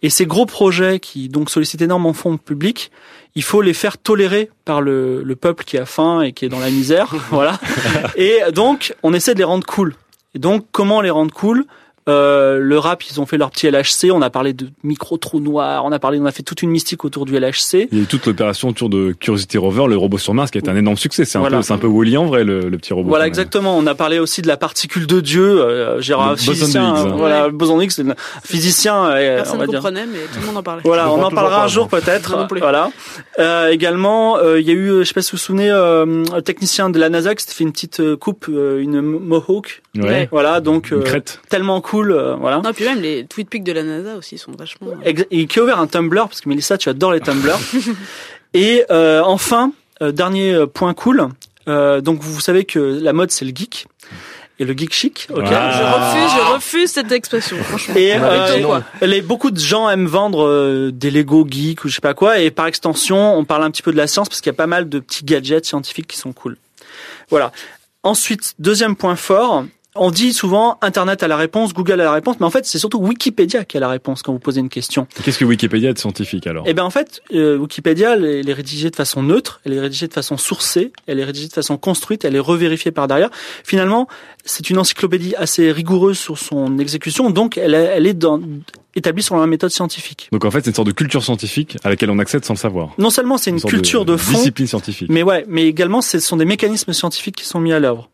Et 0.05 0.11
ces 0.11 0.27
gros 0.27 0.45
projets 0.45 0.99
qui 0.99 1.29
donc 1.29 1.49
sollicitent 1.49 1.81
énormément 1.81 2.11
de 2.11 2.15
fonds 2.15 2.37
publics, 2.37 2.91
il 3.33 3.41
faut 3.41 3.63
les 3.63 3.73
faire 3.73 3.97
tolérer 3.97 4.51
par 4.63 4.79
le, 4.79 5.23
le 5.23 5.35
peuple 5.35 5.63
qui 5.63 5.79
a 5.79 5.87
faim 5.87 6.21
et 6.21 6.31
qui 6.31 6.45
est 6.45 6.49
dans 6.49 6.59
la 6.59 6.69
misère. 6.69 7.15
voilà. 7.31 7.59
Et 8.15 8.37
donc, 8.53 8.93
on 9.01 9.15
essaie 9.15 9.33
de 9.33 9.39
les 9.39 9.43
rendre 9.43 9.65
cool. 9.65 9.95
Et 10.35 10.37
donc, 10.37 10.67
comment 10.71 11.01
les 11.01 11.09
rendre 11.09 11.33
cool? 11.33 11.65
Euh, 12.07 12.59
le 12.59 12.77
rap, 12.77 13.03
ils 13.09 13.19
ont 13.19 13.25
fait 13.25 13.37
leur 13.37 13.49
petit 13.51 13.67
LHC. 13.69 14.11
On 14.11 14.21
a 14.21 14.29
parlé 14.29 14.53
de 14.53 14.67
micro 14.83 15.17
trou 15.17 15.39
noir. 15.39 15.83
On 15.85 15.91
a 15.91 15.99
parlé, 15.99 16.19
on 16.19 16.25
a 16.25 16.31
fait 16.31 16.43
toute 16.43 16.61
une 16.61 16.69
mystique 16.69 17.03
autour 17.05 17.25
du 17.25 17.33
LHC. 17.39 17.87
Il 17.91 17.97
y 17.97 18.01
a 18.01 18.03
eu 18.03 18.05
toute 18.05 18.25
l'opération 18.27 18.69
autour 18.69 18.89
de 18.89 19.13
Curiosity 19.19 19.57
Rover, 19.57 19.85
le 19.87 19.97
robot 19.97 20.17
sur 20.17 20.33
Mars, 20.33 20.51
qui 20.51 20.57
a 20.57 20.59
été 20.59 20.69
un 20.69 20.75
énorme 20.75 20.97
succès. 20.97 21.25
C'est 21.25 21.37
un 21.37 21.41
Voilà. 21.41 21.57
peu, 21.57 21.63
c'est 21.63 21.73
un 21.73 21.77
peu 21.77 21.87
Wally 21.87 22.17
en 22.17 22.25
vrai, 22.25 22.43
le, 22.43 22.69
le 22.69 22.77
petit 22.77 22.93
robot. 22.93 23.09
Voilà, 23.09 23.27
exactement. 23.27 23.77
On 23.77 23.87
a 23.87 23.95
parlé 23.95 24.19
aussi 24.19 24.41
de 24.41 24.47
la 24.47 24.57
particule 24.57 25.07
de 25.07 25.19
Dieu. 25.19 25.61
Euh, 25.61 25.99
j'ai 26.01 26.13
Le 26.13 26.19
un 26.19 26.31
boson 26.33 26.51
physicien. 26.51 26.95
Euh, 26.95 27.09
Voilà, 27.15 27.47
le 27.47 27.53
boson 27.53 27.77
de 27.77 27.83
Higgs, 27.83 27.91
c'est 27.91 28.07
un 28.07 28.15
physicien. 28.43 29.05
euh, 29.05 29.33
on 29.33 29.37
Personne 29.37 29.57
va 29.59 29.65
ne 29.65 29.69
dire. 29.71 29.79
comprenait, 29.79 30.05
mais 30.05 30.19
tout 30.33 30.39
le 30.41 30.45
monde 30.45 30.57
en 30.57 30.63
parlait. 30.63 30.81
Voilà, 30.85 31.11
on 31.11 31.23
en 31.23 31.31
parlera 31.31 31.63
un 31.63 31.67
jour 31.67 31.87
peut-être. 31.87 32.47
Voilà. 32.59 32.91
Euh, 33.39 33.69
également, 33.69 34.37
euh, 34.37 34.59
il 34.59 34.67
y 34.67 34.71
a 34.71 34.73
eu, 34.73 34.89
je 34.99 35.03
sais 35.03 35.13
pas 35.13 35.21
si 35.21 35.31
vous 35.31 35.37
vous 35.37 35.43
souvenez, 35.43 35.69
euh, 35.71 36.23
un 36.33 36.41
technicien 36.41 36.89
de 36.89 36.99
la 36.99 37.09
NASA 37.09 37.33
qui 37.35 37.43
s'était 37.43 37.55
fait 37.55 37.63
une 37.63 37.71
petite 37.71 37.99
euh, 37.99 38.15
coupe, 38.15 38.45
euh, 38.49 38.79
une 38.81 39.01
mohawk. 39.01 39.81
Ouais. 39.97 40.27
Voilà, 40.31 40.59
donc 40.61 40.91
Une 40.91 40.99
euh, 40.99 41.01
crête. 41.03 41.39
tellement 41.49 41.81
cool. 41.81 41.94
Euh, 42.03 42.35
voilà. 42.35 42.61
Non, 42.61 42.73
puis 42.73 42.85
même 42.85 43.01
les 43.01 43.25
tweet 43.25 43.49
pics 43.49 43.63
de 43.63 43.71
la 43.71 43.83
NASA 43.83 44.15
aussi 44.15 44.37
sont 44.37 44.51
vachement. 44.51 44.87
Et 45.03 45.47
qui 45.47 45.59
a 45.59 45.63
ouvert 45.63 45.79
un 45.79 45.87
Tumblr 45.87 46.27
parce 46.27 46.41
que 46.41 46.49
Mélissa, 46.49 46.77
tu 46.77 46.89
adores 46.89 47.13
les 47.13 47.21
Tumblr. 47.21 47.57
et 48.53 48.83
euh, 48.91 49.21
enfin, 49.23 49.71
euh, 50.01 50.11
dernier 50.11 50.53
euh, 50.53 50.67
point 50.67 50.93
cool. 50.93 51.27
euh, 51.67 52.01
donc 52.01 52.21
vous 52.21 52.39
savez 52.41 52.65
que 52.65 52.79
la 52.79 53.13
mode 53.13 53.31
c'est 53.31 53.45
le 53.45 53.51
geek 53.55 53.87
et 54.57 54.63
le 54.63 54.73
geek 54.73 54.93
chic. 54.93 55.27
Ok. 55.33 55.43
Ah. 55.47 55.71
Je 55.71 55.83
refuse, 55.83 56.31
je 56.37 56.53
refuse 56.53 56.89
cette 56.89 57.11
expression, 57.11 57.57
franchement. 57.57 57.95
Et 57.97 58.13
euh, 58.15 58.79
les, 59.01 59.21
beaucoup 59.21 59.51
de 59.51 59.59
gens 59.59 59.89
aiment 59.89 60.05
vendre 60.07 60.45
euh, 60.47 60.91
des 60.93 61.11
Lego 61.11 61.45
geeks 61.49 61.83
ou 61.83 61.89
je 61.89 61.95
sais 61.95 62.01
pas 62.01 62.13
quoi, 62.13 62.39
et 62.39 62.51
par 62.51 62.67
extension, 62.67 63.37
on 63.37 63.43
parle 63.43 63.63
un 63.63 63.71
petit 63.71 63.81
peu 63.81 63.91
de 63.91 63.97
la 63.97 64.07
science 64.07 64.29
parce 64.29 64.39
qu'il 64.39 64.49
y 64.49 64.55
a 64.55 64.57
pas 64.57 64.67
mal 64.67 64.87
de 64.87 64.99
petits 64.99 65.25
gadgets 65.25 65.65
scientifiques 65.65 66.07
qui 66.07 66.17
sont 66.17 66.31
cool. 66.31 66.55
Voilà. 67.29 67.51
Ensuite, 68.03 68.53
deuxième 68.59 68.95
point 68.95 69.15
fort, 69.17 69.65
on 69.95 70.11
dit 70.11 70.33
souvent 70.33 70.77
Internet 70.81 71.23
a 71.23 71.27
la 71.27 71.37
réponse, 71.37 71.73
Google 71.73 71.93
a 71.93 72.03
la 72.05 72.11
réponse, 72.11 72.35
mais 72.39 72.45
en 72.45 72.49
fait, 72.49 72.65
c'est 72.65 72.79
surtout 72.79 72.99
Wikipédia 72.99 73.63
qui 73.65 73.77
a 73.77 73.79
la 73.79 73.87
réponse 73.89 74.21
quand 74.21 74.33
vous 74.33 74.39
posez 74.39 74.59
une 74.59 74.69
question. 74.69 75.07
Qu'est-ce 75.23 75.37
que 75.39 75.45
Wikipédia 75.45 75.93
de 75.93 75.97
scientifique 75.97 76.47
alors? 76.47 76.65
Eh 76.67 76.73
ben 76.73 76.83
en 76.83 76.89
fait, 76.89 77.21
euh, 77.33 77.57
Wikipédia, 77.57 78.13
elle, 78.15 78.25
est- 78.25 78.49
est 78.49 78.53
rédigée 78.53 78.89
de 78.89 78.95
façon 78.95 79.23
neutre, 79.23 79.61
elle 79.65 79.73
est 79.73 79.79
rédigée 79.79 80.07
de 80.07 80.13
façon 80.13 80.37
sourcée, 80.37 80.91
elle 81.07 81.19
est 81.19 81.23
rédigée 81.23 81.47
de 81.47 81.53
façon 81.53 81.77
construite, 81.77 82.25
elle 82.25 82.35
est 82.35 82.39
revérifiée 82.39 82.91
par 82.91 83.07
derrière. 83.07 83.29
Finalement, 83.63 84.07
c'est 84.43 84.69
une 84.69 84.77
encyclopédie 84.77 85.35
assez 85.35 85.71
rigoureuse 85.71 86.17
sur 86.19 86.37
son 86.37 86.77
exécution, 86.77 87.29
donc 87.29 87.57
elle, 87.57 87.73
est- 87.73 87.91
elle 87.95 88.05
est 88.07 88.13
dans, 88.13 88.39
établie 88.95 89.23
sur 89.23 89.35
la 89.37 89.47
méthode 89.47 89.71
scientifique. 89.71 90.29
Donc 90.31 90.45
en 90.45 90.51
fait, 90.51 90.61
c'est 90.63 90.69
une 90.71 90.75
sorte 90.75 90.87
de 90.87 90.93
culture 90.93 91.23
scientifique 91.23 91.77
à 91.83 91.89
laquelle 91.89 92.09
on 92.11 92.19
accède 92.19 92.45
sans 92.45 92.53
le 92.53 92.59
savoir. 92.59 92.89
Non 92.97 93.09
seulement 93.09 93.37
c'est 93.37 93.49
une, 93.49 93.61
culture 93.61 94.05
de, 94.05 94.15
fond, 94.17 94.33
discipline 94.37 94.67
scientifique. 94.67 95.09
mais 95.09 95.23
ouais, 95.23 95.45
mais 95.47 95.67
également 95.67 96.01
ce 96.01 96.19
sont 96.19 96.37
des 96.37 96.45
mécanismes 96.45 96.93
scientifiques 96.93 97.35
qui 97.37 97.45
sont 97.45 97.59
mis 97.59 97.73
à 97.73 97.79
l'œuvre. 97.79 98.09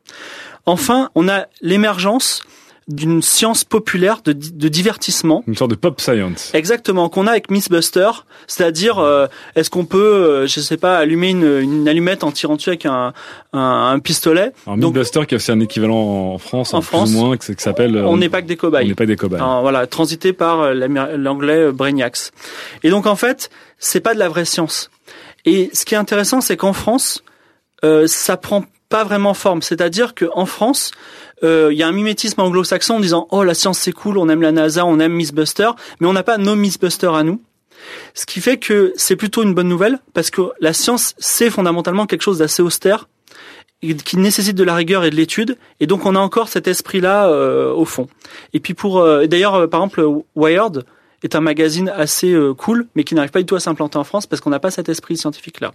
Enfin, 0.66 1.10
on 1.16 1.28
a 1.30 1.46
l'émergence 1.62 2.42
d'une 2.88 3.22
science 3.22 3.64
populaire 3.64 4.22
de, 4.26 4.34
de 4.34 4.68
divertissement 4.68 5.44
Une 5.48 5.56
sorte 5.56 5.70
de 5.72 5.76
pop 5.76 6.02
science. 6.02 6.52
Exactement, 6.54 7.08
qu'on 7.10 7.26
a 7.28 7.32
avec 7.32 7.50
Mythbuster, 7.50 8.10
c'est-à-dire 8.48 8.98
euh, 9.00 9.28
est-ce 9.56 9.70
qu'on 9.70 9.86
peut, 9.86 9.98
euh, 10.02 10.48
je 10.48 10.60
sais 10.60 10.76
pas, 10.78 10.98
allumer 10.98 11.30
une, 11.30 11.60
une 11.62 11.88
allumette 11.88 12.24
en 12.26 12.32
tirant 12.32 12.56
dessus 12.58 12.70
avec 12.70 12.86
un, 12.86 13.14
un, 13.54 13.60
un 13.94 14.00
pistolet 14.00 14.52
Un 14.68 14.78
Donc- 14.78 14.94
Mythbuster 14.96 15.26
qui 15.28 15.36
a 15.36 15.38
aussi 15.38 15.52
un 15.52 15.60
équivalent 15.62 15.96
en 16.34 16.38
France, 16.38 16.74
En 16.74 16.82
France, 16.82 17.12
plus 17.12 17.20
ou 17.20 17.24
moins, 17.26 17.38
qui 17.38 17.56
qui 17.56 17.64
s'appelle. 17.64 17.96
euh, 17.96 18.06
On 18.08 18.18
n'est 18.18 18.30
pas 18.30 18.42
que 18.42 18.48
des 18.48 18.56
On 18.56 18.58
cobayes. 18.58 18.88
n'est 18.88 18.96
pas 18.96 19.06
des 19.06 19.16
cobayes. 19.16 19.40
Alors, 19.40 19.62
voilà, 19.62 19.88
transité 19.88 20.34
par 20.34 20.62
euh, 20.62 20.74
l'anglais 20.74 21.72
Brainiacs. 21.72 22.32
Et 22.84 22.90
donc 22.90 23.06
en 23.06 23.16
fait, 23.16 23.52
c'est 23.78 24.02
pas 24.02 24.14
de 24.16 24.20
la 24.20 24.28
vraie 24.28 24.46
science. 24.46 24.90
Et 25.46 25.70
ce 25.72 25.86
qui 25.86 25.94
est 25.94 25.98
intéressant, 25.98 26.42
c'est 26.42 26.58
qu'en 26.58 26.74
France, 26.74 27.24
euh, 27.86 28.06
ça 28.08 28.38
prend 28.38 28.66
pas 28.92 29.04
vraiment 29.04 29.34
forme. 29.34 29.64
C'est-à-dire 29.64 30.14
qu'en 30.14 30.46
France, 30.46 30.92
euh, 31.44 31.70
il 31.72 31.78
y 31.80 31.84
a 31.84 31.88
un 31.88 31.92
mimétisme 31.92 32.42
anglo-saxon 32.42 32.96
en 32.96 33.00
disant 33.00 33.28
oh 33.32 33.44
la 33.44 33.56
science 33.56 33.80
c'est 33.80 33.92
cool, 33.92 34.20
on 34.20 34.30
aime 34.30 34.44
la 34.44 34.52
NASA, 34.52 34.86
on 34.86 35.00
aime 35.00 35.14
Mythbuster, 35.14 35.72
mais 36.00 36.08
on 36.08 36.14
n'a 36.14 36.24
pas 36.24 36.38
nos 36.38 36.56
Mythbusters 36.56 37.16
à 37.16 37.24
nous. 37.24 37.42
Ce 38.14 38.28
qui 38.28 38.42
fait 38.42 38.58
que 38.58 38.94
c'est 38.96 39.16
plutôt 39.16 39.42
une 39.42 39.56
bonne 39.56 39.70
nouvelle 39.70 39.98
parce 40.14 40.30
que 40.30 40.42
la 40.60 40.74
science 40.74 41.16
c'est 41.18 41.50
fondamentalement 41.50 42.06
quelque 42.06 42.22
chose 42.22 42.38
d'assez 42.38 42.62
austère 42.62 43.08
qui 44.06 44.18
nécessite 44.18 44.56
de 44.56 44.64
la 44.64 44.76
rigueur 44.76 45.04
et 45.06 45.10
de 45.10 45.16
l'étude, 45.16 45.58
et 45.80 45.88
donc 45.88 46.06
on 46.06 46.16
a 46.16 46.20
encore 46.20 46.50
cet 46.50 46.68
esprit-là 46.68 47.28
euh, 47.30 47.74
au 47.74 47.86
fond. 47.86 48.08
Et 48.54 48.60
puis 48.60 48.76
pour, 48.76 49.00
euh, 49.00 49.26
d'ailleurs, 49.26 49.56
euh, 49.56 49.68
par 49.68 49.80
exemple, 49.80 50.06
Wired 50.36 50.86
est 51.24 51.36
un 51.36 51.42
magazine 51.42 51.90
assez 51.90 52.32
euh, 52.32 52.54
cool, 52.54 52.88
mais 52.96 53.04
qui 53.04 53.16
n'arrive 53.16 53.32
pas 53.32 53.40
du 53.40 53.46
tout 53.46 53.56
à 53.56 53.60
s'implanter 53.60 53.98
en 53.98 54.04
France 54.04 54.28
parce 54.28 54.42
qu'on 54.42 54.50
n'a 54.50 54.60
pas 54.60 54.72
cet 54.72 54.90
esprit 54.90 55.18
scientifique-là. 55.18 55.74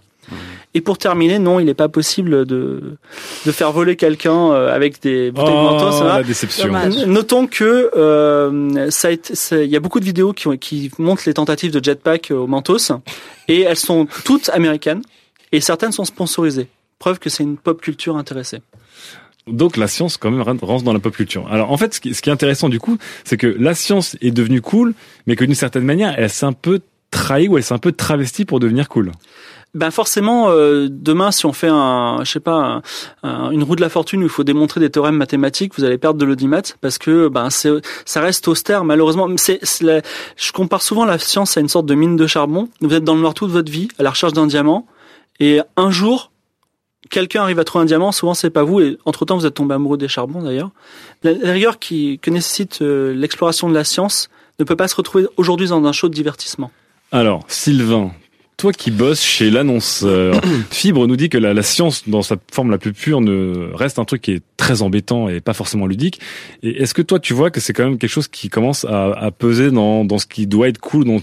Et 0.73 0.81
pour 0.81 0.97
terminer, 0.97 1.39
non, 1.39 1.59
il 1.59 1.65
n'est 1.65 1.73
pas 1.73 1.89
possible 1.89 2.45
de 2.45 2.97
de 3.45 3.51
faire 3.51 3.71
voler 3.71 3.95
quelqu'un 3.95 4.51
euh, 4.51 4.73
avec 4.75 5.01
des 5.01 5.31
bouteilles 5.31 5.49
de 5.51 5.59
mentos. 5.59 5.91
ça 5.91 6.03
va. 6.03 6.13
Oh, 6.15 6.17
la 6.17 6.23
déception. 6.23 6.69
Notons 7.07 7.47
que 7.47 7.89
euh, 7.95 8.89
ça 8.91 9.09
il 9.11 9.69
y 9.69 9.75
a 9.75 9.79
beaucoup 9.79 9.99
de 9.99 10.05
vidéos 10.05 10.33
qui, 10.33 10.47
ont- 10.47 10.57
qui 10.57 10.91
montrent 10.99 11.23
les 11.25 11.33
tentatives 11.33 11.71
de 11.71 11.83
jetpack 11.83 12.31
euh, 12.31 12.35
au 12.35 12.47
Mentos 12.47 12.91
et 13.47 13.61
elles 13.61 13.77
sont 13.77 14.07
toutes 14.25 14.49
américaines 14.49 15.01
et 15.51 15.61
certaines 15.61 15.91
sont 15.93 16.05
sponsorisées. 16.05 16.67
Preuve 16.99 17.19
que 17.19 17.29
c'est 17.29 17.43
une 17.43 17.57
pop 17.57 17.79
culture 17.81 18.17
intéressée. 18.17 18.59
Donc 19.47 19.77
la 19.77 19.87
science 19.87 20.17
quand 20.17 20.29
même 20.29 20.41
rentre 20.41 20.83
dans 20.83 20.91
la 20.93 20.99
pop 20.99 21.15
culture. 21.15 21.47
Alors 21.49 21.71
en 21.71 21.77
fait, 21.77 21.93
ce 21.93 22.01
qui, 22.01 22.13
ce 22.13 22.21
qui 22.21 22.29
est 22.29 22.33
intéressant 22.33 22.67
du 22.67 22.79
coup, 22.79 22.97
c'est 23.23 23.37
que 23.37 23.47
la 23.47 23.73
science 23.73 24.17
est 24.21 24.31
devenue 24.31 24.61
cool, 24.61 24.93
mais 25.25 25.35
que 25.37 25.45
d'une 25.45 25.55
certaine 25.55 25.83
manière, 25.85 26.13
elle 26.17 26.29
s'est 26.29 26.45
un 26.45 26.51
peu 26.53 26.81
trahie 27.11 27.47
ou 27.47 27.57
elle 27.57 27.63
s'est 27.63 27.73
un 27.73 27.77
peu 27.77 27.93
travestie 27.93 28.43
pour 28.43 28.59
devenir 28.59 28.89
cool. 28.89 29.11
Ben 29.75 29.91
forcément, 29.91 30.49
euh, 30.49 30.87
demain, 30.89 31.31
si 31.31 31.45
on 31.45 31.53
fait 31.53 31.67
un, 31.69 32.19
je 32.23 32.31
sais 32.31 32.39
pas, 32.39 32.53
un- 32.53 32.81
un- 33.23 33.51
une 33.51 33.61
roue 33.63 33.75
de 33.75 33.81
la 33.81 33.89
fortune 33.89 34.21
où 34.21 34.23
il 34.23 34.29
faut 34.29 34.43
démontrer 34.43 34.79
des 34.79 34.89
théorèmes 34.89 35.17
mathématiques, 35.17 35.73
vous 35.77 35.83
allez 35.83 35.97
perdre 35.99 36.19
de 36.19 36.25
l'audimat 36.25 36.61
parce 36.81 36.97
que 36.97 37.27
ben 37.27 37.49
c'est, 37.51 37.69
ça 38.05 38.21
reste 38.21 38.47
austère 38.47 38.83
malheureusement. 38.85 39.27
C'est, 39.35 39.59
je 39.63 40.51
compare 40.51 40.81
souvent 40.81 41.05
la 41.05 41.19
science 41.19 41.57
à 41.57 41.61
une 41.61 41.67
sorte 41.69 41.85
de 41.85 41.93
mine 41.95 42.15
de 42.15 42.25
charbon. 42.27 42.69
Vous 42.81 42.93
êtes 42.93 43.03
dans 43.03 43.13
le 43.13 43.21
noir 43.21 43.33
toute 43.35 43.51
votre 43.51 43.71
vie 43.71 43.87
à 43.99 44.03
la 44.03 44.09
recherche 44.11 44.33
d'un 44.33 44.47
diamant 44.47 44.87
et 45.39 45.59
un 45.75 45.91
jour, 45.91 46.31
quelqu'un 47.11 47.43
arrive 47.43 47.59
à 47.59 47.63
trouver 47.63 47.83
un 47.83 47.85
diamant. 47.85 48.11
Souvent, 48.11 48.33
c'est 48.33 48.49
pas 48.49 48.63
vous 48.63 48.79
et 48.81 48.97
entre 49.05 49.25
temps, 49.25 49.37
vous 49.37 49.45
êtes 49.45 49.53
tombé 49.53 49.75
amoureux 49.75 49.97
des 49.97 50.07
charbons 50.07 50.41
d'ailleurs. 50.41 50.71
La, 51.23 51.33
la 51.33 51.51
rigueur 51.51 51.77
qui 51.77 52.17
que 52.19 52.31
nécessite 52.31 52.81
euh, 52.81 53.13
l'exploration 53.13 53.69
de 53.69 53.75
la 53.75 53.83
science 53.83 54.29
ne 54.59 54.63
peut 54.63 54.75
pas 54.77 54.87
se 54.87 54.95
retrouver 54.95 55.27
aujourd'hui 55.37 55.67
dans 55.67 55.85
un 55.85 55.91
show 55.91 56.09
de 56.09 56.15
divertissement. 56.15 56.71
Alors 57.11 57.43
Sylvain, 57.47 58.11
toi 58.57 58.71
qui 58.71 58.89
bosses 58.89 59.21
chez 59.21 59.51
l'annonceur, 59.51 60.41
Fibre 60.71 61.05
nous 61.05 61.15
dit 61.15 61.29
que 61.29 61.37
la, 61.37 61.53
la 61.53 61.61
science 61.61 62.09
dans 62.09 62.23
sa 62.23 62.37
forme 62.51 62.71
la 62.71 62.79
plus 62.79 62.91
pure 62.91 63.21
ne 63.21 63.69
reste 63.73 63.99
un 63.99 64.05
truc 64.05 64.23
qui 64.23 64.31
est 64.31 64.41
très 64.57 64.81
embêtant 64.81 65.29
et 65.29 65.41
pas 65.41 65.53
forcément 65.53 65.85
ludique. 65.85 66.19
Et 66.63 66.81
est-ce 66.81 66.95
que 66.95 67.03
toi 67.03 67.19
tu 67.19 67.35
vois 67.35 67.51
que 67.51 67.59
c'est 67.59 67.73
quand 67.73 67.83
même 67.83 67.99
quelque 67.99 68.09
chose 68.09 68.27
qui 68.27 68.49
commence 68.49 68.83
à, 68.83 69.11
à 69.13 69.29
peser 69.29 69.69
dans, 69.69 70.03
dans 70.03 70.17
ce 70.17 70.25
qui 70.25 70.47
doit 70.47 70.67
être 70.69 70.79
cool, 70.79 71.05
dans, 71.05 71.19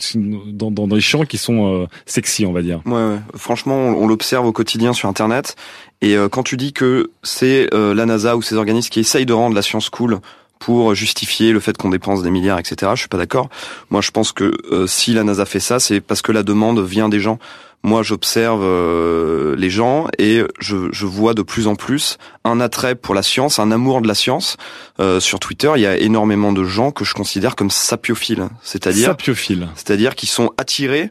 dans, 0.47 0.71
dans, 0.71 0.95
les 0.95 1.01
champs 1.01 1.25
qui 1.25 1.37
sont 1.37 1.83
euh, 1.83 1.87
sexy, 2.07 2.47
on 2.47 2.53
va 2.53 2.63
dire? 2.63 2.81
Ouais, 2.87 2.93
ouais. 2.93 3.19
franchement, 3.35 3.77
on, 3.77 4.05
on 4.05 4.07
l'observe 4.07 4.47
au 4.47 4.53
quotidien 4.53 4.93
sur 4.93 5.09
Internet. 5.09 5.57
Et 6.03 6.17
euh, 6.17 6.29
quand 6.29 6.45
tu 6.45 6.57
dis 6.57 6.73
que 6.73 7.11
c'est 7.25 7.69
euh, 7.75 7.95
la 7.95 8.07
NASA 8.07 8.37
ou 8.37 8.43
ces 8.43 8.55
organismes 8.55 8.91
qui 8.91 9.01
essayent 9.01 9.27
de 9.27 9.33
rendre 9.33 9.57
la 9.57 9.63
science 9.63 9.91
cool 9.91 10.21
pour 10.65 10.95
justifier 10.95 11.53
le 11.53 11.61
fait 11.61 11.77
qu'on 11.77 11.91
dépense 11.91 12.23
des 12.23 12.31
milliards, 12.31 12.59
etc., 12.59 12.93
je 12.95 13.01
suis 13.01 13.09
pas 13.09 13.19
d'accord. 13.19 13.51
Moi, 13.91 14.01
je 14.01 14.11
pense 14.11 14.33
que 14.33 14.51
euh, 14.73 14.87
si 14.87 15.13
la 15.13 15.23
NASA 15.23 15.45
fait 15.45 15.61
ça, 15.61 15.79
c'est 15.79 16.01
parce 16.01 16.23
que 16.23 16.33
la 16.33 16.43
demande 16.43 16.81
vient 16.81 17.11
des 17.11 17.21
gens. 17.21 17.39
Moi, 17.83 18.03
j'observe 18.03 18.63
euh, 18.63 19.55
les 19.57 19.69
gens 19.69 20.07
et 20.19 20.43
je, 20.61 20.89
je 20.91 21.05
vois 21.05 21.35
de 21.35 21.43
plus 21.43 21.67
en 21.67 21.75
plus 21.75 22.17
un 22.45 22.61
attrait 22.61 22.95
pour 22.95 23.15
la 23.15 23.23
science, 23.23 23.59
un 23.59 23.73
amour 23.73 24.01
de 24.01 24.09
la 24.09 24.15
science. 24.15 24.57
Euh, 25.01 25.21
sur 25.21 25.39
Twitter, 25.39 25.71
il 25.77 25.83
y 25.83 25.87
a 25.87 25.99
énormément 25.99 26.55
de 26.55 26.65
gens 26.65 26.93
que 26.93 27.05
je 27.05 27.13
considère 27.13 27.57
comme 27.57 27.71
sapiophiles, 27.71 28.49
c'est-à-dire, 28.63 29.09
Sapiophile. 29.09 29.69
c'est-à-dire 29.75 30.15
qui 30.15 30.27
sont 30.27 30.51
attirés 30.57 31.11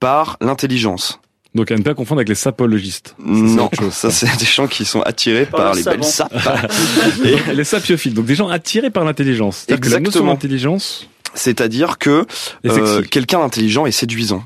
par 0.00 0.38
l'intelligence. 0.40 1.20
Donc 1.56 1.70
à 1.70 1.76
ne 1.76 1.82
pas 1.82 1.94
confondre 1.94 2.18
avec 2.18 2.28
les 2.28 2.34
sapologistes. 2.34 3.16
Non, 3.18 3.70
ça 3.90 4.10
c'est 4.10 4.36
des 4.38 4.44
gens 4.44 4.66
qui 4.66 4.84
sont 4.84 5.00
attirés 5.00 5.46
Par 5.46 5.60
par, 5.60 5.72
le 5.72 5.78
les 5.78 5.84
belles 5.84 6.04
sapes. 6.04 6.32
Et 7.24 7.54
les 7.54 7.64
sapiophiles, 7.64 8.12
donc 8.12 8.26
des 8.26 8.34
gens 8.34 8.48
attirés 8.48 8.90
par 8.90 9.04
l'intelligence. 9.04 9.64
Exactement. 9.68 10.32
d'intelligence 10.32 11.08
C'est-à-dire 11.34 11.96
que 11.96 12.26
euh, 12.66 13.02
quelqu'un 13.02 13.38
d'intelligent 13.38 13.86
est 13.86 13.90
séduisant. 13.90 14.44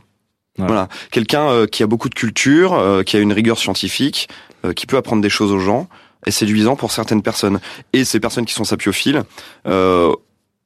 Ouais. 0.59 0.67
Voilà, 0.67 0.89
quelqu'un 1.11 1.49
euh, 1.49 1.67
qui 1.67 1.83
a 1.83 1.87
beaucoup 1.87 2.09
de 2.09 2.15
culture, 2.15 2.75
euh, 2.75 3.03
qui 3.03 3.17
a 3.17 3.21
une 3.21 3.33
rigueur 3.33 3.59
scientifique, 3.59 4.29
euh, 4.65 4.73
qui 4.73 4.87
peut 4.87 4.97
apprendre 4.97 5.23
des 5.23 5.31
choses 5.31 5.51
aux 5.51 5.59
gens, 5.59 5.89
est 6.27 6.31
séduisant 6.31 6.77
pour 6.77 6.93
certaines 6.93 7.23
personnes. 7.23 7.61
Et 7.93 8.05
ces 8.05 8.21
personnes 8.21 8.45
qui 8.45 8.55
sont 8.55 8.65
sapiophiles, 8.65 9.25
euh, 9.67 10.13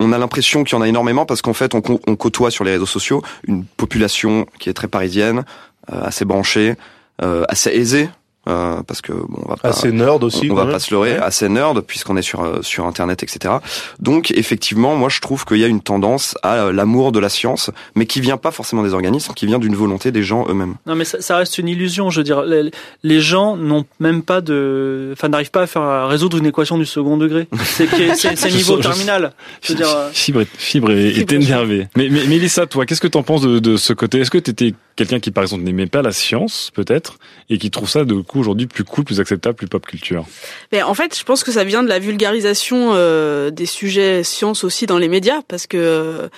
on 0.00 0.12
a 0.12 0.18
l'impression 0.18 0.64
qu'il 0.64 0.76
y 0.76 0.78
en 0.78 0.83
a 0.83 0.88
énormément 0.88 1.26
parce 1.26 1.42
qu'en 1.42 1.52
fait, 1.52 1.74
on, 1.74 1.80
côtoie 1.80 2.50
sur 2.50 2.64
les 2.64 2.72
réseaux 2.72 2.87
sociaux 2.87 3.22
une 3.46 3.64
population 3.64 4.46
qui 4.59 4.68
est 4.68 4.72
très 4.72 4.88
parisienne, 4.88 5.44
assez 5.88 6.24
branchée, 6.24 6.76
euh, 7.22 7.44
assez 7.48 7.70
aisée. 7.70 8.08
Euh, 8.48 8.83
parce 8.87 9.00
que 9.00 9.12
bon, 9.12 9.42
on 9.44 9.48
va 9.48 9.57
pas, 9.57 9.68
Assez 9.70 9.90
nerd 9.92 10.22
aussi. 10.24 10.48
on, 10.50 10.54
va 10.54 10.66
pas 10.66 10.78
se 10.78 10.92
leurrer, 10.92 11.12
Ouais. 11.14 11.18
assez 11.18 11.48
nerd 11.48 11.80
puisqu'on 11.83 12.16
est 12.16 12.22
sur 12.22 12.42
euh, 12.42 12.59
sur 12.62 12.87
internet, 12.87 13.22
etc. 13.22 13.54
Donc 14.00 14.30
effectivement, 14.33 14.96
moi 14.96 15.09
je 15.09 15.20
trouve 15.20 15.44
qu'il 15.44 15.59
y 15.59 15.64
a 15.64 15.68
une 15.68 15.80
tendance 15.80 16.37
à 16.42 16.54
euh, 16.66 16.72
l'amour 16.72 17.12
de 17.12 17.18
la 17.18 17.28
science, 17.28 17.70
mais 17.94 18.07
qui 18.07 18.20
vient 18.20 18.37
pas 18.37 18.50
forcément 18.50 18.83
des 18.83 18.92
organismes, 18.94 19.33
qui 19.35 19.46
vient 19.46 19.59
d'une 19.59 19.74
volonté 19.74 20.12
des 20.12 20.22
gens 20.22 20.46
eux-mêmes. 20.48 20.74
Non, 20.87 20.94
mais 20.94 21.04
ça, 21.04 21.20
ça 21.20 21.37
reste 21.37 21.59
une 21.59 21.68
illusion. 21.68 22.11
Je 22.11 22.20
veux 22.20 22.24
dire, 22.24 22.42
les, 22.42 22.70
les 23.02 23.20
gens 23.20 23.57
n'ont 23.57 23.85
même 24.00 24.22
pas 24.22 24.40
de, 24.40 25.11
enfin, 25.12 25.28
n'arrivent 25.28 25.50
pas 25.50 25.62
à 25.62 25.66
faire 25.66 25.83
à 25.83 26.07
résoudre 26.07 26.37
une 26.38 26.46
équation 26.46 26.78
du 26.78 26.87
second 26.87 27.16
degré. 27.16 27.48
C'est 27.64 27.88
c'est 28.14 28.50
niveau 28.54 28.76
terminal. 28.78 29.33
Je 29.62 29.72
veux 29.72 29.78
dire, 29.78 29.88
Fibre, 30.12 30.40
est- 30.42 30.57
Fibre 30.57 30.90
est, 30.92 31.18
est 31.18 31.33
énervé. 31.33 31.88
Mais, 31.96 32.09
mais 32.11 32.24
Mélissa, 32.24 32.66
toi, 32.66 32.87
qu'est-ce 32.87 33.00
que 33.00 33.09
t'en 33.09 33.22
penses 33.22 33.42
de, 33.42 33.59
de 33.59 33.76
ce 33.76 33.92
côté? 33.92 34.20
Est-ce 34.20 34.30
que 34.30 34.38
t'étais 34.38 34.74
quelqu'un 34.96 35.18
qui, 35.20 35.30
par 35.30 35.42
exemple, 35.42 35.62
n'aimait 35.64 35.87
pas 35.87 36.02
la 36.02 36.12
science, 36.12 36.70
peut-être, 36.74 37.18
et 37.50 37.59
qui 37.59 37.70
trouve 37.70 37.88
ça, 37.88 38.04
de 38.04 38.14
coup, 38.34 38.40
aujourd'hui, 38.40 38.66
plus 38.66 38.84
cool, 38.84 39.04
plus 39.04 39.20
acceptable, 39.20 39.54
plus 39.54 39.68
pop 39.68 39.86
culture 39.86 40.26
Mais 40.72 40.82
en 40.82 40.94
fait, 40.94 41.16
je 41.16 41.24
pense 41.24 41.44
que 41.44 41.52
ça 41.52 41.64
vient 41.64 41.82
de 41.82 41.88
la 41.88 41.98
vulgarisation 41.98 42.90
euh, 42.94 43.50
des 43.50 43.66
sujets 43.66 44.24
science 44.24 44.64
aussi 44.64 44.86
dans 44.86 44.98
les 44.98 45.08
médias, 45.08 45.42
parce 45.46 45.66
que 45.66 45.76
euh, 45.76 46.28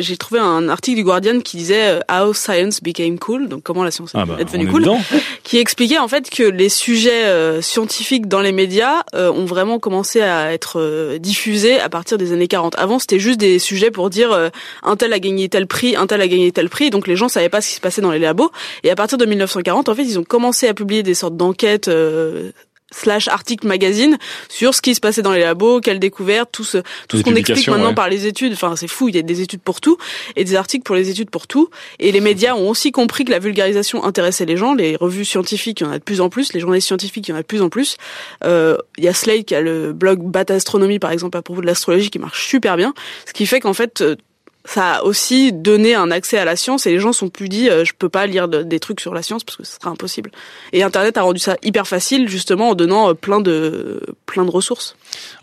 j'ai 0.00 0.16
trouvé 0.16 0.40
un 0.40 0.68
article 0.68 0.96
du 0.96 1.04
Guardian 1.04 1.40
qui 1.40 1.56
disait 1.56 1.98
euh, 1.98 2.00
How 2.10 2.34
Science 2.34 2.82
Became 2.82 3.18
Cool, 3.18 3.48
donc 3.48 3.62
comment 3.62 3.84
la 3.84 3.90
science 3.90 4.10
Ah 4.14 4.26
bah, 4.26 4.36
est 4.38 4.44
devenue 4.44 4.68
cool, 4.68 4.82
dedans. 4.82 5.00
qui 5.42 5.58
expliquait 5.58 5.98
en 5.98 6.08
fait 6.08 6.28
que 6.30 6.42
les 6.42 6.68
sujets 6.68 7.24
euh, 7.24 7.62
scientifiques 7.62 8.28
dans 8.28 8.40
les 8.40 8.52
médias 8.52 9.02
ont 9.14 9.44
vraiment 9.44 9.78
commencé 9.78 10.20
à 10.20 10.52
être 10.52 11.16
diffusés 11.18 11.80
à 11.80 11.88
partir 11.88 12.18
des 12.18 12.32
années 12.32 12.48
40. 12.48 12.76
Avant, 12.78 12.98
c'était 12.98 13.18
juste 13.18 13.38
des 13.40 13.58
sujets 13.58 13.90
pour 13.90 14.10
dire 14.10 14.50
un 14.82 14.96
tel 14.96 15.12
a 15.12 15.18
gagné 15.18 15.48
tel 15.48 15.66
prix, 15.66 15.96
un 15.96 16.06
tel 16.06 16.20
a 16.20 16.28
gagné 16.28 16.52
tel 16.52 16.68
prix, 16.68 16.90
donc 16.90 17.06
les 17.06 17.16
gens 17.16 17.28
savaient 17.28 17.48
pas 17.48 17.60
ce 17.60 17.68
qui 17.68 17.74
se 17.74 17.80
passait 17.80 18.02
dans 18.02 18.10
les 18.10 18.18
labos. 18.18 18.50
Et 18.82 18.90
à 18.90 18.94
partir 18.94 19.18
de 19.18 19.24
1940, 19.24 19.88
en 19.88 19.94
fait, 19.94 20.02
ils 20.02 20.18
ont 20.18 20.24
commencé 20.24 20.68
à 20.68 20.74
publier 20.74 21.02
des 21.02 21.14
sortes 21.22 21.36
d'enquêtes. 21.36 21.88
euh, 21.88 22.52
slash 22.92 23.28
article 23.28 23.66
magazine 23.66 24.18
sur 24.48 24.74
ce 24.74 24.82
qui 24.82 24.94
se 24.94 25.00
passait 25.00 25.22
dans 25.22 25.32
les 25.32 25.40
labos, 25.40 25.80
quelles 25.80 25.98
découvertes, 25.98 26.50
tout 26.52 26.64
ce 26.64 26.78
tout 27.08 27.16
ce 27.16 27.22
qu'on 27.22 27.34
explique 27.34 27.68
maintenant 27.68 27.88
ouais. 27.88 27.94
par 27.94 28.08
les 28.08 28.26
études. 28.26 28.52
Enfin, 28.52 28.76
c'est 28.76 28.86
fou, 28.86 29.08
il 29.08 29.16
y 29.16 29.18
a 29.18 29.22
des 29.22 29.40
études 29.40 29.62
pour 29.62 29.80
tout 29.80 29.96
et 30.36 30.44
des 30.44 30.54
articles 30.54 30.84
pour 30.84 30.94
les 30.94 31.10
études 31.10 31.30
pour 31.30 31.46
tout. 31.46 31.70
Et 31.98 32.12
les 32.12 32.20
médias 32.20 32.54
ont 32.54 32.68
aussi 32.68 32.92
compris 32.92 33.24
que 33.24 33.30
la 33.30 33.38
vulgarisation 33.38 34.04
intéressait 34.04 34.44
les 34.44 34.56
gens. 34.56 34.74
Les 34.74 34.96
revues 34.96 35.24
scientifiques, 35.24 35.80
il 35.80 35.84
y 35.84 35.86
en 35.86 35.92
a 35.92 35.98
de 35.98 36.04
plus 36.04 36.20
en 36.20 36.28
plus. 36.28 36.52
Les 36.52 36.60
journalistes 36.60 36.88
scientifiques, 36.88 37.28
il 37.28 37.30
y 37.30 37.34
en 37.34 37.38
a 37.38 37.42
de 37.42 37.46
plus 37.46 37.62
en 37.62 37.70
plus. 37.70 37.96
Euh, 38.44 38.76
Il 38.98 39.04
y 39.04 39.08
a 39.08 39.14
Slate 39.14 39.46
qui 39.46 39.54
a 39.54 39.60
le 39.60 39.92
blog 39.92 40.20
Bat 40.22 40.50
Astronomy, 40.50 40.98
par 40.98 41.12
exemple, 41.12 41.38
à 41.38 41.42
propos 41.42 41.60
de 41.60 41.66
l'astrologie, 41.66 42.10
qui 42.10 42.18
marche 42.18 42.46
super 42.46 42.76
bien. 42.76 42.92
Ce 43.26 43.32
qui 43.32 43.46
fait 43.46 43.60
qu'en 43.60 43.72
fait, 43.72 44.02
euh, 44.02 44.16
ça 44.64 44.92
a 44.96 45.02
aussi 45.02 45.52
donné 45.52 45.94
un 45.94 46.10
accès 46.12 46.38
à 46.38 46.44
la 46.44 46.54
science 46.56 46.86
et 46.86 46.90
les 46.90 46.98
gens 47.00 47.12
sont 47.12 47.28
plus 47.28 47.48
dit 47.48 47.68
euh, 47.68 47.84
je 47.84 47.92
peux 47.98 48.08
pas 48.08 48.26
lire 48.26 48.46
de- 48.46 48.62
des 48.62 48.78
trucs 48.78 49.00
sur 49.00 49.12
la 49.12 49.22
science 49.22 49.42
parce 49.42 49.56
que 49.56 49.64
ce 49.64 49.72
serait 49.72 49.90
impossible. 49.90 50.30
Et 50.72 50.82
internet 50.84 51.16
a 51.18 51.22
rendu 51.22 51.40
ça 51.40 51.56
hyper 51.62 51.86
facile 51.88 52.28
justement 52.28 52.70
en 52.70 52.74
donnant 52.74 53.10
euh, 53.10 53.14
plein 53.14 53.40
de 53.40 54.00
plein 54.26 54.44
de 54.44 54.50
ressources. 54.50 54.94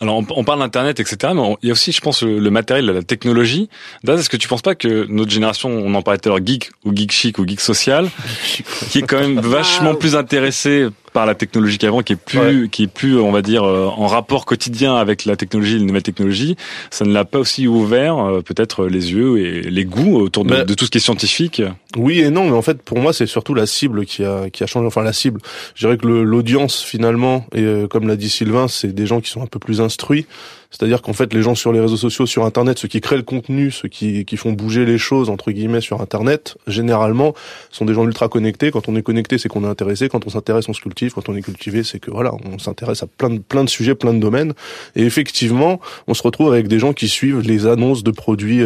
Alors, 0.01 0.17
on, 0.17 0.25
on 0.35 0.43
parle 0.43 0.59
d'internet, 0.59 0.99
etc. 0.99 1.33
Mais 1.35 1.41
on- 1.41 1.57
il 1.61 1.67
y 1.67 1.69
a 1.69 1.73
aussi, 1.73 1.91
je 1.91 1.99
pense, 2.01 2.23
le, 2.23 2.39
le 2.39 2.49
matériel, 2.49 2.85
la 2.85 3.03
technologie. 3.03 3.69
Daz, 4.03 4.19
est-ce 4.21 4.29
que 4.29 4.37
tu 4.37 4.47
penses 4.47 4.61
pas 4.61 4.73
que 4.75 5.05
notre 5.09 5.31
génération, 5.31 5.69
on 5.69 5.93
en 5.95 6.01
parlait 6.01 6.17
tout 6.19 6.29
à 6.29 6.31
l'heure, 6.37 6.45
geek 6.45 6.71
ou 6.85 6.95
geek 6.95 7.11
chic 7.11 7.37
ou 7.39 7.45
geek 7.47 7.59
social, 7.59 8.09
qui 8.89 8.99
est 8.99 9.03
quand 9.03 9.19
même 9.19 9.39
vachement 9.39 9.89
Waouh. 9.89 9.99
plus 9.99 10.15
intéressé 10.15 10.87
par 11.13 11.25
la 11.25 11.35
technologie 11.35 11.77
qu'avant, 11.77 12.01
qui 12.01 12.13
est 12.13 12.15
plus, 12.15 12.69
qui 12.69 12.83
est 12.83 12.87
plus, 12.87 13.19
on 13.19 13.31
va 13.31 13.41
dire, 13.41 13.63
euh, 13.63 13.87
en 13.87 14.07
rapport 14.07 14.45
quotidien 14.45 14.95
avec 14.95 15.25
la 15.25 15.35
technologie, 15.35 15.77
les 15.77 15.85
nouvelles 15.85 16.03
technologies, 16.03 16.55
ça 16.91 17.05
ne 17.05 17.13
l'a 17.13 17.25
pas 17.25 17.39
aussi 17.39 17.67
ouvert, 17.67 18.17
euh, 18.17 18.41
peut-être 18.41 18.85
les 18.85 19.11
yeux 19.13 19.39
et 19.39 19.61
les 19.61 19.85
goûts 19.85 20.17
autour 20.17 20.45
de, 20.45 20.73
tout 20.73 20.85
ce 20.85 20.91
qui 20.91 20.97
est 20.97 21.01
scientifique. 21.01 21.61
Oui 21.97 22.21
et 22.21 22.29
non, 22.29 22.45
mais 22.45 22.55
en 22.55 22.61
fait, 22.61 22.81
pour 22.81 22.99
moi, 22.99 23.13
c'est 23.13 23.25
surtout 23.25 23.53
la 23.53 23.65
cible 23.65 24.05
qui 24.05 24.23
a 24.23 24.49
qui 24.49 24.63
a 24.63 24.67
changé. 24.67 24.87
Enfin, 24.87 25.03
la 25.03 25.13
cible. 25.13 25.41
Je 25.75 25.85
dirais 25.85 25.97
que 25.97 26.07
l'audience 26.07 26.81
finalement, 26.81 27.45
et 27.53 27.61
euh, 27.61 27.87
comme 27.87 28.07
l'a 28.07 28.15
dit 28.15 28.29
Sylvain, 28.29 28.67
c'est 28.67 28.93
des 28.93 29.05
gens 29.05 29.21
qui 29.21 29.29
sont 29.29 29.41
un 29.41 29.47
peu 29.47 29.59
plus 29.59 29.81
instruits. 29.81 30.25
C'est-à-dire 30.71 31.01
qu'en 31.01 31.13
fait, 31.13 31.33
les 31.33 31.41
gens 31.41 31.55
sur 31.55 31.71
les 31.71 31.79
réseaux 31.79 31.97
sociaux, 31.97 32.25
sur 32.25 32.45
Internet, 32.45 32.77
ceux 32.79 32.87
qui 32.87 33.01
créent 33.01 33.17
le 33.17 33.23
contenu, 33.23 33.71
ceux 33.71 33.87
qui 33.87 34.25
qui 34.25 34.37
font 34.37 34.51
bouger 34.51 34.85
les 34.85 34.97
choses 34.97 35.29
entre 35.29 35.51
guillemets 35.51 35.81
sur 35.81 36.01
Internet, 36.01 36.57
généralement, 36.67 37.33
sont 37.71 37.85
des 37.85 37.93
gens 37.93 38.05
ultra 38.05 38.29
connectés. 38.29 38.71
Quand 38.71 38.87
on 38.87 38.95
est 38.95 39.01
connecté, 39.01 39.37
c'est 39.37 39.49
qu'on 39.49 39.63
est 39.63 39.67
intéressé. 39.67 40.09
Quand 40.09 40.27
on 40.27 40.29
s'intéresse, 40.29 40.69
on 40.69 40.73
se 40.73 40.81
cultive. 40.81 41.13
Quand 41.13 41.27
on 41.29 41.35
est 41.35 41.41
cultivé, 41.41 41.83
c'est 41.83 41.99
que 41.99 42.11
voilà, 42.11 42.31
on 42.45 42.59
s'intéresse 42.59 43.03
à 43.03 43.07
plein 43.07 43.29
de 43.29 43.39
plein 43.39 43.63
de 43.63 43.69
sujets, 43.69 43.95
plein 43.95 44.13
de 44.13 44.19
domaines. 44.19 44.53
Et 44.95 45.03
effectivement, 45.03 45.79
on 46.07 46.13
se 46.13 46.23
retrouve 46.23 46.51
avec 46.51 46.67
des 46.67 46.79
gens 46.79 46.93
qui 46.93 47.07
suivent 47.07 47.41
les 47.41 47.65
annonces 47.65 48.03
de 48.03 48.11
produits 48.11 48.61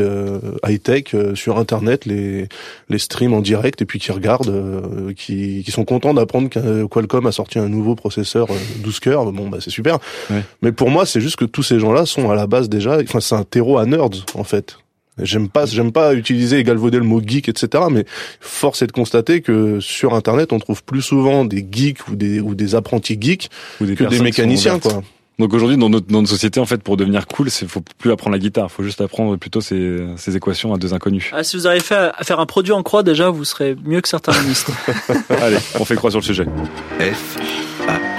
high 0.66 0.82
tech 0.82 1.16
sur 1.36 1.58
Internet, 1.58 2.06
les 2.06 2.48
les 2.90 3.00
streament 3.00 3.34
en 3.34 3.42
direct 3.42 3.82
et 3.82 3.86
puis 3.86 4.00
qui 4.00 4.12
regardent, 4.12 4.50
euh, 4.50 5.14
qui, 5.14 5.64
qui 5.64 5.72
sont 5.72 5.86
contents 5.86 6.14
d'apprendre 6.14 6.50
que 6.50 6.86
Qualcomm 6.86 7.26
a 7.26 7.32
sorti 7.32 7.60
un 7.60 7.70
nouveau 7.70 7.96
processeur 7.96 8.52
euh, 8.52 8.56
12 8.84 9.00
cœurs. 9.00 9.32
Bon, 9.32 9.50
bah 9.50 9.58
c'est 9.62 9.70
super. 9.70 10.00
Ouais. 10.30 10.44
Mais 10.62 10.72
pour 10.72 10.90
moi, 10.90 11.06
c'est 11.06 11.22
juste 11.22 11.36
que 11.36 11.46
tous 11.46 11.64
ces 11.64 11.80
gens-là 11.94 12.06
sont 12.06 12.30
à 12.30 12.36
la 12.36 12.48
base 12.48 12.70
déjà. 12.70 12.98
Enfin, 13.02 13.20
c'est 13.20 13.36
un 13.36 13.44
terreau 13.44 13.78
à 13.78 13.86
nerds 13.86 14.10
en 14.36 14.44
fait. 14.44 14.78
J'aime 15.22 15.48
pas, 15.48 15.68
j'aime 15.68 15.92
pas 15.92 16.16
utiliser 16.16 16.58
et 16.58 16.64
galvauder 16.64 16.98
le 16.98 17.04
mot 17.04 17.22
geek, 17.24 17.48
etc. 17.48 17.84
Mais 17.92 18.06
force 18.40 18.82
est 18.82 18.88
de 18.88 18.92
constater 18.92 19.42
que 19.42 19.80
sur 19.80 20.16
Internet, 20.16 20.52
on 20.54 20.60
trouve 20.60 20.84
plus 20.84 21.04
souvent 21.04 21.46
des 21.46 21.66
geeks 21.70 22.08
ou 22.08 22.16
des 22.16 22.40
ou 22.40 22.56
des 22.56 22.74
apprentis 22.74 23.18
geeks 23.20 23.50
Ou 23.80 23.86
des 23.86 23.96
que 23.96 24.06
des 24.06 24.20
mécaniciens, 24.20 24.80
quoi. 24.80 25.04
Donc 25.40 25.54
aujourd'hui, 25.54 25.78
dans 25.78 25.90
notre, 25.90 26.08
dans 26.08 26.22
notre 26.22 26.32
société, 26.32 26.60
en 26.60 26.66
fait, 26.66 26.82
pour 26.84 26.96
devenir 26.96 27.28
cool, 27.28 27.50
c'est 27.50 27.68
faut 27.68 27.84
plus 27.98 28.12
apprendre 28.12 28.34
la 28.34 28.40
guitare, 28.40 28.72
faut 28.72 28.84
juste 28.84 29.02
apprendre 29.02 29.36
plutôt 29.36 29.62
ces, 29.62 30.06
ces 30.16 30.36
équations 30.36 30.74
à 30.74 30.78
deux 30.78 30.94
inconnus. 30.94 31.32
Ah, 31.34 31.44
si 31.44 31.58
vous 31.58 31.68
arrivez 31.68 31.96
à 31.96 32.14
à 32.16 32.24
faire 32.24 32.40
un 32.40 32.46
produit 32.46 32.72
en 32.72 32.84
croix, 32.84 33.02
déjà, 33.02 33.30
vous 33.30 33.44
serez 33.44 33.76
mieux 33.84 34.02
que 34.02 34.08
certains 34.08 34.40
ministres. 34.42 34.72
Allez, 35.30 35.58
on 35.80 35.86
fait 35.86 35.96
croix 35.96 36.12
sur 36.12 36.20
le 36.20 36.26
sujet. 36.26 36.46
F, 37.00 37.38
A, 37.88 38.13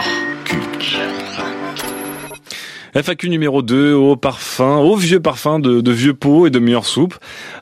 FAQ 2.94 3.28
numéro 3.28 3.62
2, 3.62 3.92
au 3.92 4.16
parfum, 4.16 4.76
au 4.76 4.96
vieux 4.96 5.20
parfum 5.20 5.58
de, 5.58 5.80
de 5.80 5.92
vieux 5.92 6.14
pots 6.14 6.46
et 6.46 6.50
de 6.50 6.58
meilleure 6.58 6.86
soupe. 6.86 7.14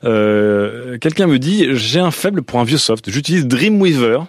Euh, 0.03 0.97
Quelqu'un 0.99 1.27
me 1.27 1.39
dit, 1.39 1.67
j'ai 1.71 1.99
un 1.99 2.11
faible 2.11 2.43
pour 2.43 2.59
un 2.59 2.63
vieux 2.63 2.77
soft. 2.77 3.09
J'utilise 3.09 3.47
Dreamweaver 3.47 4.19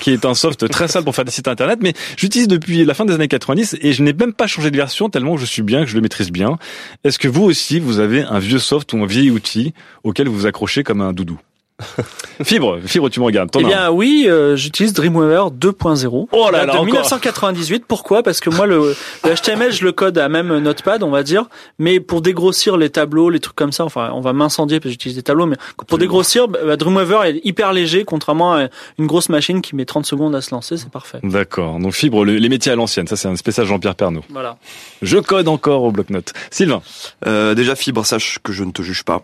qui 0.00 0.10
est 0.10 0.24
un 0.24 0.34
soft 0.34 0.68
très 0.68 0.88
sale 0.88 1.04
pour 1.04 1.14
faire 1.14 1.24
des 1.24 1.30
sites 1.30 1.48
internet, 1.48 1.78
mais 1.82 1.94
j'utilise 2.16 2.48
depuis 2.48 2.84
la 2.84 2.94
fin 2.94 3.04
des 3.04 3.14
années 3.14 3.28
90 3.28 3.78
et 3.80 3.92
je 3.92 4.02
n'ai 4.02 4.12
même 4.12 4.32
pas 4.32 4.46
changé 4.46 4.70
de 4.70 4.76
version 4.76 5.08
tellement 5.08 5.36
je 5.36 5.46
suis 5.46 5.62
bien, 5.62 5.80
que 5.84 5.90
je 5.90 5.94
le 5.94 6.02
maîtrise 6.02 6.30
bien. 6.30 6.58
Est-ce 7.04 7.18
que 7.18 7.28
vous 7.28 7.42
aussi, 7.42 7.80
vous 7.80 7.98
avez 7.98 8.22
un 8.22 8.38
vieux 8.38 8.58
soft 8.58 8.92
ou 8.92 8.98
un 8.98 9.06
vieil 9.06 9.30
outil 9.30 9.72
auquel 10.04 10.28
vous 10.28 10.40
vous 10.40 10.46
accrochez 10.46 10.82
comme 10.82 11.00
un 11.00 11.12
doudou? 11.12 11.38
Fibre, 12.44 12.78
Fibre, 12.86 13.08
tu 13.10 13.20
me 13.20 13.24
regardes. 13.24 13.50
T'en 13.50 13.60
Eh 13.60 13.64
bien 13.64 13.90
oui, 13.90 14.26
euh, 14.28 14.56
j'utilise 14.56 14.92
Dreamweaver 14.92 15.50
2.0. 15.56 16.28
Oh 16.32 16.48
là 16.50 16.58
là, 16.58 16.64
de 16.66 16.70
encore. 16.70 16.84
1998. 16.84 17.84
Pourquoi? 17.86 18.22
Parce 18.22 18.40
que 18.40 18.50
moi 18.50 18.66
le, 18.66 18.94
le 19.24 19.34
HTML 19.34 19.72
je 19.72 19.84
le 19.84 19.92
code 19.92 20.16
à 20.18 20.28
même 20.28 20.56
Notepad, 20.58 21.02
on 21.02 21.10
va 21.10 21.22
dire, 21.22 21.46
mais 21.78 22.00
pour 22.00 22.20
dégrossir 22.22 22.76
les 22.76 22.90
tableaux, 22.90 23.30
les 23.30 23.40
trucs 23.40 23.56
comme 23.56 23.72
ça, 23.72 23.84
enfin 23.84 24.10
on 24.14 24.20
va 24.20 24.32
m'incendier 24.32 24.78
parce 24.80 24.86
que 24.88 24.92
j'utilise 24.92 25.16
des 25.16 25.22
tableaux, 25.22 25.46
mais 25.46 25.56
pour 25.88 25.98
dégrossir, 25.98 26.48
bah, 26.48 26.60
bah, 26.64 26.76
Dreamweaver 26.76 27.20
est 27.28 27.40
hyper 27.44 27.72
léger, 27.72 28.04
contrairement 28.04 28.54
à 28.54 28.68
une 28.98 29.06
grosse 29.06 29.28
machine 29.28 29.60
qui 29.62 29.74
met 29.76 29.84
30 29.84 30.06
secondes 30.06 30.34
à 30.34 30.40
se 30.40 30.52
lancer, 30.54 30.76
c'est 30.76 30.90
parfait. 30.90 31.18
D'accord. 31.22 31.78
Donc 31.78 31.92
Fibre, 31.94 32.24
le- 32.24 32.36
les 32.36 32.48
métiers 32.48 32.72
à 32.72 32.76
l'ancienne, 32.76 33.06
ça 33.06 33.16
c'est 33.16 33.28
un 33.28 33.36
spécial 33.36 33.66
Jean-Pierre 33.66 33.94
Pernaud. 33.94 34.22
Voilà. 34.30 34.56
Je 35.02 35.18
code 35.18 35.48
encore 35.48 35.82
au 35.82 35.90
bloc-notes. 35.92 36.32
Sylvain, 36.50 36.82
Euh, 37.26 37.54
déjà, 37.54 37.74
Fibre, 37.76 38.04
sache 38.06 38.38
que 38.42 38.52
je 38.52 38.64
ne 38.64 38.70
te 38.72 38.82
juge 38.82 39.02
pas. 39.04 39.22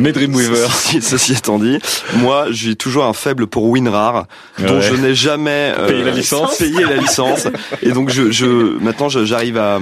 Mes 0.00 0.12
Dreamweaver. 0.12 0.66
Ceci, 0.70 1.02
ceci 1.02 1.32
étant 1.32 1.58
dit, 1.58 1.78
moi, 2.16 2.46
j'ai 2.50 2.76
toujours 2.76 3.04
un 3.04 3.12
faible 3.12 3.46
pour 3.46 3.64
WinRAR, 3.70 4.26
dont 4.58 4.80
je 4.80 4.94
n'ai 4.94 5.14
jamais 5.14 5.74
euh, 5.78 5.88
Payé 5.88 6.04
la 6.04 6.10
licence. 6.12 6.56
payé 6.58 6.84
la 6.84 6.96
licence. 6.96 7.46
Et 7.82 7.92
donc, 7.92 8.10
je, 8.10 8.30
je 8.30 8.46
maintenant, 8.80 9.08
j'arrive 9.08 9.58
à, 9.58 9.78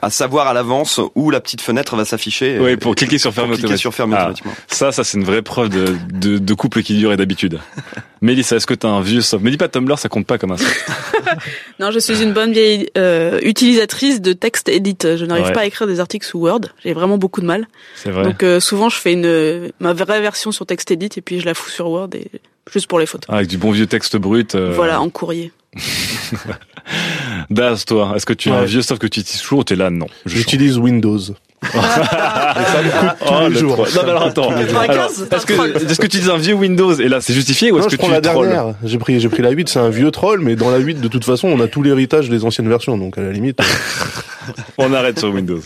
à 0.00 0.10
savoir 0.10 0.46
à 0.48 0.52
l'avance 0.54 1.00
où 1.14 1.30
la 1.30 1.40
petite 1.40 1.60
fenêtre 1.60 1.96
va 1.96 2.04
s'afficher. 2.04 2.58
Oui, 2.60 2.76
pour 2.76 2.94
cliquer 2.94 3.18
sur 3.18 3.30
automatique. 3.30 3.76
sur 3.78 3.94
fermer 3.94 4.14
Ah, 4.18 4.22
automatiquement. 4.22 4.52
Ça, 4.68 4.92
ça 4.92 5.04
c'est 5.04 5.18
une 5.18 5.24
vraie 5.24 5.42
preuve 5.42 5.68
de, 5.68 5.96
de, 6.12 6.38
de 6.38 6.54
couple 6.54 6.82
qui 6.82 6.96
dure 6.96 7.12
et 7.12 7.16
d'habitude. 7.16 7.58
Mélissa, 8.20 8.56
est-ce 8.56 8.66
que 8.66 8.74
t'as 8.74 8.88
un 8.88 9.00
vieux 9.00 9.20
soft 9.20 9.44
Mais 9.44 9.50
dis 9.52 9.56
pas 9.56 9.68
Tumblr, 9.68 9.96
ça 9.98 10.08
compte 10.08 10.26
pas 10.26 10.38
comme 10.38 10.52
un 10.52 10.56
soft. 10.56 10.90
Non, 11.78 11.90
je 11.92 11.98
suis 12.00 12.20
une 12.22 12.32
bonne 12.32 12.52
vieille 12.52 12.88
euh, 12.98 13.38
utilisatrice 13.42 14.20
de 14.20 14.32
texte 14.32 14.68
edit. 14.68 14.96
Je 15.02 15.24
n'arrive 15.24 15.46
Ouais. 15.46 15.52
pas 15.52 15.60
à 15.60 15.66
écrire 15.66 15.86
des 15.86 16.00
articles 16.00 16.26
sous 16.26 16.38
Word. 16.40 16.62
J'ai 16.82 16.92
vraiment 16.92 17.16
beaucoup 17.18 17.40
de 17.40 17.46
mal. 17.46 17.68
C'est 17.94 18.10
vrai. 18.10 18.24
Donc 18.24 18.42
euh, 18.42 18.58
souvent, 18.60 18.88
je 18.88 18.98
fais 18.98 19.12
une 19.12 19.70
ma 19.78 19.92
vraie 19.92 20.20
version 20.20 20.50
sur 20.52 20.66
texte 20.66 20.90
edit 20.90 21.10
et 21.16 21.20
puis 21.20 21.38
je 21.40 21.44
la 21.46 21.54
fous 21.54 21.70
sur 21.70 21.88
Word 21.88 22.08
et 22.14 22.30
juste 22.72 22.86
pour 22.88 22.98
les 22.98 23.06
photos. 23.06 23.26
Ah, 23.28 23.36
avec 23.36 23.48
du 23.48 23.56
bon 23.58 23.70
vieux 23.70 23.86
texte 23.86 24.16
brut. 24.16 24.54
euh, 24.56 24.72
Voilà, 24.74 25.00
en 25.00 25.08
courrier. 25.10 25.52
Daz, 27.50 27.84
toi, 27.84 28.12
est-ce 28.16 28.26
que 28.26 28.32
tu 28.32 28.50
as 28.50 28.54
un 28.56 28.64
vieux 28.64 28.82
soft 28.82 29.00
que 29.00 29.06
tu 29.06 29.20
utilises 29.20 29.42
toujours 29.42 29.60
ou 29.60 29.64
t'es 29.64 29.76
là? 29.76 29.90
Non. 29.90 30.06
J'utilise 30.26 30.78
Windows. 30.78 31.18
et 31.18 31.66
ça 31.66 32.82
me 32.82 32.90
coûte 33.00 33.18
tous 33.20 33.32
Oh, 33.32 33.40
les 33.42 33.48
le 33.48 33.54
jours. 33.58 33.72
troll. 33.74 33.88
Non, 33.94 34.02
mais 34.04 34.10
alors 34.10 34.22
attends. 34.24 34.48
95, 34.50 34.90
Alors, 34.90 35.10
c'est 35.10 35.32
un 35.32 35.36
est-ce 35.36 35.46
que, 35.46 35.76
est-ce 35.76 35.94
que 36.00 36.06
tu 36.06 36.06
utilises 36.06 36.30
un 36.30 36.36
vieux 36.36 36.54
Windows 36.54 36.94
et 36.94 37.08
là 37.08 37.20
c'est 37.20 37.34
justifié 37.34 37.72
ou 37.72 37.78
est-ce 37.78 37.88
que 37.88 37.96
prends 37.96 38.06
tu 38.06 38.12
la 38.12 38.20
dernière. 38.20 38.74
J'ai 38.84 38.98
pris, 38.98 39.18
j'ai 39.20 39.28
pris 39.28 39.42
la 39.42 39.50
8, 39.50 39.68
c'est 39.68 39.78
un 39.80 39.90
vieux 39.90 40.10
troll, 40.10 40.40
mais 40.40 40.56
dans 40.56 40.70
la 40.70 40.78
8, 40.78 41.00
de 41.00 41.08
toute 41.08 41.24
façon, 41.24 41.48
on 41.48 41.60
a 41.60 41.66
tout 41.66 41.82
l'héritage 41.82 42.28
des 42.28 42.44
anciennes 42.44 42.68
versions, 42.68 42.96
donc 42.96 43.18
à 43.18 43.22
la 43.22 43.32
limite. 43.32 43.58
On 44.78 44.94
arrête 44.94 45.18
sur 45.18 45.28
Windows. 45.30 45.60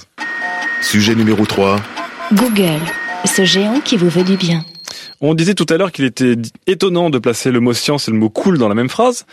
Sujet 0.82 1.14
numéro 1.14 1.46
3. 1.46 1.76
Google, 2.32 2.80
ce 3.24 3.44
géant 3.44 3.80
qui 3.84 3.96
vous 3.96 4.08
veut 4.08 4.24
du 4.24 4.36
bien. 4.36 4.64
On 5.24 5.35
disait 5.35 5.54
tout 5.54 5.66
à 5.68 5.76
l'heure 5.76 5.92
qu'il 5.92 6.04
était 6.04 6.35
étonnant 6.66 7.08
de 7.08 7.18
placer 7.20 7.52
le 7.52 7.61
mot 7.61 7.72
science 7.72 8.08
et 8.08 8.11
le 8.11 8.16
mot 8.16 8.28
cool 8.28 8.58
dans 8.58 8.68
la 8.68 8.74
même 8.74 8.88
phrase. 8.88 9.24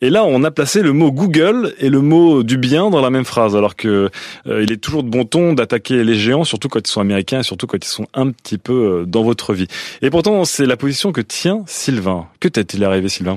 Et 0.00 0.08
là, 0.08 0.24
on 0.24 0.44
a 0.44 0.52
placé 0.52 0.82
le 0.82 0.92
mot 0.92 1.10
Google 1.10 1.74
et 1.80 1.88
le 1.88 2.00
mot 2.00 2.44
du 2.44 2.58
bien 2.58 2.90
dans 2.90 3.00
la 3.00 3.10
même 3.10 3.24
phrase, 3.24 3.56
alors 3.56 3.74
que 3.74 4.08
euh, 4.46 4.62
il 4.62 4.70
est 4.70 4.76
toujours 4.76 5.02
de 5.02 5.10
bon 5.10 5.24
ton 5.24 5.52
d'attaquer 5.52 6.04
les 6.04 6.14
géants, 6.14 6.44
surtout 6.44 6.68
quand 6.68 6.88
ils 6.88 6.90
sont 6.90 7.00
américains 7.00 7.40
et 7.40 7.42
surtout 7.42 7.66
quand 7.66 7.84
ils 7.84 7.88
sont 7.88 8.06
un 8.14 8.30
petit 8.30 8.56
peu 8.56 8.72
euh, 8.72 9.04
dans 9.04 9.24
votre 9.24 9.52
vie. 9.52 9.66
Et 10.00 10.10
pourtant, 10.10 10.44
c'est 10.44 10.64
la 10.64 10.76
position 10.76 11.10
que 11.10 11.20
tient 11.20 11.64
Sylvain. 11.66 12.28
Que 12.38 12.46
t'est-il 12.46 12.84
arrivé, 12.84 13.08
Sylvain? 13.08 13.36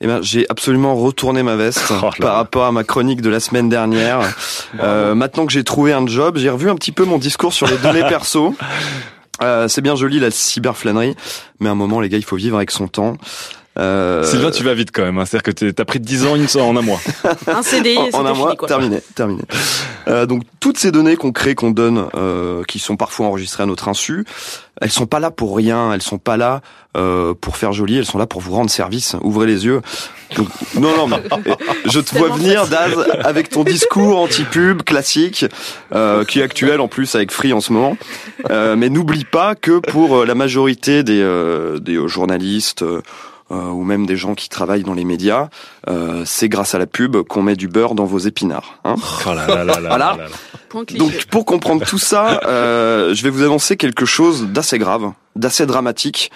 Eh 0.00 0.06
ben, 0.06 0.20
j'ai 0.22 0.46
absolument 0.50 0.94
retourné 0.96 1.42
ma 1.42 1.56
veste 1.56 1.92
Oh 2.02 2.10
par 2.20 2.34
rapport 2.34 2.64
à 2.64 2.72
ma 2.72 2.84
chronique 2.84 3.22
de 3.22 3.30
la 3.30 3.40
semaine 3.40 3.68
dernière. 3.68 4.20
Euh, 4.80 5.14
maintenant 5.14 5.46
que 5.46 5.52
j'ai 5.52 5.64
trouvé 5.64 5.92
un 5.94 6.06
job, 6.06 6.36
j'ai 6.36 6.50
revu 6.50 6.68
un 6.68 6.74
petit 6.74 6.92
peu 6.92 7.04
mon 7.04 7.16
discours 7.16 7.54
sur 7.54 7.66
les 7.66 7.78
données 7.78 8.02
perso. 8.08 8.54
Euh, 9.42 9.68
c'est 9.68 9.82
bien 9.82 9.96
joli 9.96 10.18
la 10.18 10.30
cyberflânerie, 10.30 11.14
mais 11.60 11.68
à 11.68 11.72
un 11.72 11.76
moment, 11.76 12.00
les 12.00 12.08
gars, 12.08 12.18
il 12.18 12.24
faut 12.24 12.36
vivre 12.36 12.56
avec 12.56 12.70
son 12.70 12.88
temps. 12.88 13.16
Euh, 13.78 14.22
Sylvain, 14.24 14.50
tu 14.50 14.62
vas 14.64 14.74
vite 14.74 14.90
quand 14.92 15.02
même. 15.02 15.18
Hein. 15.18 15.24
C'est-à-dire 15.26 15.54
que 15.54 15.70
t'as 15.70 15.84
pris 15.84 16.00
10 16.00 16.24
ans 16.26 16.34
une- 16.36 16.46
en 16.60 16.76
un 16.76 16.82
mois. 16.82 17.00
Un 17.46 17.62
CDI, 17.62 17.98
en, 18.12 18.20
en 18.20 18.26
un 18.26 18.32
mois, 18.32 18.46
fini 18.48 18.56
quoi. 18.56 18.68
terminé, 18.68 19.00
terminé. 19.14 19.42
Euh, 20.08 20.24
donc 20.26 20.42
toutes 20.60 20.78
ces 20.78 20.90
données 20.92 21.16
qu'on 21.16 21.32
crée, 21.32 21.54
qu'on 21.54 21.70
donne, 21.72 22.06
euh, 22.14 22.62
qui 22.66 22.78
sont 22.78 22.96
parfois 22.96 23.26
enregistrées 23.26 23.64
à 23.64 23.66
notre 23.66 23.88
insu, 23.88 24.24
elles 24.80 24.90
sont 24.90 25.06
pas 25.06 25.20
là 25.20 25.30
pour 25.30 25.56
rien, 25.56 25.92
elles 25.92 26.02
sont 26.02 26.18
pas 26.18 26.36
là 26.36 26.60
euh, 26.96 27.34
pour 27.38 27.56
faire 27.56 27.72
joli, 27.72 27.98
elles 27.98 28.04
sont 28.06 28.18
là 28.18 28.26
pour 28.26 28.40
vous 28.40 28.52
rendre 28.52 28.70
service. 28.70 29.16
Ouvrez 29.20 29.46
les 29.46 29.64
yeux. 29.66 29.80
Donc, 30.36 30.48
non, 30.74 30.96
non, 30.96 31.06
mais 31.08 31.22
je 31.86 32.00
te 32.00 32.16
vois 32.16 32.30
venir, 32.30 32.66
Daz, 32.68 32.92
avec 33.24 33.48
ton 33.50 33.64
discours 33.64 34.18
anti-pub 34.18 34.82
classique, 34.82 35.44
euh, 35.94 36.24
qui 36.24 36.40
est 36.40 36.42
actuel 36.42 36.80
en 36.80 36.88
plus 36.88 37.14
avec 37.14 37.30
Free 37.32 37.52
en 37.52 37.60
ce 37.60 37.72
moment. 37.72 37.96
Euh, 38.50 38.76
mais 38.76 38.88
n'oublie 38.88 39.24
pas 39.24 39.54
que 39.54 39.78
pour 39.80 40.18
euh, 40.18 40.24
la 40.26 40.34
majorité 40.34 41.02
des, 41.02 41.20
euh, 41.20 41.78
des 41.78 41.96
euh, 41.96 42.06
journalistes. 42.08 42.84
Euh, 43.50 43.68
ou 43.68 43.84
même 43.84 44.06
des 44.06 44.16
gens 44.16 44.34
qui 44.34 44.48
travaillent 44.48 44.82
dans 44.82 44.94
les 44.94 45.04
médias, 45.04 45.48
euh, 45.88 46.22
c'est 46.24 46.48
grâce 46.48 46.74
à 46.74 46.78
la 46.78 46.86
pub 46.86 47.16
qu'on 47.22 47.42
met 47.42 47.56
du 47.56 47.68
beurre 47.68 47.94
dans 47.94 48.04
vos 48.04 48.18
épinards. 48.18 48.78
Hein 48.84 48.96
Oh 49.26 49.34
là 49.34 49.46
là 49.46 49.64
là 49.64 49.80
là 49.80 49.88
Voilà. 49.88 50.16
Donc 50.98 51.26
pour 51.26 51.44
comprendre 51.46 51.84
tout 51.86 51.98
ça, 51.98 52.40
euh, 52.44 53.14
je 53.14 53.22
vais 53.22 53.30
vous 53.30 53.42
annoncer 53.42 53.76
quelque 53.76 54.04
chose 54.04 54.46
d'assez 54.46 54.78
grave, 54.78 55.12
d'assez 55.36 55.64
dramatique. 55.66 56.30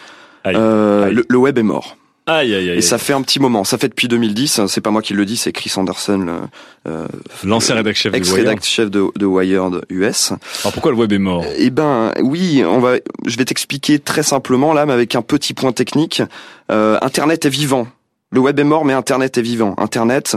Aïe. 0.45 0.55
Euh, 0.57 1.07
Aïe. 1.07 1.15
Le, 1.15 1.27
le 1.29 1.39
web 1.39 1.59
est 1.59 1.63
mort. 1.63 1.97
Aïe, 2.33 2.55
aïe, 2.55 2.71
aïe. 2.71 2.79
Et 2.79 2.81
ça 2.81 2.97
fait 2.99 3.13
un 3.13 3.23
petit 3.23 3.41
moment. 3.41 3.65
Ça 3.65 3.77
fait 3.77 3.89
depuis 3.89 4.07
2010. 4.07 4.67
C'est 4.69 4.81
pas 4.81 4.91
moi 4.91 5.03
qui 5.03 5.15
le 5.15 5.25
dis, 5.25 5.37
c'est 5.37 5.51
Chris 5.51 5.73
Anderson, 5.77 6.49
euh, 6.87 7.07
L'ancien 7.43 7.75
rédac 7.75 7.97
chef 7.97 8.13
de 8.13 8.17
Wired. 8.19 8.29
ex-rédact 8.29 8.65
chef 8.65 8.89
de, 8.91 9.05
de 9.17 9.27
Wired 9.27 9.81
US. 9.91 10.33
Alors 10.63 10.73
pourquoi 10.73 10.93
le 10.93 10.97
web 10.97 11.13
est 11.13 11.19
mort? 11.19 11.45
Eh 11.59 11.71
ben 11.71 12.13
oui, 12.23 12.63
on 12.65 12.79
va. 12.79 12.99
Je 13.27 13.37
vais 13.37 13.45
t'expliquer 13.45 13.99
très 13.99 14.23
simplement 14.23 14.73
là, 14.73 14.87
mais 14.87 14.93
avec 14.93 15.17
un 15.17 15.23
petit 15.23 15.55
point 15.55 15.73
technique. 15.73 16.23
Euh, 16.71 16.99
Internet 17.03 17.47
est 17.47 17.51
vivant. 17.51 17.89
Le 18.31 18.39
web 18.39 18.59
est 18.61 18.65
mort, 18.65 18.85
mais 18.85 18.93
Internet 18.93 19.37
est 19.37 19.43
vivant. 19.43 19.75
Internet, 19.79 20.37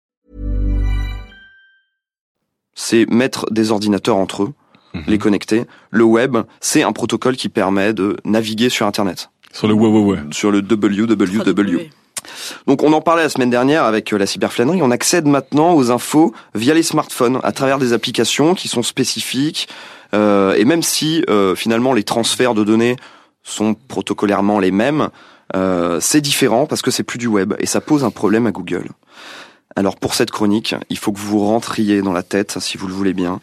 C'est 2.81 3.05
mettre 3.09 3.45
des 3.51 3.71
ordinateurs 3.71 4.17
entre 4.17 4.43
eux, 4.43 4.53
Mhm. 4.93 5.03
les 5.07 5.17
connecter. 5.17 5.65
Le 5.89 6.03
web, 6.03 6.37
c'est 6.59 6.83
un 6.83 6.91
protocole 6.91 7.35
qui 7.37 7.47
permet 7.47 7.93
de 7.93 8.17
naviguer 8.25 8.69
sur 8.69 8.85
Internet, 8.87 9.29
Sur 9.53 9.67
le 9.67 9.73
ouais. 9.73 10.19
sur 10.31 10.51
le 10.51 10.59
www. 10.59 11.89
Donc 12.67 12.83
on 12.83 12.91
en 12.93 13.01
parlait 13.01 13.23
la 13.23 13.29
semaine 13.29 13.49
dernière 13.49 13.83
avec 13.85 14.11
euh, 14.13 14.17
la 14.17 14.25
cyberflânerie, 14.25 14.81
on 14.81 14.91
accède 14.91 15.25
maintenant 15.27 15.73
aux 15.73 15.91
infos 15.91 16.33
via 16.55 16.73
les 16.73 16.83
smartphones, 16.83 17.39
à 17.43 17.51
travers 17.51 17.79
des 17.79 17.93
applications 17.93 18.53
qui 18.55 18.67
sont 18.67 18.83
spécifiques, 18.83 19.67
Euh, 20.13 20.55
et 20.59 20.65
même 20.65 20.83
si 20.83 21.23
euh, 21.29 21.55
finalement 21.55 21.93
les 21.93 22.03
transferts 22.03 22.53
de 22.53 22.65
données 22.65 22.97
sont 23.43 23.73
protocolairement 23.87 24.59
les 24.59 24.71
mêmes, 24.71 25.07
euh, 25.55 25.99
c'est 26.01 26.19
différent 26.19 26.65
parce 26.65 26.81
que 26.81 26.91
c'est 26.91 27.03
plus 27.11 27.17
du 27.17 27.27
web 27.27 27.53
et 27.59 27.65
ça 27.65 27.79
pose 27.79 28.03
un 28.03 28.11
problème 28.11 28.45
à 28.45 28.51
Google. 28.51 28.89
Alors 29.75 29.95
pour 29.95 30.13
cette 30.15 30.31
chronique, 30.31 30.75
il 30.89 30.97
faut 30.97 31.11
que 31.11 31.19
vous 31.19 31.39
vous 31.39 31.45
rentriez 31.45 32.01
dans 32.01 32.13
la 32.13 32.23
tête, 32.23 32.57
si 32.59 32.77
vous 32.77 32.87
le 32.87 32.93
voulez 32.93 33.13
bien, 33.13 33.39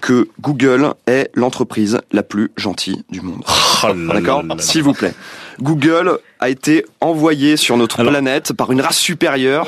que 0.00 0.28
Google 0.40 0.94
est 1.06 1.30
l'entreprise 1.34 2.00
la 2.12 2.22
plus 2.22 2.50
gentille 2.56 3.02
du 3.10 3.20
monde. 3.20 3.42
Oh 3.84 3.86
D'accord. 4.12 4.42
S'il 4.58 4.82
vous 4.82 4.94
plaît. 4.94 5.12
Google 5.60 6.18
a 6.38 6.48
été 6.48 6.86
envoyé 7.02 7.58
sur 7.58 7.76
notre 7.76 8.02
planète 8.02 8.54
par 8.54 8.72
une 8.72 8.80
race 8.80 8.96
supérieure 8.96 9.66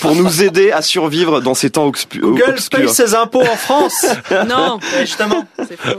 pour 0.00 0.14
nous 0.14 0.42
aider 0.44 0.70
à 0.70 0.80
survivre 0.80 1.40
dans 1.40 1.54
ces 1.54 1.70
temps 1.70 1.88
obscu- 1.88 2.20
Google 2.20 2.44
obscurs. 2.50 2.78
paye 2.80 2.88
ses 2.88 3.14
impôts 3.16 3.42
en 3.42 3.56
France. 3.56 4.06
Non, 4.48 4.78
justement. 5.00 5.44
c'est 5.58 5.76
faux. 5.76 5.98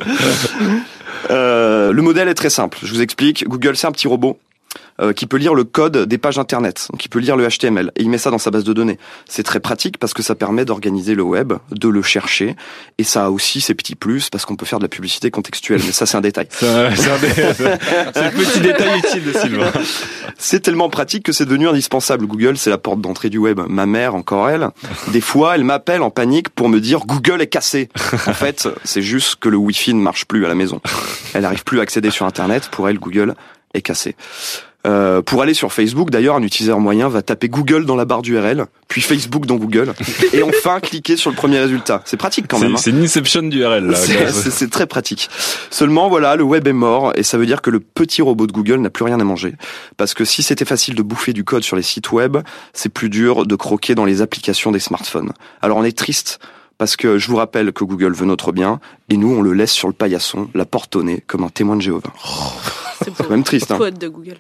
Euh, 1.31 1.91
le 1.91 2.01
modèle 2.01 2.27
est 2.29 2.33
très 2.33 2.49
simple. 2.49 2.77
Je 2.83 2.93
vous 2.93 3.01
explique. 3.01 3.47
Google, 3.47 3.75
c'est 3.75 3.87
un 3.87 3.91
petit 3.91 4.07
robot 4.07 4.37
euh, 5.01 5.13
qui 5.13 5.25
peut 5.25 5.37
lire 5.37 5.55
le 5.55 5.63
code 5.63 5.97
des 6.07 6.17
pages 6.17 6.39
internet, 6.39 6.87
donc 6.91 7.03
il 7.03 7.09
peut 7.09 7.19
lire 7.19 7.35
le 7.35 7.47
HTML 7.47 7.91
et 7.95 8.03
il 8.03 8.09
met 8.09 8.17
ça 8.17 8.31
dans 8.31 8.37
sa 8.37 8.51
base 8.51 8.63
de 8.63 8.73
données. 8.73 8.97
C'est 9.27 9.43
très 9.43 9.59
pratique 9.59 9.97
parce 9.97 10.13
que 10.13 10.23
ça 10.23 10.35
permet 10.35 10.65
d'organiser 10.65 11.15
le 11.15 11.23
web, 11.23 11.53
de 11.71 11.89
le 11.89 12.01
chercher 12.01 12.55
et 12.97 13.03
ça 13.03 13.25
a 13.25 13.29
aussi 13.29 13.61
ses 13.61 13.73
petits 13.73 13.95
plus 13.95 14.29
parce 14.29 14.45
qu'on 14.45 14.55
peut 14.55 14.65
faire 14.65 14.79
de 14.79 14.85
la 14.85 14.89
publicité 14.89 15.31
contextuelle. 15.31 15.81
Mais 15.85 15.91
ça, 15.91 16.05
c'est 16.05 16.17
un 16.17 16.21
détail. 16.21 16.47
C'est 16.59 16.69
le 16.69 18.31
petit 18.31 18.59
détail 18.61 18.99
utile 18.99 19.23
de 19.25 19.33
Sylvain. 19.33 19.71
C'est 20.37 20.59
tellement 20.59 20.89
pratique 20.89 21.23
que 21.23 21.31
c'est 21.31 21.45
devenu 21.45 21.67
indispensable. 21.67 22.25
Google, 22.25 22.57
c'est 22.57 22.69
la 22.69 22.77
porte 22.77 22.99
d'entrée 22.99 23.29
du 23.29 23.37
web. 23.37 23.61
Ma 23.67 23.85
mère, 23.85 24.15
encore 24.15 24.49
elle, 24.49 24.69
des 25.07 25.21
fois, 25.21 25.55
elle 25.55 25.63
m'appelle 25.63 26.01
en 26.01 26.09
panique 26.09 26.49
pour 26.49 26.67
me 26.67 26.79
dire 26.79 27.05
Google 27.05 27.41
est 27.41 27.47
cassé. 27.47 27.89
En 28.27 28.33
fait, 28.33 28.67
c'est 28.83 29.01
juste 29.01 29.37
que 29.37 29.49
le 29.49 29.57
Wi-Fi 29.57 29.93
ne 29.93 30.01
marche 30.01 30.25
plus 30.25 30.45
à 30.45 30.49
la 30.49 30.55
maison. 30.55 30.81
Elle 31.33 31.43
n'arrive 31.43 31.63
plus 31.63 31.79
à 31.79 31.83
accéder 31.83 32.11
sur 32.11 32.25
Internet. 32.25 32.69
Pour 32.69 32.89
elle, 32.89 32.99
Google 32.99 33.35
est 33.73 33.81
cassé. 33.81 34.15
Euh, 34.85 35.21
pour 35.23 35.41
aller 35.41 35.53
sur 35.55 35.73
Facebook, 35.73 36.11
d'ailleurs, 36.11 36.35
un 36.35 36.43
utilisateur 36.43 36.79
moyen 36.79 37.09
va 37.09 37.21
taper 37.23 37.49
Google 37.49 37.85
dans 37.85 37.95
la 37.95 38.05
barre 38.05 38.21
d'URL, 38.21 38.65
puis 38.87 39.01
Facebook 39.01 39.45
dans 39.47 39.55
Google, 39.55 39.93
et 40.31 40.43
enfin 40.43 40.79
cliquer 40.79 41.17
sur 41.17 41.31
le 41.31 41.35
premier 41.35 41.59
résultat. 41.59 42.01
C'est 42.05 42.17
pratique 42.17 42.45
quand 42.47 42.59
même. 42.59 42.75
hein. 42.75 42.77
c'est 42.77 42.91
une 42.91 43.01
inception 43.03 43.41
d'URL 43.41 43.87
là. 43.87 43.97
C'est- 44.31 44.69
très 44.69 44.85
pratique. 44.85 45.29
Seulement, 45.71 46.07
voilà, 46.09 46.35
le 46.35 46.43
web 46.43 46.67
est 46.67 46.73
mort 46.73 47.13
et 47.15 47.23
ça 47.23 47.37
veut 47.37 47.45
dire 47.45 47.61
que 47.61 47.69
le 47.71 47.79
petit 47.79 48.21
robot 48.21 48.45
de 48.47 48.51
Google 48.51 48.77
n'a 48.79 48.89
plus 48.89 49.05
rien 49.05 49.19
à 49.19 49.23
manger. 49.23 49.55
Parce 49.97 50.13
que 50.13 50.23
si 50.25 50.43
c'était 50.43 50.65
facile 50.65 50.95
de 50.95 51.01
bouffer 51.01 51.33
du 51.33 51.43
code 51.43 51.63
sur 51.63 51.75
les 51.75 51.81
sites 51.81 52.11
web, 52.11 52.37
c'est 52.73 52.89
plus 52.89 53.09
dur 53.09 53.45
de 53.45 53.55
croquer 53.55 53.95
dans 53.95 54.05
les 54.05 54.21
applications 54.21 54.71
des 54.71 54.79
smartphones. 54.79 55.31
Alors 55.61 55.77
on 55.77 55.83
est 55.83 55.97
triste 55.97 56.39
parce 56.77 56.95
que 56.95 57.17
je 57.17 57.27
vous 57.29 57.37
rappelle 57.37 57.71
que 57.71 57.83
Google 57.85 58.13
veut 58.13 58.25
notre 58.25 58.51
bien 58.51 58.79
et 59.09 59.17
nous 59.17 59.31
on 59.33 59.41
le 59.41 59.53
laisse 59.53 59.71
sur 59.71 59.87
le 59.87 59.93
paillasson, 59.93 60.49
la 60.53 60.65
porte 60.65 60.95
au 60.95 61.03
nez, 61.03 61.23
comme 61.25 61.43
un 61.43 61.49
témoin 61.49 61.75
de 61.77 61.81
Jéhovah. 61.81 62.11
C'est 62.23 62.84
C'est 63.03 63.13
quand 63.15 63.29
même 63.29 63.43
triste. 63.43 63.71
Hein. 63.71 63.79
De 63.91 64.07
Google. 64.07 64.37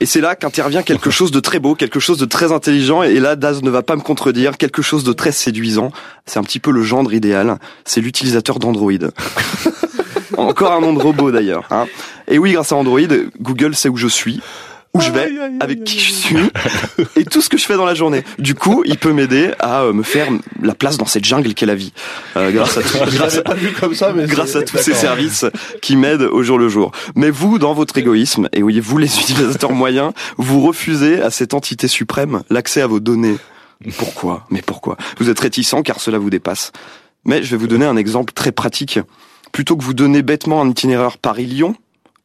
Et 0.00 0.06
c'est 0.06 0.20
là 0.20 0.36
qu'intervient 0.36 0.82
quelque 0.82 1.10
chose 1.10 1.30
de 1.30 1.40
très 1.40 1.58
beau, 1.58 1.74
quelque 1.74 2.00
chose 2.00 2.18
de 2.18 2.26
très 2.26 2.52
intelligent, 2.52 3.02
et 3.02 3.18
là 3.18 3.36
Daz 3.36 3.62
ne 3.62 3.70
va 3.70 3.82
pas 3.82 3.96
me 3.96 4.02
contredire, 4.02 4.58
quelque 4.58 4.82
chose 4.82 5.04
de 5.04 5.12
très 5.12 5.32
séduisant. 5.32 5.90
C'est 6.26 6.38
un 6.38 6.42
petit 6.42 6.60
peu 6.60 6.70
le 6.70 6.82
gendre 6.82 7.14
idéal, 7.14 7.58
c'est 7.84 8.00
l'utilisateur 8.00 8.58
d'Android. 8.58 8.92
Encore 10.36 10.72
un 10.72 10.80
nom 10.80 10.92
de 10.92 10.98
robot 11.00 11.30
d'ailleurs. 11.30 11.64
Hein. 11.70 11.86
Et 12.28 12.38
oui, 12.38 12.52
grâce 12.52 12.72
à 12.72 12.76
Android, 12.76 13.00
Google 13.40 13.74
sait 13.74 13.88
où 13.88 13.96
je 13.96 14.08
suis, 14.08 14.40
où 14.96 15.00
je 15.00 15.10
vais, 15.10 15.30
avec 15.60 15.84
qui 15.84 15.98
je 15.98 16.12
suis, 16.12 16.36
et 17.16 17.24
tout 17.24 17.40
ce 17.40 17.48
que 17.48 17.56
je 17.58 17.64
fais 17.66 17.76
dans 17.76 17.84
la 17.84 17.94
journée. 17.94 18.24
Du 18.38 18.54
coup, 18.54 18.82
il 18.86 18.96
peut 18.98 19.12
m'aider 19.12 19.50
à 19.58 19.82
euh, 19.82 19.92
me 19.92 20.02
faire 20.02 20.28
la 20.62 20.74
place 20.74 20.96
dans 20.96 21.06
cette 21.06 21.24
jungle 21.24 21.54
qu'est 21.54 21.66
la 21.66 21.74
vie. 21.74 21.92
Euh, 22.36 22.50
grâce 22.50 22.76
à 22.78 22.82
tout, 22.82 22.98
grâce 23.14 23.36
à, 23.38 23.42
pas 23.42 23.54
vu 23.54 23.72
comme 23.72 23.94
ça, 23.94 24.12
mais 24.12 24.26
grâce 24.26 24.52
c'est- 24.52 24.58
à 24.58 24.62
tous 24.62 24.78
ces 24.78 24.94
services 24.94 25.44
qui 25.82 25.96
m'aident 25.96 26.22
au 26.22 26.42
jour 26.42 26.58
le 26.58 26.68
jour. 26.68 26.92
Mais 27.14 27.30
vous, 27.30 27.58
dans 27.58 27.74
votre 27.74 27.96
égoïsme, 27.98 28.48
et 28.52 28.62
oui, 28.62 28.80
vous 28.80 28.98
les 28.98 29.18
utilisateurs 29.18 29.72
moyens, 29.72 30.12
vous 30.38 30.60
refusez 30.62 31.20
à 31.20 31.30
cette 31.30 31.54
entité 31.54 31.88
suprême 31.88 32.42
l'accès 32.50 32.80
à 32.80 32.86
vos 32.86 33.00
données. 33.00 33.36
Pourquoi? 33.98 34.46
Mais 34.50 34.62
pourquoi? 34.62 34.96
Vous 35.18 35.28
êtes 35.28 35.38
réticent 35.40 35.74
car 35.84 36.00
cela 36.00 36.18
vous 36.18 36.30
dépasse. 36.30 36.72
Mais 37.24 37.42
je 37.42 37.50
vais 37.50 37.56
vous 37.56 37.66
donner 37.66 37.84
un 37.86 37.96
exemple 37.96 38.32
très 38.32 38.52
pratique. 38.52 38.98
Plutôt 39.52 39.76
que 39.76 39.82
vous 39.84 39.94
donner 39.94 40.22
bêtement 40.22 40.60
un 40.62 40.68
itinéraire 40.70 41.18
Paris-Lyon, 41.18 41.74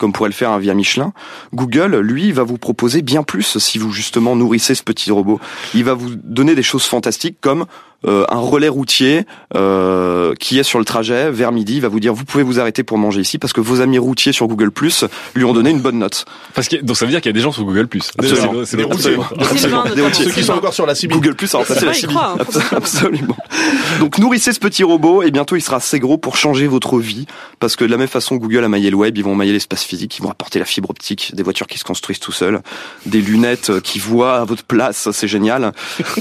comme 0.02 0.14
pourrait 0.14 0.30
le 0.30 0.34
faire 0.34 0.50
un 0.50 0.58
via 0.58 0.74
Michelin, 0.74 1.14
Google, 1.54 2.00
lui, 2.00 2.32
va 2.32 2.42
vous 2.42 2.58
proposer 2.58 3.04
bien 3.04 3.22
plus 3.22 3.60
si 3.60 3.78
vous 3.78 3.92
justement 3.92 4.36
nourrissez 4.36 4.74
ce 4.74 4.82
petit 4.82 5.12
robot. 5.12 5.40
Il 5.76 5.84
va 5.84 5.94
vous 5.94 6.16
donner 6.16 6.56
des 6.56 6.64
choses 6.64 6.86
fantastiques 6.86 7.38
comme 7.40 7.68
euh, 8.08 8.26
un 8.30 8.40
relais 8.40 8.68
routier 8.68 9.26
euh, 9.56 10.34
qui 10.40 10.58
est 10.60 10.64
sur 10.64 10.80
le 10.80 10.86
trajet 10.86 11.30
vers 11.32 11.52
midi. 11.52 11.76
Il 11.76 11.82
va 11.82 11.88
vous 11.88 12.00
dire 12.00 12.14
vous 12.14 12.26
pouvez 12.26 12.44
vous 12.44 12.60
arrêter 12.60 12.84
pour 12.84 12.98
manger 12.98 13.22
ici 13.22 13.38
parce 13.38 13.54
que 13.54 13.62
vos 13.62 13.82
amis 13.82 13.98
routiers 14.00 14.32
sur 14.32 14.48
Google 14.48 14.72
Plus 14.72 15.06
lui 15.36 15.44
ont 15.46 15.54
donné 15.54 15.70
une 15.70 15.82
bonne 15.82 16.00
note. 16.00 16.26
Parce 16.54 16.68
que 16.68 16.78
donc 16.78 16.98
ça 16.98 17.06
veut 17.06 17.12
dire 17.12 17.22
qu'il 17.22 17.30
y 17.30 17.34
a 17.34 17.38
des 17.38 17.42
gens 17.42 17.52
sur 17.52 17.64
Google 17.64 17.88
Plus. 17.88 18.12
Absolument. 18.18 18.66
C'est 18.66 18.78
Des 18.78 18.84
routiers. 18.84 19.16
absolument. 19.16 19.26
Sylvain, 19.56 19.84
Des 19.84 19.90
notamment. 19.90 20.08
routiers. 20.08 20.26
Ceux 20.26 20.32
qui 20.32 20.44
sont 20.44 20.54
encore 20.54 20.74
sur 20.74 20.86
la 20.86 20.96
CB. 20.96 21.14
Google 21.14 21.36
Plus 21.36 21.54
a 21.54 21.60
remplacé 21.60 21.80
C'est 21.82 21.86
la 21.86 21.94
CB. 21.94 22.08
croire, 22.14 22.38
hein, 22.40 22.44
Abs- 22.44 22.74
Absolument. 22.76 23.38
Donc 24.00 24.18
nourrissez 24.18 24.54
ce 24.54 24.60
petit 24.60 24.84
robot 24.84 25.24
et 25.24 25.32
bientôt 25.32 25.56
il 25.56 25.62
sera 25.62 25.78
assez 25.78 26.00
gros 26.00 26.18
pour 26.18 26.38
changer 26.38 26.68
votre 26.68 26.98
vie 27.00 27.26
parce 27.60 27.76
que 27.76 27.86
de 27.86 27.92
la 27.92 27.98
même 27.98 28.08
façon 28.08 28.36
Google 28.38 28.64
a 28.64 28.68
maillé 28.70 28.90
le 28.90 28.96
web, 28.96 29.18
ils 29.18 29.24
vont 29.24 29.36
mailler 29.36 29.54
l'espace 29.54 29.84
physique, 29.84 30.18
ils 30.18 30.22
vont 30.24 30.32
apporter 30.32 30.60
la 30.60 30.66
fibre 30.66 30.90
optique, 30.90 31.32
des 31.36 31.44
voitures 31.44 31.68
qui 31.68 31.78
se 31.78 31.84
construisent 31.84 32.20
tout 32.20 32.32
seuls, 32.32 32.62
des 33.06 33.22
lunettes 33.22 33.70
euh, 33.70 33.80
qui 33.80 34.00
voient 34.00 34.38
à 34.38 34.46
votre 34.46 34.64
place, 34.64 35.10
c'est 35.12 35.28
génial. 35.28 35.72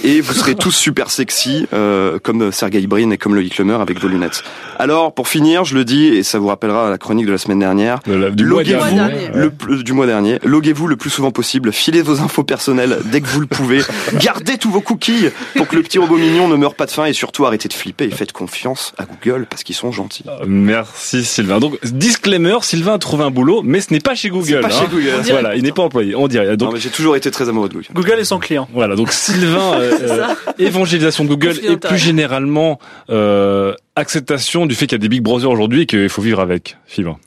Et 0.05 0.21
vous 0.21 0.33
serez 0.35 0.55
tous 0.55 0.73
super 0.73 1.11
sexy 1.11 1.67
euh, 1.73 2.19
comme 2.23 2.53
Sergey 2.53 2.87
Brin 2.87 3.11
et 3.11 3.19
comme 3.19 3.35
Loïc 3.35 3.57
Lemer 3.59 3.75
avec 3.81 4.01
vos 4.01 4.09
lunettes. 4.09 4.43
Alors 4.79 5.13
pour 5.15 5.29
finir, 5.29 5.65
je 5.65 5.75
le 5.75 5.85
dis 5.85 6.07
et 6.09 6.23
ça 6.23 6.39
vous 6.39 6.47
rappellera 6.49 6.91
la 6.91 6.99
chronique 6.99 7.27
de 7.27 7.33
la 7.33 7.39
semaine 7.39 7.59
dernière, 7.59 8.01
la- 8.07 8.31
du 8.31 8.45
mois 8.45 8.63
Loguez-vous 8.63 8.95
dernier. 8.95 9.29
le 9.35 9.51
plus- 9.51 9.85
du 9.85 9.93
mois 9.93 10.07
dernier. 10.07 10.39
Loguez-vous 10.45 10.87
le 10.87 10.97
plus 10.97 11.11
souvent 11.11 11.31
possible. 11.31 11.73
Filez 11.73 12.03
vos 12.03 12.21
infos 12.21 12.45
personnelles 12.45 12.99
dès 13.07 13.21
que 13.21 13.27
vous 13.29 13.41
le 13.41 13.47
pouvez. 13.47 13.81
Gardez 14.21 14.57
tous 14.59 14.71
vos 14.71 14.81
cookies 14.81 15.27
pour 15.57 15.69
que 15.69 15.77
le 15.77 15.83
petit 15.83 15.99
robot 15.99 16.17
mignon 16.17 16.49
ne 16.49 16.57
meure 16.57 16.75
pas 16.75 16.87
de 16.87 16.91
faim 16.91 17.05
et 17.07 17.13
surtout 17.13 17.45
arrêtez 17.47 17.69
de 17.69 17.75
flipper 17.75 18.05
et 18.07 18.11
faites 18.11 18.33
confiance 18.33 18.93
à 18.99 19.05
Google 19.05 19.47
parce 19.49 19.63
qu'ils 19.63 19.75
sont 19.77 19.93
gentils. 19.93 20.25
Merci 20.47 21.25
Sylvain. 21.25 21.59
Donc 21.61 21.79
disclaimer, 21.85 22.57
Sylvain 22.63 22.95
a 22.95 22.99
trouvé 22.99 23.25
un 23.25 23.31
boulot, 23.31 23.63
mais 23.65 23.81
ce 23.81 23.93
n'est 23.93 24.01
pas 24.01 24.15
chez 24.15 24.29
Google. 24.31 24.61
pas 24.61 24.69
hein. 24.69 24.71
chez 24.71 24.87
Google. 24.87 25.11
On 25.19 25.23
dirait 25.23 25.41
Voilà, 25.41 25.57
il 25.57 25.63
n'est 25.63 25.73
pas 25.73 25.83
employé. 25.83 26.15
On 26.15 26.29
dirait. 26.29 26.47
Non, 26.49 26.55
Donc 26.57 26.73
mais 26.75 26.81
j'ai 26.81 26.91
toujours 26.91 27.17
été 27.17 27.31
très 27.31 27.49
amoureux 27.49 27.69
de 27.69 27.75
Google. 27.75 27.87
Google 27.95 28.19
est 28.21 28.25
son 28.25 28.39
client. 28.39 28.69
voilà. 28.73 28.97
Donc 28.97 29.13
Sylvain, 29.13 29.75
euh, 29.75 29.93
euh, 30.03 30.27
évangélisation 30.59 31.25
de 31.25 31.29
Google 31.29 31.60
et 31.63 31.77
plus 31.77 31.99
généralement 31.99 32.79
euh, 33.11 33.75
acceptation 33.97 34.67
du 34.67 34.75
fait 34.75 34.87
qu'il 34.87 34.97
y 34.97 35.01
a 35.01 35.03
des 35.03 35.09
big 35.09 35.23
brothers 35.23 35.51
aujourd'hui 35.51 35.83
et 35.83 35.87
qu'il 35.87 36.09
faut 36.09 36.23
vivre 36.23 36.41
avec. 36.41 36.77
Sylvain. 36.87 37.19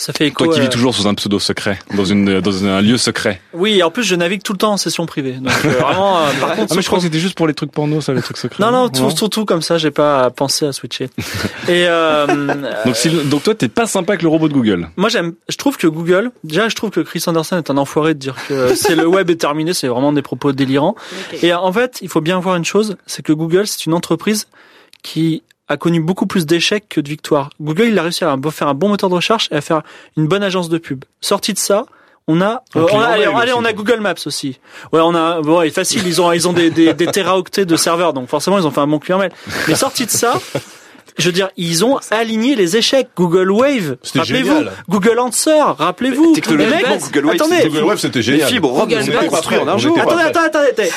Ça 0.00 0.12
fait 0.12 0.28
écho. 0.28 0.44
Toi 0.44 0.54
qui 0.54 0.60
euh, 0.60 0.62
vis 0.62 0.68
toujours 0.68 0.94
sous 0.94 1.08
un 1.08 1.14
pseudo 1.14 1.40
secret, 1.40 1.76
dans 1.96 2.04
une 2.04 2.40
dans 2.40 2.64
un 2.64 2.80
lieu 2.80 2.96
secret. 2.96 3.40
Oui, 3.52 3.82
en 3.82 3.90
plus 3.90 4.04
je 4.04 4.14
navigue 4.14 4.42
tout 4.44 4.52
le 4.52 4.58
temps 4.58 4.72
en 4.72 4.76
session 4.76 5.06
privée. 5.06 5.32
Donc 5.32 5.52
euh, 5.64 5.70
vraiment, 5.80 6.18
euh, 6.18 6.30
par 6.40 6.54
contre, 6.54 6.68
Ah 6.70 6.74
mais 6.76 6.82
je 6.82 6.86
crois 6.86 6.98
que 7.00 7.04
c'était 7.04 7.18
juste 7.18 7.34
pour 7.34 7.48
les 7.48 7.52
trucs 7.54 7.72
porno, 7.72 8.00
ça, 8.00 8.14
les 8.14 8.22
trucs 8.22 8.36
secrets. 8.36 8.62
non, 8.62 8.70
non, 8.70 8.88
tout, 8.88 9.10
tout, 9.12 9.28
tout 9.28 9.44
comme 9.44 9.60
ça, 9.60 9.76
j'ai 9.76 9.90
pas 9.90 10.30
pensé 10.30 10.66
à 10.66 10.72
switcher. 10.72 11.10
Et 11.68 11.86
euh, 11.88 12.26
Donc, 12.86 12.94
Sylvain- 12.94 13.24
donc 13.24 13.42
toi, 13.42 13.56
t'es 13.56 13.68
pas 13.68 13.86
sympa 13.86 14.12
avec 14.12 14.22
le 14.22 14.28
robot 14.28 14.48
de 14.48 14.54
Google. 14.54 14.88
moi 14.96 15.08
j'aime, 15.08 15.34
je 15.48 15.56
trouve 15.56 15.76
que 15.76 15.88
Google, 15.88 16.30
déjà 16.44 16.68
je 16.68 16.76
trouve 16.76 16.90
que 16.90 17.00
Chris 17.00 17.24
Anderson 17.26 17.56
est 17.58 17.68
un 17.68 17.76
enfoiré 17.76 18.14
de 18.14 18.20
dire 18.20 18.36
que 18.48 18.76
c'est 18.76 18.94
le 18.94 19.06
web 19.08 19.28
est 19.30 19.36
terminé, 19.40 19.74
c'est 19.74 19.88
vraiment 19.88 20.12
des 20.12 20.22
propos 20.22 20.52
délirants. 20.52 20.94
Et 21.42 21.52
en 21.52 21.72
fait, 21.72 21.98
il 22.02 22.08
faut 22.08 22.20
bien 22.20 22.38
voir 22.38 22.54
une 22.54 22.64
chose, 22.64 22.96
c'est 23.06 23.22
que 23.24 23.32
Google, 23.32 23.66
c'est 23.66 23.84
une 23.86 23.94
entreprise 23.94 24.46
qui 25.02 25.42
a 25.68 25.76
connu 25.76 26.00
beaucoup 26.00 26.26
plus 26.26 26.46
d'échecs 26.46 26.88
que 26.88 27.00
de 27.00 27.08
victoires. 27.08 27.50
Google, 27.60 27.84
il 27.84 27.98
a 27.98 28.02
réussi 28.02 28.24
à 28.24 28.36
faire 28.50 28.68
un 28.68 28.74
bon 28.74 28.88
moteur 28.88 29.10
de 29.10 29.14
recherche 29.14 29.48
et 29.52 29.56
à 29.56 29.60
faire 29.60 29.82
une 30.16 30.26
bonne 30.26 30.42
agence 30.42 30.68
de 30.68 30.78
pub. 30.78 31.04
Sorti 31.20 31.52
de 31.52 31.58
ça, 31.58 31.84
on 32.26 32.40
a, 32.40 32.62
euh, 32.76 32.86
on 32.92 33.00
a- 33.00 33.06
allez, 33.40 33.52
on 33.52 33.64
a 33.64 33.72
Google 33.72 34.00
Maps 34.00 34.14
aussi. 34.26 34.58
Ouais, 34.92 35.00
on 35.02 35.14
a, 35.14 35.40
bon, 35.40 35.62
c'est 35.62 35.70
facile, 35.70 36.06
ils 36.06 36.20
ont, 36.20 36.30
ils 36.32 36.46
ont 36.48 36.52
des, 36.52 36.70
des, 36.70 36.92
des 36.94 37.06
téraoctets 37.12 37.64
de 37.66 37.76
serveurs, 37.76 38.12
donc 38.12 38.28
forcément, 38.28 38.58
ils 38.58 38.66
ont 38.66 38.70
fait 38.70 38.80
un 38.80 38.86
bon 38.86 38.98
client 38.98 39.18
mail. 39.18 39.32
Mais 39.66 39.74
sorti 39.74 40.04
de 40.06 40.10
ça, 40.10 40.34
je 41.18 41.26
veux 41.26 41.32
dire, 41.32 41.50
ils 41.56 41.84
ont 41.84 41.98
aligné 42.10 42.54
les 42.54 42.76
échecs. 42.76 43.08
Google 43.16 43.50
Wave, 43.50 43.96
C'était 44.02 44.20
rappelez-vous. 44.20 44.48
génial. 44.56 44.72
Google 44.88 45.18
Answer, 45.18 45.62
rappelez-vous. 45.78 46.32
Technologiquement, 46.34 46.78
Les 46.78 46.94
mecs, 46.94 47.02
Google 47.12 47.26
Wave, 47.26 47.34
attendez, 47.36 47.68
Google 47.68 47.82
Wave, 47.84 47.98
c'était 47.98 48.18
Les 48.18 48.22
génial. 48.22 48.48
fibres, 48.48 48.68
Rob, 48.70 48.88
Google 48.88 49.16
allez 49.18 49.26
construire 49.28 49.62
en 49.62 49.68
un 49.68 49.78
jour. 49.78 49.98
Attendez, 49.98 50.22
attendez, 50.22 50.46
attendez, 50.46 50.68
attendez. 50.70 50.90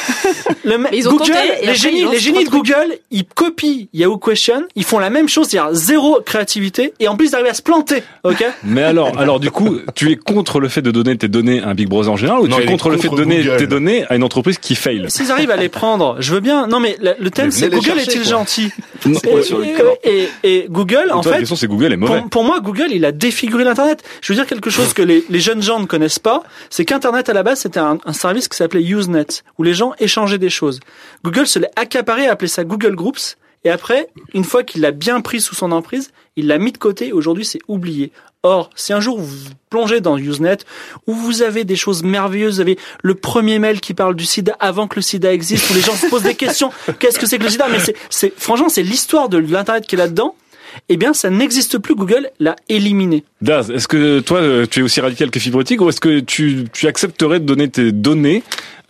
Le 0.63 0.77
ils 0.93 1.07
ont 1.07 1.11
Google, 1.13 1.25
tenté, 1.25 1.39
les 1.47 1.61
après, 1.63 1.75
génies, 1.75 2.05
les 2.11 2.19
génies 2.19 2.45
de. 2.45 2.49
Google, 2.49 2.97
ils 3.09 3.25
copient 3.25 3.87
Yahoo 3.93 4.17
Question, 4.17 4.63
ils 4.75 4.83
font 4.83 4.99
la 4.99 5.09
même 5.09 5.27
chose, 5.27 5.47
c'est-à-dire 5.47 5.73
zéro 5.73 6.19
créativité, 6.25 6.93
et 6.99 7.07
en 7.07 7.15
plus 7.15 7.29
ils 7.29 7.35
arrivent 7.35 7.47
à 7.47 7.53
se 7.53 7.61
planter, 7.61 8.03
ok? 8.23 8.45
Mais 8.63 8.83
alors, 8.83 9.17
alors 9.17 9.39
du 9.39 9.49
coup, 9.51 9.77
tu 9.95 10.11
es 10.11 10.15
contre 10.15 10.59
le 10.59 10.67
fait 10.69 10.81
de 10.81 10.91
donner 10.91 11.17
tes 11.17 11.27
données 11.27 11.61
à 11.61 11.69
un 11.69 11.73
Big 11.73 11.87
Brother 11.89 12.11
en 12.11 12.17
général 12.17 12.41
ou 12.41 12.47
Non, 12.47 12.57
tu 12.57 12.63
es 12.63 12.65
contre 12.65 12.89
le 12.89 12.97
fait 12.97 13.09
de 13.09 13.15
donner 13.15 13.43
Google. 13.43 13.57
tes 13.57 13.67
données 13.67 14.05
à 14.09 14.15
une 14.15 14.23
entreprise 14.23 14.57
qui 14.59 14.75
fail? 14.75 15.05
S'ils 15.09 15.31
arrivent 15.31 15.51
à 15.51 15.57
les 15.57 15.69
prendre, 15.69 16.17
je 16.19 16.33
veux 16.33 16.39
bien. 16.41 16.67
Non 16.67 16.79
mais 16.79 16.97
le, 17.01 17.29
thème 17.31 17.49
c'est 17.51 17.69
les 17.69 17.77
Google 17.77 17.99
est-il 17.99 18.23
gentil? 18.23 18.71
Et, 20.43 20.65
Google, 20.69 21.11
en 21.11 21.21
Toi, 21.21 21.31
la 21.31 21.37
fait, 21.37 21.39
question 21.39 21.55
c'est 21.55 21.67
Google 21.67 21.93
est 21.93 21.97
mauvais. 21.97 22.21
pour, 22.21 22.29
pour 22.29 22.43
moi, 22.43 22.59
Google, 22.59 22.87
il 22.91 23.05
a 23.05 23.11
défiguré 23.11 23.63
l'Internet. 23.63 24.03
Je 24.21 24.31
veux 24.31 24.37
dire 24.37 24.47
quelque 24.47 24.69
chose 24.69 24.93
que 24.93 25.01
les, 25.01 25.23
les 25.29 25.39
jeunes 25.39 25.61
gens 25.61 25.79
ne 25.79 25.85
connaissent 25.85 26.19
pas, 26.19 26.43
c'est 26.69 26.85
qu'Internet, 26.85 27.29
à 27.29 27.33
la 27.33 27.43
base, 27.43 27.61
c'était 27.61 27.79
un, 27.79 27.97
un 28.05 28.13
service 28.13 28.47
qui 28.47 28.57
s'appelait 28.57 28.83
Usenet, 28.83 29.43
où 29.57 29.63
les 29.63 29.73
gens 29.73 29.93
échangeaient 29.99 30.37
des 30.37 30.49
choses. 30.49 30.79
Google 31.23 31.47
se 31.47 31.59
l'est 31.59 31.71
accaparé, 31.75 32.27
a 32.27 32.31
appelé 32.31 32.47
ça 32.47 32.63
Google 32.63 32.95
Groups, 32.95 33.37
Et 33.63 33.69
après, 33.69 34.09
une 34.33 34.43
fois 34.43 34.63
qu'il 34.63 34.81
l'a 34.81 34.91
bien 34.91 35.21
pris 35.21 35.39
sous 35.39 35.55
son 35.55 35.71
emprise, 35.71 36.11
il 36.35 36.47
l'a 36.47 36.57
mis 36.57 36.71
de 36.71 36.77
côté 36.77 37.07
et 37.09 37.11
aujourd'hui 37.11 37.45
c'est 37.45 37.61
oublié. 37.67 38.11
Or, 38.43 38.71
si 38.75 38.91
un 38.91 38.99
jour 38.99 39.19
vous 39.19 39.25
vous 39.25 39.49
plongez 39.69 40.01
dans 40.01 40.17
Usenet, 40.17 40.57
où 41.05 41.13
vous 41.13 41.43
avez 41.43 41.63
des 41.63 41.75
choses 41.75 42.01
merveilleuses, 42.01 42.55
vous 42.55 42.61
avez 42.61 42.79
le 43.03 43.13
premier 43.13 43.59
mail 43.59 43.79
qui 43.79 43.93
parle 43.93 44.15
du 44.15 44.25
sida 44.25 44.55
avant 44.59 44.87
que 44.87 44.95
le 44.95 45.03
sida 45.03 45.31
existe, 45.31 45.69
où 45.69 45.75
les 45.75 45.81
gens 45.81 45.93
se 45.93 46.07
posent 46.07 46.23
des 46.23 46.33
questions, 46.33 46.71
qu'est-ce 46.99 47.19
que 47.19 47.27
c'est 47.27 47.37
que 47.37 47.43
le 47.43 47.51
sida? 47.51 47.67
Mais 47.69 47.79
c'est, 47.79 47.95
c'est, 48.09 48.33
franchement, 48.35 48.67
c'est 48.69 48.81
l'histoire 48.81 49.29
de 49.29 49.37
l'internet 49.37 49.85
qui 49.85 49.93
est 49.93 49.99
là-dedans. 49.99 50.35
Eh 50.89 50.97
bien, 50.97 51.13
ça 51.13 51.29
n'existe 51.29 51.77
plus. 51.77 51.95
Google 51.95 52.29
l'a 52.39 52.55
éliminé. 52.69 53.23
Daz, 53.41 53.69
est-ce 53.69 53.87
que 53.87 54.21
toi, 54.21 54.39
euh, 54.39 54.65
tu 54.65 54.79
es 54.79 54.81
aussi 54.81 55.01
radical 55.01 55.29
que 55.29 55.39
Fibrotique 55.39 55.81
ou 55.81 55.89
est-ce 55.89 55.99
que 55.99 56.19
tu, 56.21 56.65
tu 56.73 56.87
accepterais 56.87 57.39
de 57.39 57.45
donner 57.45 57.69
tes 57.69 57.91
données 57.91 58.41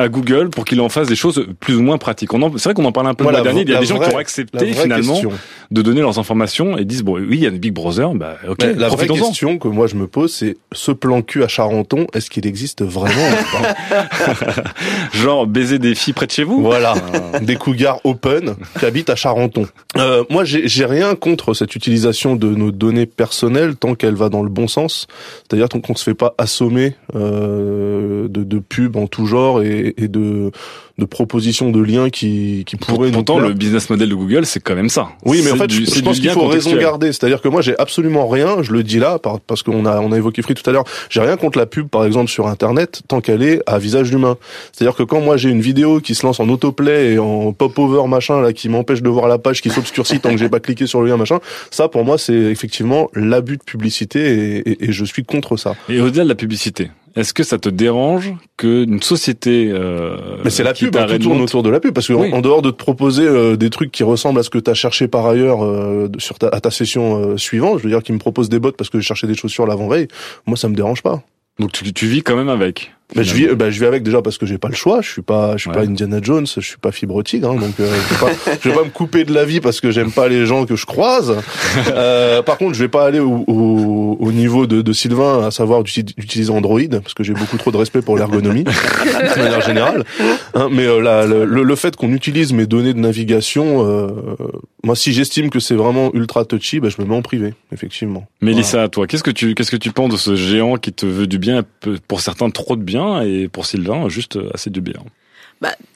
à 0.02 0.10
Google 0.10 0.50
pour 0.50 0.66
qu'il 0.66 0.80
en 0.82 0.90
fasse 0.90 1.08
des 1.08 1.16
choses 1.16 1.46
plus 1.60 1.76
ou 1.76 1.82
moins 1.82 1.98
pratiques 1.98 2.34
On 2.34 2.42
en- 2.42 2.52
C'est 2.58 2.66
vrai 2.66 2.74
qu'on 2.74 2.86
en 2.86 2.92
parlait 2.92 3.10
un 3.10 3.14
peu 3.14 3.24
Moi, 3.24 3.32
le 3.32 3.38
mois 3.38 3.44
dernier. 3.44 3.62
Il 3.62 3.70
y 3.70 3.74
a 3.74 3.78
vraie- 3.78 3.86
des 3.88 3.94
gens 3.94 4.00
qui 4.00 4.14
ont 4.14 4.18
accepté 4.18 4.74
finalement 4.74 5.14
question. 5.14 5.32
de 5.72 5.82
donner 5.82 6.02
leurs 6.02 6.20
informations 6.20 6.78
et 6.78 6.86
disent 6.86 7.04
bon, 7.04 7.16
oui, 7.16 7.28
il 7.32 7.40
y 7.40 7.48
a 7.48 7.52
des 7.52 7.60
Big 7.60 7.74
Brother, 7.74 8.14
bah 8.16 8.38
ok, 8.48 8.58
Mais 8.62 8.74
la 8.74 8.90
vraie 8.90 9.08
question 9.08 9.58
que 9.58 9.68
moi 9.68 9.88
je 9.88 9.96
me 9.96 10.08
pose, 10.08 10.34
c'est 10.34 10.58
ce 10.72 10.92
plan 10.92 11.22
cul 11.22 11.44
à 11.44 11.48
Charenton, 11.48 12.08
est-ce 12.14 12.30
qu'il 12.30 12.46
existe 12.48 12.84
vraiment 12.84 13.12
Genre 15.14 15.48
baiser 15.48 15.80
des 15.80 15.96
filles 15.96 16.14
près 16.14 16.28
de 16.28 16.32
chez 16.32 16.44
vous. 16.44 16.62
Voilà, 16.62 16.94
des 17.42 17.56
cougars 17.56 18.00
open 18.04 18.56
qui 18.80 18.86
habitent 18.86 19.10
à 19.10 19.16
Charenton. 19.16 19.66
Euh, 19.98 20.24
moi, 20.30 20.44
j'ai 20.44 20.68
j'ai 20.68 20.86
rien 20.86 21.16
contre 21.16 21.54
cette 21.54 21.76
utilisation 21.76 22.36
de 22.36 22.48
nos 22.48 22.72
données 22.72 23.06
personnelles 23.06 23.76
tant 23.76 23.96
qu'elle 23.96 24.16
va 24.16 24.30
dans 24.30 24.44
le 24.44 24.50
bon 24.50 24.68
sens. 24.68 25.08
C'est-à-dire 25.48 25.70
tant 25.70 25.80
qu'on 25.80 25.96
se 25.96 26.04
fait 26.04 26.14
pas 26.14 26.34
assommer 26.38 26.96
euh, 27.16 28.28
de, 28.28 28.44
de 28.44 28.60
pubs 28.60 28.96
en 28.96 29.08
tout 29.08 29.26
genre 29.26 29.62
et, 29.62 29.91
et 29.98 30.08
de, 30.08 30.52
de 30.98 31.06
propositions 31.06 31.72
de 31.72 31.82
liens 31.82 32.10
qui, 32.10 32.64
qui 32.66 32.76
pourraient 32.76 33.12
Pourtant, 33.12 33.40
le 33.40 33.54
business 33.54 33.90
model 33.90 34.10
de 34.10 34.16
Google, 34.16 34.46
c'est 34.46 34.60
quand 34.60 34.76
même 34.76 34.90
ça. 34.90 35.10
Oui, 35.26 35.42
mais 35.44 35.52
en 35.52 35.56
fait, 35.56 35.68
du- 35.68 35.86
je, 35.86 36.02
pense 36.02 36.20
qu'il 36.20 36.30
faut 36.32 36.48
raison 36.48 36.76
garder. 36.76 37.08
C'est-à-dire 37.14 37.42
que 37.42 37.48
moi, 37.48 37.62
j'ai 37.62 37.78
absolument 37.80 38.28
rien. 38.28 38.62
Je 38.62 38.72
le 38.72 38.84
dis 38.84 39.00
là 39.00 39.20
par- 39.20 39.40
parce 39.40 39.64
qu'on 39.64 39.86
a 39.86 40.00
on 40.00 40.12
a 40.12 40.18
évoqué 40.18 40.42
Free 40.42 40.54
tout 40.54 40.68
à 40.70 40.74
l'heure. 40.74 40.84
J'ai 41.10 41.22
rien 41.22 41.38
contre 41.38 41.58
la 41.58 41.66
pub, 41.66 41.88
par 41.88 42.06
exemple, 42.06 42.30
sur 42.30 42.48
Internet, 42.48 43.02
tant 43.08 43.22
qu'elle 43.22 43.44
est 43.44 43.62
à 43.68 43.80
visage 43.80 44.12
humain. 44.12 44.38
C'est-à-dire 44.72 44.96
que 44.96 45.04
quand 45.04 45.22
moi 45.22 45.38
j'ai 45.38 45.50
une 45.50 45.62
vidéo 45.62 46.00
qui 46.00 46.16
se 46.16 46.26
lance 46.26 46.40
en 46.40 46.50
autoplay 46.50 47.14
et 47.14 47.20
en 47.20 47.54
pop-over 47.54 48.08
machin 48.08 48.42
là, 48.42 48.54
qui 48.54 48.70
m'empêche 48.70 49.02
de 49.02 49.10
voir 49.10 49.28
la 49.28 49.38
page, 49.38 49.62
qui 49.62 49.70
s'obscurcit 49.70 50.20
tant 50.20 50.32
que 50.32 50.38
j'ai 50.38 50.50
pas 50.50 50.60
cliqué 50.60 50.88
sur 50.88 51.02
le 51.02 51.08
lien 51.10 51.18
machin, 51.18 51.40
ça 51.72 51.88
pour 51.88 52.04
moi 52.06 52.18
c'est 52.18 52.34
effectivement 52.34 53.10
l'abus 53.14 53.58
de 53.58 53.64
publicité 53.64 54.20
et, 54.58 54.70
et- 54.70 54.86
et 54.86 54.92
je 54.92 55.06
suis 55.06 55.24
contre 55.24 55.58
ça. 55.58 55.76
Et 55.90 56.00
au-delà 56.00 56.24
de 56.24 56.30
la 56.30 56.36
publicité, 56.36 56.90
est-ce 57.16 57.34
que 57.34 57.44
ça 57.44 57.58
te 57.58 57.70
dérange 57.70 58.34
qu'une 58.58 59.02
société 59.02 59.70
euh, 59.72 60.18
Mais 60.44 60.50
c'est 60.50 60.64
la 60.64 60.74
pub, 60.74 60.96
hein, 60.96 61.06
tout 61.10 61.18
tourne 61.20 61.42
autour 61.42 61.64
de 61.64 61.70
la 61.70 61.80
pub, 61.80 61.94
parce 61.94 62.08
que 62.08 62.14
en- 62.14 62.22
Oui. 62.22 62.34
en, 62.34 62.42
dehors 62.42 62.62
de 62.62 62.72
te 62.72 62.78
proposer 62.78 63.24
euh, 63.28 63.56
des 63.58 63.70
trucs 63.70 63.92
qui 63.92 64.04
ressemblent 64.04 64.40
à 64.40 64.44
ce 64.44 64.50
que 64.50 64.58
tu 64.60 64.70
as 64.70 64.74
cherché 64.76 65.08
par 65.08 65.26
ailleurs 65.26 65.64
euh, 65.66 66.10
sur 66.20 66.40
ta, 66.40 66.48
à 66.50 66.60
ta 66.62 66.72
session 66.72 67.18
euh, 67.32 67.38
suivante, 67.38 67.80
je 67.80 67.84
veux 67.84 67.90
dire, 67.90 68.04
qui 68.04 68.14
me 68.14 68.20
propose 68.20 68.50
des 68.50 68.60
bots 68.60 68.72
parce 68.72 68.90
que 68.90 69.00
j'ai 69.00 69.06
cherché 69.06 69.28
des 69.28 69.36
chaussures 69.36 69.66
l'avant-veille, 69.68 70.08
moi 70.46 70.58
ça 70.58 70.70
me 70.70 70.76
dérange 70.76 71.02
pas. 71.02 71.22
Donc 71.60 71.74
tu, 71.74 71.92
tu 71.94 72.08
vis 72.08 72.24
quand 72.24 72.36
même 72.38 72.50
avec. 72.50 72.92
Mais 73.14 73.26
je 73.26 73.36
vis, 73.36 73.48
bah, 73.56 73.70
je 73.70 73.78
vis 73.78 73.86
avec 73.86 74.04
déjà 74.04 74.22
parce 74.22 74.38
que 74.38 74.46
j'ai 74.46 74.58
pas 74.58 74.70
le 74.70 74.74
choix. 74.74 75.02
Je 75.02 75.10
suis 75.12 75.22
pas, 75.22 75.58
je 75.58 75.64
suis 75.64 75.70
Ouais. 75.70 75.76
pas 75.76 75.82
Indiana 75.82 76.20
Jones, 76.22 76.48
je 76.48 76.62
suis 76.62 76.78
pas 76.78 76.94
Fibre 76.94 77.22
Tigre, 77.24 77.52
hein, 77.52 77.56
donc 77.56 77.74
euh, 77.82 77.94
je, 78.10 78.14
vais 78.16 78.20
pas, 78.22 78.58
je 78.64 78.70
vais 78.70 78.76
pas 78.76 78.84
me 78.86 78.90
couper 78.90 79.26
de 79.26 79.34
la 79.34 79.44
vie 79.44 79.60
parce 79.60 79.82
que 79.82 79.92
j'aime 79.92 80.14
pas 80.14 80.30
les 80.30 80.46
gens 80.46 80.66
que 80.66 80.76
je 80.78 80.86
croise. 80.86 81.36
Euh, 81.94 82.42
par 82.42 82.58
contre, 82.58 82.74
je 82.74 82.80
vais 82.84 82.90
pas 82.90 83.06
aller 83.06 83.20
au, 83.20 83.44
au, 83.48 83.54
au 84.20 84.32
niveau 84.32 84.68
de, 84.68 84.82
de 84.82 84.94
Sylvain, 84.94 85.46
à 85.46 85.52
savoir 85.52 85.84
d'uti- 85.84 86.04
d'utiliser 86.04 86.52
Android 86.52 86.80
parce 86.90 87.14
que 87.14 87.24
j'ai 87.24 87.34
beaucoup 87.34 87.58
trop 87.58 87.72
de 87.72 87.78
respect 87.78 88.02
pour 88.02 88.18
l'ergonomie 88.18 88.64
de 88.66 89.40
manière 89.42 89.62
générale. 89.62 90.04
Hein, 90.54 90.70
mais 90.72 90.86
euh, 90.86 91.00
la- 91.02 91.26
le, 91.26 91.46
le- 91.46 91.64
le 91.64 91.76
fait 91.76 91.96
qu'on 91.96 92.12
utilise 92.14 92.54
mes 92.54 92.66
données 92.66 92.94
de 92.94 93.00
navigation, 93.00 93.86
euh, 93.88 94.08
moi, 94.84 94.96
si 94.96 95.14
j'estime 95.14 95.50
que 95.50 95.60
c'est 95.60 95.76
vraiment 95.76 96.12
ultra 96.14 96.46
touchy, 96.46 96.80
bah, 96.80 96.90
je 96.90 97.02
me 97.02 97.08
mets 97.08 97.16
en 97.16 97.22
privé, 97.22 97.54
effectivement. 97.74 98.28
Mélissa, 98.42 98.88
toi, 98.90 99.08
qu'est-ce 99.08 99.24
que 99.24 99.32
tu 99.32 99.56
qu'est-ce 99.56 99.72
que 99.72 99.78
tu 99.78 99.92
penses 99.92 100.12
de 100.12 100.18
ce 100.18 100.36
géant 100.36 100.76
qui 100.78 100.92
te 100.94 101.06
veut 101.06 101.28
du 101.28 101.38
bien, 101.40 101.64
pour 102.08 102.22
certains 102.22 102.50
trop 102.50 102.76
de 102.76 102.84
bien 102.84 103.22
et 103.22 103.48
pour 103.48 103.66
Sylvain 103.66 104.10
juste 104.10 104.38
assez 104.54 104.70
du 104.70 104.82
bien? 104.82 104.96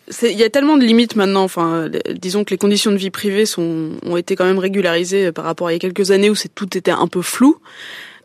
C'est- 0.08 0.32
Il 0.32 0.38
y 0.38 0.44
a 0.44 0.50
tellement 0.52 0.78
de 0.78 0.84
limites 0.84 1.16
maintenant. 1.16 1.44
Enfin, 1.44 1.90
disons 2.14 2.44
que 2.44 2.52
les 2.52 2.58
conditions 2.58 2.92
de 2.92 2.98
vie 2.98 3.10
privée 3.10 3.46
sont, 3.48 3.92
ont 4.06 4.18
été 4.18 4.36
quand 4.36 4.46
même 4.46 4.60
régularisées 4.60 5.32
par 5.32 5.46
rapport 5.46 5.68
à 5.68 5.72
il 5.72 5.76
y 5.76 5.78
a 5.78 5.80
quelques 5.80 6.12
années 6.12 6.30
où 6.30 6.36
c'est 6.36 6.54
tout 6.54 6.78
était 6.78 6.92
un 6.92 7.08
peu 7.08 7.22
flou. 7.24 7.58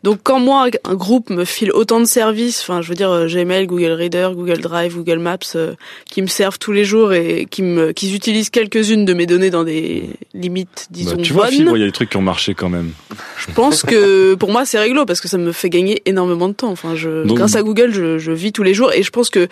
Donc 0.03 0.19
quand 0.23 0.39
moi 0.39 0.67
un 0.83 0.95
groupe 0.95 1.29
me 1.29 1.45
file 1.45 1.71
autant 1.71 1.99
de 1.99 2.05
services, 2.05 2.61
enfin 2.61 2.81
je 2.81 2.89
veux 2.89 2.95
dire 2.95 3.11
euh, 3.11 3.27
Gmail, 3.27 3.67
Google 3.67 3.91
Reader, 3.91 4.29
Google 4.33 4.57
Drive, 4.57 4.95
Google 4.95 5.19
Maps, 5.19 5.37
euh, 5.55 5.73
qui 6.09 6.23
me 6.23 6.27
servent 6.27 6.57
tous 6.57 6.71
les 6.71 6.85
jours 6.85 7.13
et 7.13 7.45
qui 7.49 7.61
me 7.61 7.91
qui 7.91 8.15
utilisent 8.15 8.49
quelques-unes 8.49 9.05
de 9.05 9.13
mes 9.13 9.27
données 9.27 9.51
dans 9.51 9.63
des 9.63 10.09
limites 10.33 10.87
disons 10.89 11.17
Bah, 11.17 11.21
Tu 11.21 11.33
vois, 11.33 11.49
il 11.51 11.79
y 11.79 11.83
a 11.83 11.85
des 11.85 11.91
trucs 11.91 12.09
qui 12.09 12.17
ont 12.17 12.21
marché 12.23 12.55
quand 12.55 12.69
même. 12.69 12.93
Je 13.37 13.53
pense 13.53 13.83
que 13.83 14.33
pour 14.33 14.51
moi 14.51 14.65
c'est 14.65 14.79
réglo 14.79 15.05
parce 15.05 15.21
que 15.21 15.27
ça 15.27 15.37
me 15.37 15.51
fait 15.51 15.69
gagner 15.69 16.01
énormément 16.07 16.47
de 16.49 16.53
temps. 16.53 16.71
Enfin, 16.71 16.95
je, 16.95 17.23
Donc- 17.23 17.37
grâce 17.37 17.55
à 17.55 17.61
Google, 17.61 17.91
je, 17.93 18.17
je 18.17 18.31
vis 18.31 18.51
tous 18.51 18.63
les 18.63 18.73
jours 18.73 18.91
et 18.93 19.03
je 19.03 19.09
pense 19.11 19.29
que 19.29 19.47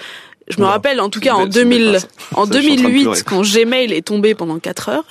je 0.50 0.60
me 0.60 0.66
rappelle 0.66 1.00
en 1.02 1.10
tout 1.10 1.20
cas 1.20 1.34
en 1.34 1.44
belle- 1.46 1.54
c'est 1.54 1.62
une 1.62 1.70
belle 1.70 1.80
2000, 1.80 1.90
phrase. 2.00 2.08
en 2.34 2.46
Ça, 2.46 2.52
je 2.54 2.60
suis 2.60 2.72
en 2.72 2.76
train 2.76 2.84
de 2.84 2.90
2008 2.90 3.02
pleurer. 3.04 3.22
quand 3.26 3.42
Gmail 3.42 3.94
est 3.94 4.02
tombé 4.08 4.36
pendant 4.36 4.60
4 4.60 4.90
heures, 4.90 5.04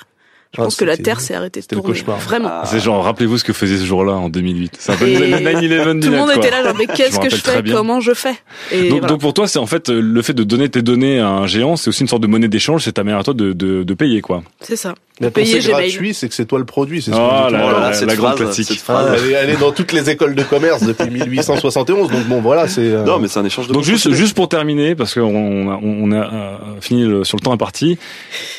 je 0.55 0.61
Ah, 0.61 0.63
pense 0.63 0.77
que 0.77 0.85
la 0.85 0.97
Terre 0.97 1.19
s'est 1.21 1.35
arrêtée 1.35 1.59
de 1.61 1.65
le 1.69 1.75
tourner. 1.81 1.93
cauchemar. 1.99 2.17
Vraiment. 2.17 2.49
Ah. 2.51 2.63
C'est 2.65 2.79
genre, 2.79 3.03
rappelez-vous 3.03 3.37
ce 3.37 3.43
que 3.43 3.53
faisait 3.53 3.77
ce 3.77 3.85
jour-là 3.85 4.13
en 4.13 4.29
2008. 4.29 4.77
C'est 4.79 4.91
un 4.93 4.95
peu 4.95 5.07
Et 5.07 5.15
le 5.15 5.37
9-11 5.37 5.99
du 5.99 6.07
Tout 6.07 6.11
le 6.11 6.17
monde 6.17 6.25
quoi. 6.27 6.35
était 6.37 6.49
là 6.49 6.63
genre 6.63 6.75
mais 6.75 6.87
qu'est-ce 6.87 7.19
que 7.19 7.29
je 7.29 7.35
fais? 7.35 7.61
Comment 7.71 7.99
je 8.01 8.13
fais? 8.15 8.33
Et 8.71 8.81
Donc, 8.89 8.89
voilà. 9.01 9.07
donc 9.07 9.21
pour 9.21 9.33
toi, 9.35 9.47
c'est 9.47 9.59
en 9.59 9.67
fait 9.67 9.89
euh, 9.89 9.99
le 10.01 10.21
fait 10.23 10.33
de 10.33 10.43
donner 10.43 10.67
tes 10.69 10.81
données 10.81 11.19
à 11.19 11.27
un 11.29 11.45
géant, 11.45 11.75
c'est 11.75 11.89
aussi 11.89 12.01
une 12.01 12.07
sorte 12.07 12.23
de 12.23 12.27
monnaie 12.27 12.47
d'échange. 12.47 12.83
C'est 12.83 12.93
ta 12.93 13.03
manière 13.03 13.19
à 13.19 13.23
toi 13.23 13.35
de, 13.35 13.53
de, 13.53 13.83
de 13.83 13.93
payer, 13.93 14.21
quoi. 14.21 14.41
c'est 14.61 14.75
ça. 14.75 14.95
Mais 15.21 15.29
Payer 15.31 15.59
c'est 15.61 15.69
gratuit, 15.71 16.13
c'est 16.13 16.29
que 16.29 16.33
c'est 16.33 16.45
toi 16.45 16.57
le 16.59 16.65
produit. 16.65 17.01
C'est 17.01 17.11
ce 17.11 17.15
Oh 17.17 17.49
le 17.51 17.57
la- 17.57 17.91
cette 17.93 18.07
la 18.07 18.15
grande 18.15 18.35
phrase, 18.37 18.45
classique. 18.55 18.69
cette 18.69 18.77
phrase. 18.79 19.21
elle, 19.21 19.29
est, 19.29 19.33
elle 19.33 19.49
est 19.49 19.57
dans 19.59 19.73
toutes 19.73 19.91
les 19.91 20.09
écoles 20.09 20.33
de 20.33 20.43
commerce 20.43 20.81
depuis 20.81 21.09
1871, 21.11 22.09
donc 22.09 22.23
bon 22.27 22.39
voilà, 22.41 22.67
c'est. 22.69 22.81
euh, 22.81 23.03
Non, 23.03 23.19
mais 23.19 23.27
c'est 23.27 23.39
un 23.39 23.45
échange 23.45 23.67
de 23.67 23.73
Donc 23.73 23.83
juste, 23.83 24.09
juste 24.13 24.33
pour 24.33 24.47
terminer, 24.49 24.95
parce 24.95 25.13
qu'on 25.13 25.21
on 25.23 25.69
a, 25.71 25.79
on 25.83 26.11
a 26.13 26.15
euh, 26.33 26.57
fini 26.81 27.03
le- 27.03 27.23
sur 27.25 27.37
le 27.37 27.41
temps 27.43 27.51
imparti, 27.51 27.97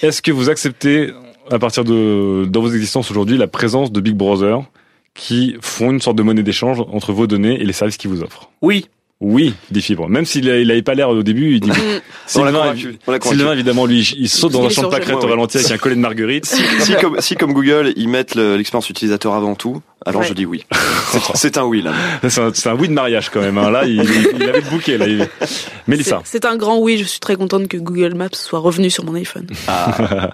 est-ce 0.02 0.20
que 0.22 0.32
vous 0.32 0.50
acceptez, 0.50 1.12
à 1.50 1.58
partir 1.58 1.84
de 1.84 2.46
dans 2.48 2.60
vos 2.60 2.70
existences 2.72 3.10
aujourd'hui, 3.10 3.36
la 3.36 3.46
présence 3.48 3.92
de 3.92 4.00
Big 4.00 4.14
Brother 4.14 4.62
qui 5.14 5.56
font 5.60 5.90
une 5.90 6.00
sorte 6.00 6.16
de 6.16 6.22
monnaie 6.22 6.42
d'échange 6.42 6.80
entre 6.92 7.12
vos 7.12 7.26
données 7.26 7.60
et 7.60 7.64
les 7.64 7.72
services 7.72 7.96
qu'ils 7.96 8.10
vous 8.10 8.22
offrent 8.22 8.48
Oui, 8.62 8.86
Oui, 9.20 9.52
dit 9.70 9.82
Fibre. 9.82 10.08
Même 10.08 10.24
s'il 10.24 10.48
a- 10.48 10.58
il 10.60 10.70
avait 10.70 10.80
pas 10.80 10.94
l'air 10.94 11.10
au 11.10 11.22
début, 11.22 11.52
il 11.56 11.60
dit. 11.60 11.68
Mm. 11.68 12.00
Sylvain. 12.26 12.74
Sylvain, 13.20 13.52
évidemment, 13.52 13.84
lui, 13.84 14.14
il 14.16 14.28
saute 14.30 14.52
dans 14.52 14.62
Il 14.62 14.66
un 14.66 14.68
champ 14.70 14.82
de 14.84 14.88
pâquerettes 14.88 15.22
au 15.22 15.26
ralenti 15.26 15.58
avec 15.58 15.70
un 15.72 15.76
collet 15.76 15.94
de 15.96 16.00
marguerite. 16.00 16.46
Si, 16.46 16.62
si 16.80 16.94
comme, 16.94 17.20
si 17.20 17.34
comme 17.36 17.52
Google, 17.52 17.92
ils 17.96 18.08
mettent 18.08 18.34
le- 18.34 18.56
l'expérience 18.56 18.88
utilisateur 18.88 19.34
avant 19.34 19.54
tout, 19.56 19.82
alors 20.06 20.22
Ouais. 20.22 20.26
je 20.28 20.32
dis 20.32 20.46
oui. 20.46 20.64
C'est- 21.34 21.58
un 21.58 21.64
oui 21.64 21.82
là. 21.82 21.92
C'est 22.54 22.68
un, 22.68 22.74
oui 22.76 22.88
de 22.88 22.94
mariage 22.94 23.28
quand 23.28 23.40
même. 23.42 23.58
hein. 23.58 23.70
Là, 23.70 23.84
il, 23.84 23.96
il 24.36 24.42
avait 24.48 24.62
le 24.62 24.70
bouquet. 24.70 24.96
Là, 24.96 25.06
il... 25.06 25.28
Mélissa. 25.86 26.22
C'est 26.24 26.38
c'est 26.38 26.44
un 26.46 26.56
grand 26.56 26.78
oui. 26.78 26.96
Je 26.96 27.04
suis 27.04 27.20
très 27.20 27.36
contente 27.36 27.68
que 27.68 27.76
Google 27.76 28.14
Maps 28.14 28.28
soit 28.32 28.60
revenu 28.60 28.88
sur 28.88 29.04
mon 29.04 29.14
iPhone. 29.16 29.48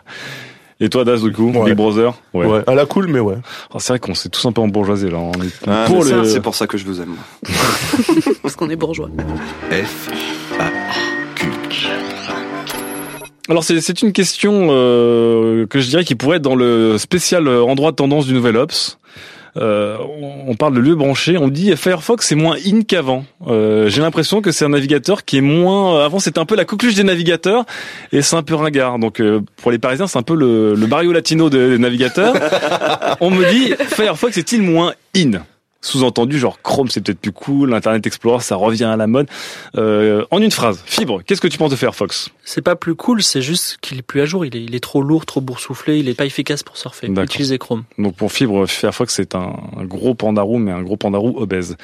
Et 0.78 0.90
toi, 0.90 1.04
Das, 1.04 1.22
du 1.22 1.32
coup, 1.32 1.50
Ouais. 1.52 1.64
Big 1.66 1.74
Brother 1.74 2.12
ouais. 2.34 2.62
à 2.66 2.74
la 2.74 2.84
cool, 2.84 3.06
mais 3.08 3.18
ouais. 3.20 3.36
Oh, 3.72 3.78
c'est 3.78 3.94
vrai 3.94 3.98
qu'on 3.98 4.14
s'est 4.14 4.28
tous 4.28 4.44
un 4.46 4.52
peu 4.52 4.60
embourgeoisés 4.60 5.08
là. 5.10 5.16
On 5.18 5.32
est 5.42 5.50
Ah, 5.66 5.84
pour 5.86 6.04
le. 6.04 6.24
c'est- 6.24 6.40
pour 6.40 6.54
ça 6.54 6.66
que 6.66 6.76
je 6.76 6.84
vous 6.84 7.00
aime. 7.00 7.14
Parce 8.42 8.56
qu'on 8.56 8.68
est 8.68 8.76
bourgeois. 8.76 9.08
F, 9.70 10.08
A, 10.60 10.64
Q. 11.34 11.46
Alors 13.48 13.62
c'est 13.62 13.80
c'est 13.80 14.02
une 14.02 14.12
question 14.12 14.68
euh, 14.70 15.66
que 15.66 15.78
je 15.80 15.88
dirais 15.88 16.04
qui 16.04 16.14
pourrait 16.16 16.38
être 16.38 16.42
dans 16.42 16.56
le 16.56 16.98
spécial 16.98 17.46
euh, 17.46 17.62
endroit 17.62 17.92
de 17.92 17.96
tendance 17.96 18.26
du 18.26 18.34
Nouvel 18.34 18.56
Ops. 18.56 18.98
Euh, 19.57 19.96
on 20.46 20.54
parle 20.54 20.74
de 20.74 20.80
lieu 20.80 20.94
branché. 20.94 21.38
On 21.38 21.48
dit 21.48 21.74
Firefox 21.76 22.26
c'est 22.26 22.34
moins 22.34 22.57
in 22.66 22.82
qu'avant. 22.82 23.24
Euh, 23.46 23.88
J'ai 23.88 24.02
l'impression 24.02 24.40
que 24.42 24.52
c'est 24.52 24.64
un 24.64 24.70
navigateur 24.70 25.24
qui 25.24 25.38
est 25.38 25.42
moins. 25.42 26.04
Avant 26.04 26.18
c'était 26.18 26.38
un 26.38 26.44
peu 26.44 26.57
la 26.57 26.64
coqueluche 26.64 26.94
des 26.94 27.04
navigateurs 27.04 27.64
et 28.12 28.22
c'est 28.22 28.36
un 28.36 28.42
peu 28.42 28.54
ringard. 28.54 28.98
Donc 28.98 29.20
euh, 29.20 29.40
pour 29.57 29.70
les 29.70 29.78
Parisiens 29.78 30.07
c'est 30.07 30.18
un 30.18 30.22
peu 30.22 30.34
le, 30.34 30.74
le 30.74 30.86
Barrio 30.86 31.12
Latino 31.12 31.50
des, 31.50 31.70
des 31.70 31.78
navigateurs. 31.78 32.34
on 33.20 33.30
me 33.30 33.50
dit 33.50 33.72
Firefox 33.88 34.36
est-il 34.36 34.62
moins 34.62 34.92
in? 35.16 35.42
Sous-entendu, 35.82 36.38
genre 36.38 36.60
Chrome 36.62 36.88
c'est 36.88 37.00
peut-être 37.00 37.20
plus 37.20 37.30
cool, 37.32 37.72
Internet 37.72 38.04
Explorer 38.06 38.42
ça 38.42 38.56
revient 38.56 38.84
à 38.84 38.96
la 38.96 39.06
mode. 39.06 39.28
Euh, 39.76 40.24
en 40.32 40.40
une 40.42 40.50
phrase, 40.50 40.82
Fibre, 40.84 41.22
qu'est-ce 41.24 41.40
que 41.40 41.46
tu 41.46 41.58
penses 41.58 41.70
de 41.70 41.76
Firefox? 41.76 42.30
C'est 42.44 42.62
pas 42.62 42.74
plus 42.74 42.94
cool, 42.96 43.22
c'est 43.22 43.42
juste 43.42 43.78
qu'il 43.80 43.98
est 43.98 44.02
plus 44.02 44.20
à 44.20 44.24
jour. 44.24 44.44
Il 44.44 44.56
est, 44.56 44.62
il 44.62 44.74
est 44.74 44.80
trop 44.80 45.02
lourd, 45.02 45.26
trop 45.26 45.40
boursouflé, 45.40 45.98
il 45.98 46.08
est 46.08 46.14
pas 46.14 46.24
efficace 46.24 46.62
pour 46.64 46.76
surfer. 46.76 47.08
Utilisez 47.08 47.58
Chrome. 47.58 47.84
Donc 47.98 48.16
pour 48.16 48.32
Fibre, 48.32 48.66
Firefox 48.66 49.14
c'est 49.14 49.34
un, 49.36 49.54
un 49.78 49.84
gros 49.84 50.14
pandarou, 50.14 50.58
mais 50.58 50.72
un 50.72 50.82
gros 50.82 50.96
pandarou 50.96 51.34
obèse. 51.38 51.76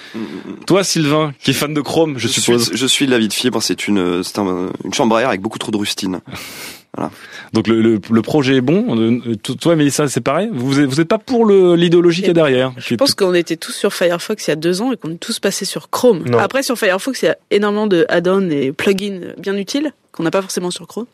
Toi 0.67 0.83
Sylvain, 0.83 1.33
qui 1.43 1.51
est 1.51 1.55
fan 1.55 1.73
de 1.73 1.81
Chrome, 1.81 2.19
je, 2.19 2.27
suppose. 2.29 2.69
Suis, 2.69 2.77
je 2.77 2.87
suis 2.87 3.07
de 3.07 3.13
l'avis 3.13 3.29
de 3.29 3.33
fibre. 3.33 3.63
C'est 3.63 3.87
une, 3.87 4.25
c'est 4.25 4.39
un- 4.39 4.71
une 4.85 4.95
chambre 4.95 5.15
à 5.17 5.23
air 5.23 5.29
avec 5.29 5.41
beaucoup 5.43 5.59
trop 5.59 5.71
de 5.71 5.77
rustine. 5.77 6.21
Donc 7.55 7.69
le, 7.69 7.81
le, 7.81 8.01
le 8.11 8.23
projet 8.23 8.57
est 8.57 8.61
bon. 8.61 8.97
Euh, 8.99 9.35
to- 9.43 9.55
Toi 9.55 9.77
Mélissa, 9.77 10.09
c'est 10.09 10.21
pareil? 10.21 10.51
Vous 10.53 10.79
êtes, 10.79 10.87
vous 10.87 11.01
êtes 11.01 11.09
pas 11.09 11.19
pour 11.19 11.45
le- 11.47 11.75
l'idéologie 11.75 12.21
qu'il 12.21 12.29
y 12.29 12.31
a 12.31 12.35
derrière 12.35 12.73
Je 12.77 12.95
pense 12.97 13.15
qu'on 13.15 13.33
était 13.35 13.57
tous 13.57 13.73
sur 13.73 13.95
Firefox 13.95 14.47
il 14.47 14.51
y 14.51 14.53
a 14.53 14.57
deux 14.57 14.83
ans 14.83 14.93
et 14.93 14.97
qu'on 14.97 15.11
est 15.13 15.17
tous 15.21 15.41
passés 15.41 15.65
sur 15.65 15.89
Chrome. 15.91 16.25
Non. 16.29 16.39
Après, 16.39 16.63
sur 16.63 16.77
Firefox, 16.79 17.23
il 17.23 17.27
y 17.27 17.29
a 17.29 17.39
énormément 17.51 17.87
de 17.87 18.05
add-ons 18.09 18.51
et 18.51 18.73
plugins 18.73 19.33
bien 19.39 19.57
utiles 19.57 19.93
qu'on 20.13 20.23
n'a 20.23 20.31
pas 20.31 20.43
forcément 20.43 20.71
sur 20.71 20.87
Chrome. 20.87 21.07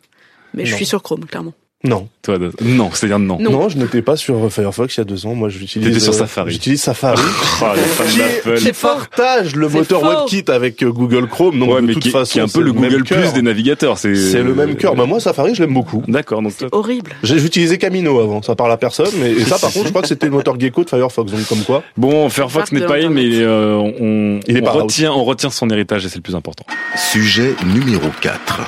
Mais 0.55 0.65
je 0.65 0.75
suis 0.75 0.87
sur 0.87 1.03
Chrome, 1.03 1.25
clairement. 1.27 1.55
Non. 1.85 2.09
Toi, 2.23 2.39
non, 2.61 2.91
c'est-à-dire 2.93 3.21
non. 3.21 3.39
Non. 3.39 3.69
je 3.69 3.79
n'étais 3.79 4.03
pas 4.03 4.17
sur 4.17 4.53
Firefox 4.53 4.97
il 4.97 4.99
y 4.99 5.03
a 5.03 5.05
deux 5.05 5.27
ans. 5.27 5.35
Moi, 5.37 5.49
j'utilise. 5.49 5.87
T'étais 5.87 6.01
sur 6.01 6.13
euh, 6.13 6.17
Safari. 6.19 6.51
J'utilise 6.53 6.83
Safari. 6.83 7.23
Oh, 7.61 7.67
les 7.75 7.83
fans 7.83 8.51
Qui- 8.57 8.73
fort. 8.73 8.97
partage 9.09 9.55
le 9.55 9.69
moteur 9.69 10.01
faux. 10.01 10.07
WebKit 10.09 10.45
avec 10.51 10.83
euh, 10.83 10.91
Google 10.91 11.29
Chrome. 11.29 11.59
Donc 11.59 11.71
ouais, 11.71 11.81
de 11.81 11.87
mais 11.87 11.93
toute 11.95 12.03
qui, 12.03 12.11
façon, 12.11 12.33
qui 12.33 12.39
est 12.39 12.43
un 12.43 12.49
peu 12.49 12.63
le 12.63 12.73
Google 12.73 13.03
cœur. 13.05 13.21
Plus 13.21 13.33
des 13.33 13.43
navigateurs. 13.43 13.97
C'est 13.99 14.15
C'est 14.17 14.43
le 14.43 14.55
même 14.55 14.75
cœur. 14.77 14.97
Bah, 14.97 15.07
moi, 15.07 15.21
Safari, 15.21 15.55
je 15.55 15.63
l'aime 15.63 15.75
beaucoup. 15.75 16.03
D'accord. 16.09 16.43
Donc 16.43 16.53
Horrible. 16.73 17.13
J'ai 17.23 17.39
j'utilisais 17.39 17.79
Camino 17.79 18.19
avant, 18.21 18.43
ça 18.43 18.57
parle 18.57 18.73
à 18.73 18.77
personne, 18.77 19.11
mais 19.21 19.31
et 19.33 19.45
ça 19.45 19.59
par 19.59 19.71
contre 19.73 19.87
je 19.87 19.91
crois 19.91 20.03
que 20.03 20.09
c'était 20.09 20.27
le 20.27 20.33
moteur 20.33 20.59
Gecko 20.59 20.83
de 20.85 20.89
Firefox, 20.89 21.31
donc 21.31 21.47
comme 21.47 21.63
quoi. 21.63 21.83
bon, 21.97 22.29
Firefox 22.29 22.73
n'est 22.73 22.87
pas 22.87 22.97
in, 22.97 23.11
mais 23.11 23.25
euh, 23.35 23.75
on, 23.77 24.41
Il 24.49 24.57
est 24.57 24.63
on 24.63 24.65
pas 24.65 24.77
out. 24.83 24.93
on 25.11 25.25
retient 25.25 25.51
son 25.51 25.71
héritage 25.71 26.05
et 26.05 26.09
c'est 26.09 26.17
le 26.17 26.23
plus 26.23 26.35
important. 26.35 26.65
Sujet 26.97 27.55
numéro 27.67 28.09
4. 28.21 28.61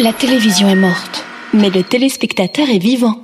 La 0.00 0.12
télévision 0.12 0.68
est 0.68 0.74
morte, 0.76 1.24
mais 1.58 1.70
le 1.70 1.82
téléspectateur 1.82 2.68
est 2.70 2.78
vivant. 2.78 3.20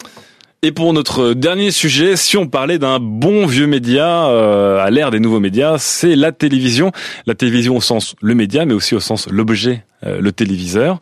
Et 0.63 0.73
pour 0.73 0.93
notre 0.95 1.35
dernier 1.35 1.71
sujet, 1.71 2.17
si 2.17 2.37
on 2.39 2.47
parlait 2.47 2.79
d'un 2.79 2.99
bon 2.99 3.45
vieux 3.47 3.67
média 3.67 4.27
euh, 4.29 4.83
à 4.83 4.91
l'ère 4.91 5.11
des 5.11 5.21
nouveaux 5.21 5.41
médias, 5.41 5.77
c'est 5.79 6.17
la 6.17 6.33
télévision. 6.33 6.91
La 7.27 7.35
télévision 7.35 7.77
au 7.77 7.81
sens 7.83 8.17
le 8.23 8.35
média, 8.35 8.65
mais 8.65 8.73
aussi 8.73 8.95
au 8.95 9.01
sens 9.01 9.29
l'objet, 9.31 9.85
euh, 10.07 10.21
le 10.21 10.33
téléviseur. 10.33 10.99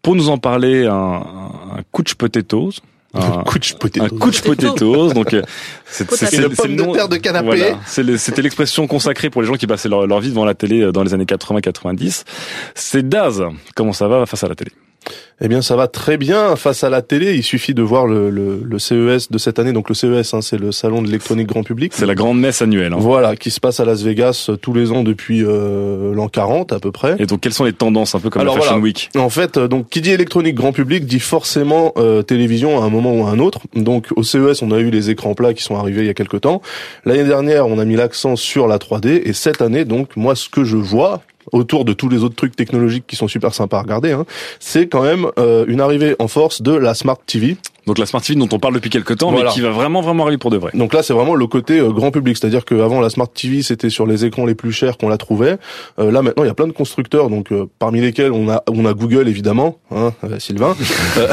Pour 0.00 0.16
nous 0.16 0.30
en 0.30 0.38
parler, 0.38 0.86
un, 0.86 0.94
un 0.94 1.82
couch 1.92 2.14
potatoes. 2.14 2.72
Un, 3.14 3.42
Couch 3.44 3.74
potato. 3.74 4.06
un 4.06 4.18
couch 4.18 4.40
potatoes. 4.40 5.12
Donc, 5.12 5.34
euh, 5.34 5.42
c'est 5.84 6.10
le 6.10 6.16
c'est 6.16 6.48
pomme 6.56 6.76
de 6.76 6.92
terre 6.94 7.10
de 7.10 7.18
canapé. 7.18 7.44
Voilà. 7.44 7.78
C'est 7.84 8.02
le- 8.02 8.16
C'était 8.16 8.40
l'expression 8.40 8.86
consacrée 8.86 9.28
pour 9.28 9.42
les 9.42 9.48
gens 9.48 9.56
qui 9.56 9.66
passaient 9.66 9.90
leur, 9.90 10.06
leur 10.06 10.20
vie 10.20 10.30
devant 10.30 10.46
la 10.46 10.54
télé 10.54 10.80
euh, 10.80 10.92
dans 10.92 11.02
les 11.02 11.12
années 11.12 11.26
80-90. 11.26 12.24
C'est 12.74 13.06
Daz. 13.06 13.42
Comment 13.76 13.92
ça 13.92 14.08
va 14.08 14.24
face 14.24 14.42
à 14.44 14.48
la 14.48 14.54
télé? 14.54 14.70
Eh 15.44 15.48
bien 15.48 15.60
ça 15.60 15.74
va 15.74 15.88
très 15.88 16.16
bien 16.18 16.54
face 16.54 16.84
à 16.84 16.90
la 16.90 17.02
télé, 17.02 17.34
il 17.34 17.42
suffit 17.42 17.74
de 17.74 17.82
voir 17.82 18.06
le, 18.06 18.30
le, 18.30 18.62
le 18.64 18.78
CES 18.78 19.28
de 19.30 19.38
cette 19.38 19.58
année, 19.58 19.72
donc 19.72 19.88
le 19.88 19.94
CES 19.94 20.34
hein, 20.34 20.40
c'est 20.40 20.56
le 20.58 20.70
salon 20.70 21.02
de 21.02 21.06
l'électronique 21.06 21.48
grand 21.48 21.64
public. 21.64 21.92
C'est 21.94 22.06
la 22.06 22.14
grande 22.14 22.38
messe 22.38 22.62
annuelle. 22.62 22.92
hein. 22.92 22.98
Voilà, 23.00 23.34
qui 23.34 23.50
se 23.50 23.58
passe 23.58 23.80
à 23.80 23.84
Las 23.84 24.02
Vegas 24.02 24.46
euh, 24.48 24.56
tous 24.56 24.72
les 24.72 24.92
ans 24.92 25.02
depuis 25.02 25.42
euh, 25.44 26.14
l'an 26.14 26.28
40 26.28 26.72
à 26.72 26.78
peu 26.78 26.92
près. 26.92 27.16
Et 27.18 27.26
donc, 27.26 27.40
quelles 27.40 27.52
sont 27.54 27.64
les 27.64 27.72
tendances, 27.72 28.14
un 28.14 28.20
peu 28.20 28.30
comme 28.30 28.40
Alors, 28.42 28.54
la 28.54 28.60
Fashion 28.60 28.74
voilà. 28.74 28.84
Week? 28.84 29.10
En 29.16 29.30
fait, 29.30 29.56
euh, 29.56 29.66
donc 29.66 29.88
qui 29.88 30.00
dit 30.00 30.10
électronique 30.12 30.54
grand 30.54 30.72
public 30.72 31.06
dit 31.06 31.18
forcément 31.20 31.92
euh, 31.96 32.22
télévision 32.22 32.80
à 32.80 32.84
un 32.84 32.90
moment 32.90 33.12
ou 33.14 33.26
à 33.26 33.30
un 33.30 33.40
autre. 33.40 33.60
Donc 33.74 34.06
au 34.14 34.22
CES, 34.22 34.62
on 34.62 34.70
a 34.70 34.78
eu 34.78 34.90
les 34.90 35.10
écrans 35.10 35.34
plats 35.34 35.54
qui 35.54 35.62
sont 35.64 35.74
arrivés 35.76 36.02
il 36.02 36.06
y 36.06 36.10
a 36.10 36.14
quelques 36.14 36.42
temps. 36.42 36.62
L'année 37.04 37.24
dernière, 37.24 37.66
on 37.66 37.78
a 37.80 37.84
mis 37.84 37.96
l'accent 37.96 38.36
sur 38.36 38.68
la 38.68 38.78
3D 38.78 39.22
et 39.24 39.32
cette 39.32 39.60
année, 39.60 39.84
donc 39.84 40.16
moi 40.16 40.36
ce 40.36 40.48
que 40.48 40.62
je 40.62 40.76
vois 40.76 41.22
autour 41.50 41.84
de 41.84 41.92
tous 41.92 42.08
les 42.08 42.22
autres 42.22 42.36
trucs 42.36 42.56
technologiques 42.56 43.06
qui 43.06 43.16
sont 43.16 43.28
super 43.28 43.54
sympas 43.54 43.78
à 43.78 43.82
regarder, 43.82 44.12
hein, 44.12 44.24
c'est 44.60 44.86
quand 44.86 45.02
même 45.02 45.26
euh, 45.38 45.64
une 45.66 45.80
arrivée 45.80 46.14
en 46.18 46.28
force 46.28 46.62
de 46.62 46.72
la 46.72 46.94
Smart 46.94 47.18
TV. 47.26 47.56
Donc 47.86 47.98
la 47.98 48.06
Smart 48.06 48.22
TV 48.22 48.38
dont 48.38 48.48
on 48.52 48.58
parle 48.58 48.74
depuis 48.74 48.90
quelques 48.90 49.16
temps, 49.18 49.30
Voilà. 49.32 49.46
mais 49.48 49.52
qui 49.54 49.60
va 49.60 49.70
vraiment 49.70 50.00
vraiment 50.02 50.22
arriver 50.24 50.38
pour 50.38 50.50
de 50.50 50.56
vrai. 50.56 50.70
Donc 50.74 50.92
là, 50.94 51.02
c'est 51.02 51.12
vraiment 51.12 51.34
le 51.34 51.46
côté 51.46 51.78
euh, 51.80 51.90
grand 51.90 52.10
public, 52.10 52.36
c'est-à-dire 52.36 52.64
qu'avant 52.64 53.00
la 53.00 53.10
Smart 53.10 53.28
TV, 53.28 53.62
c'était 53.62 53.90
sur 53.90 54.06
les 54.06 54.24
écrans 54.24 54.46
les 54.46 54.54
plus 54.54 54.72
chers 54.72 54.96
qu'on 54.98 55.08
la 55.08 55.18
trouvait. 55.18 55.58
Euh, 55.98 56.10
là, 56.12 56.22
maintenant, 56.22 56.44
il 56.44 56.46
y 56.46 56.50
a 56.50 56.54
plein 56.54 56.66
de 56.68 56.72
constructeurs, 56.72 57.28
donc 57.28 57.50
euh, 57.52 57.66
parmi 57.78 58.00
lesquels 58.00 58.30
on 58.32 58.48
a 58.48 58.62
on 58.68 58.84
a 58.86 58.94
Google 58.94 59.26
évidemment, 59.28 59.78
hein, 59.90 60.12
euh, 60.24 60.38
Sylvain, 60.38 60.76
Euh, 61.18 61.28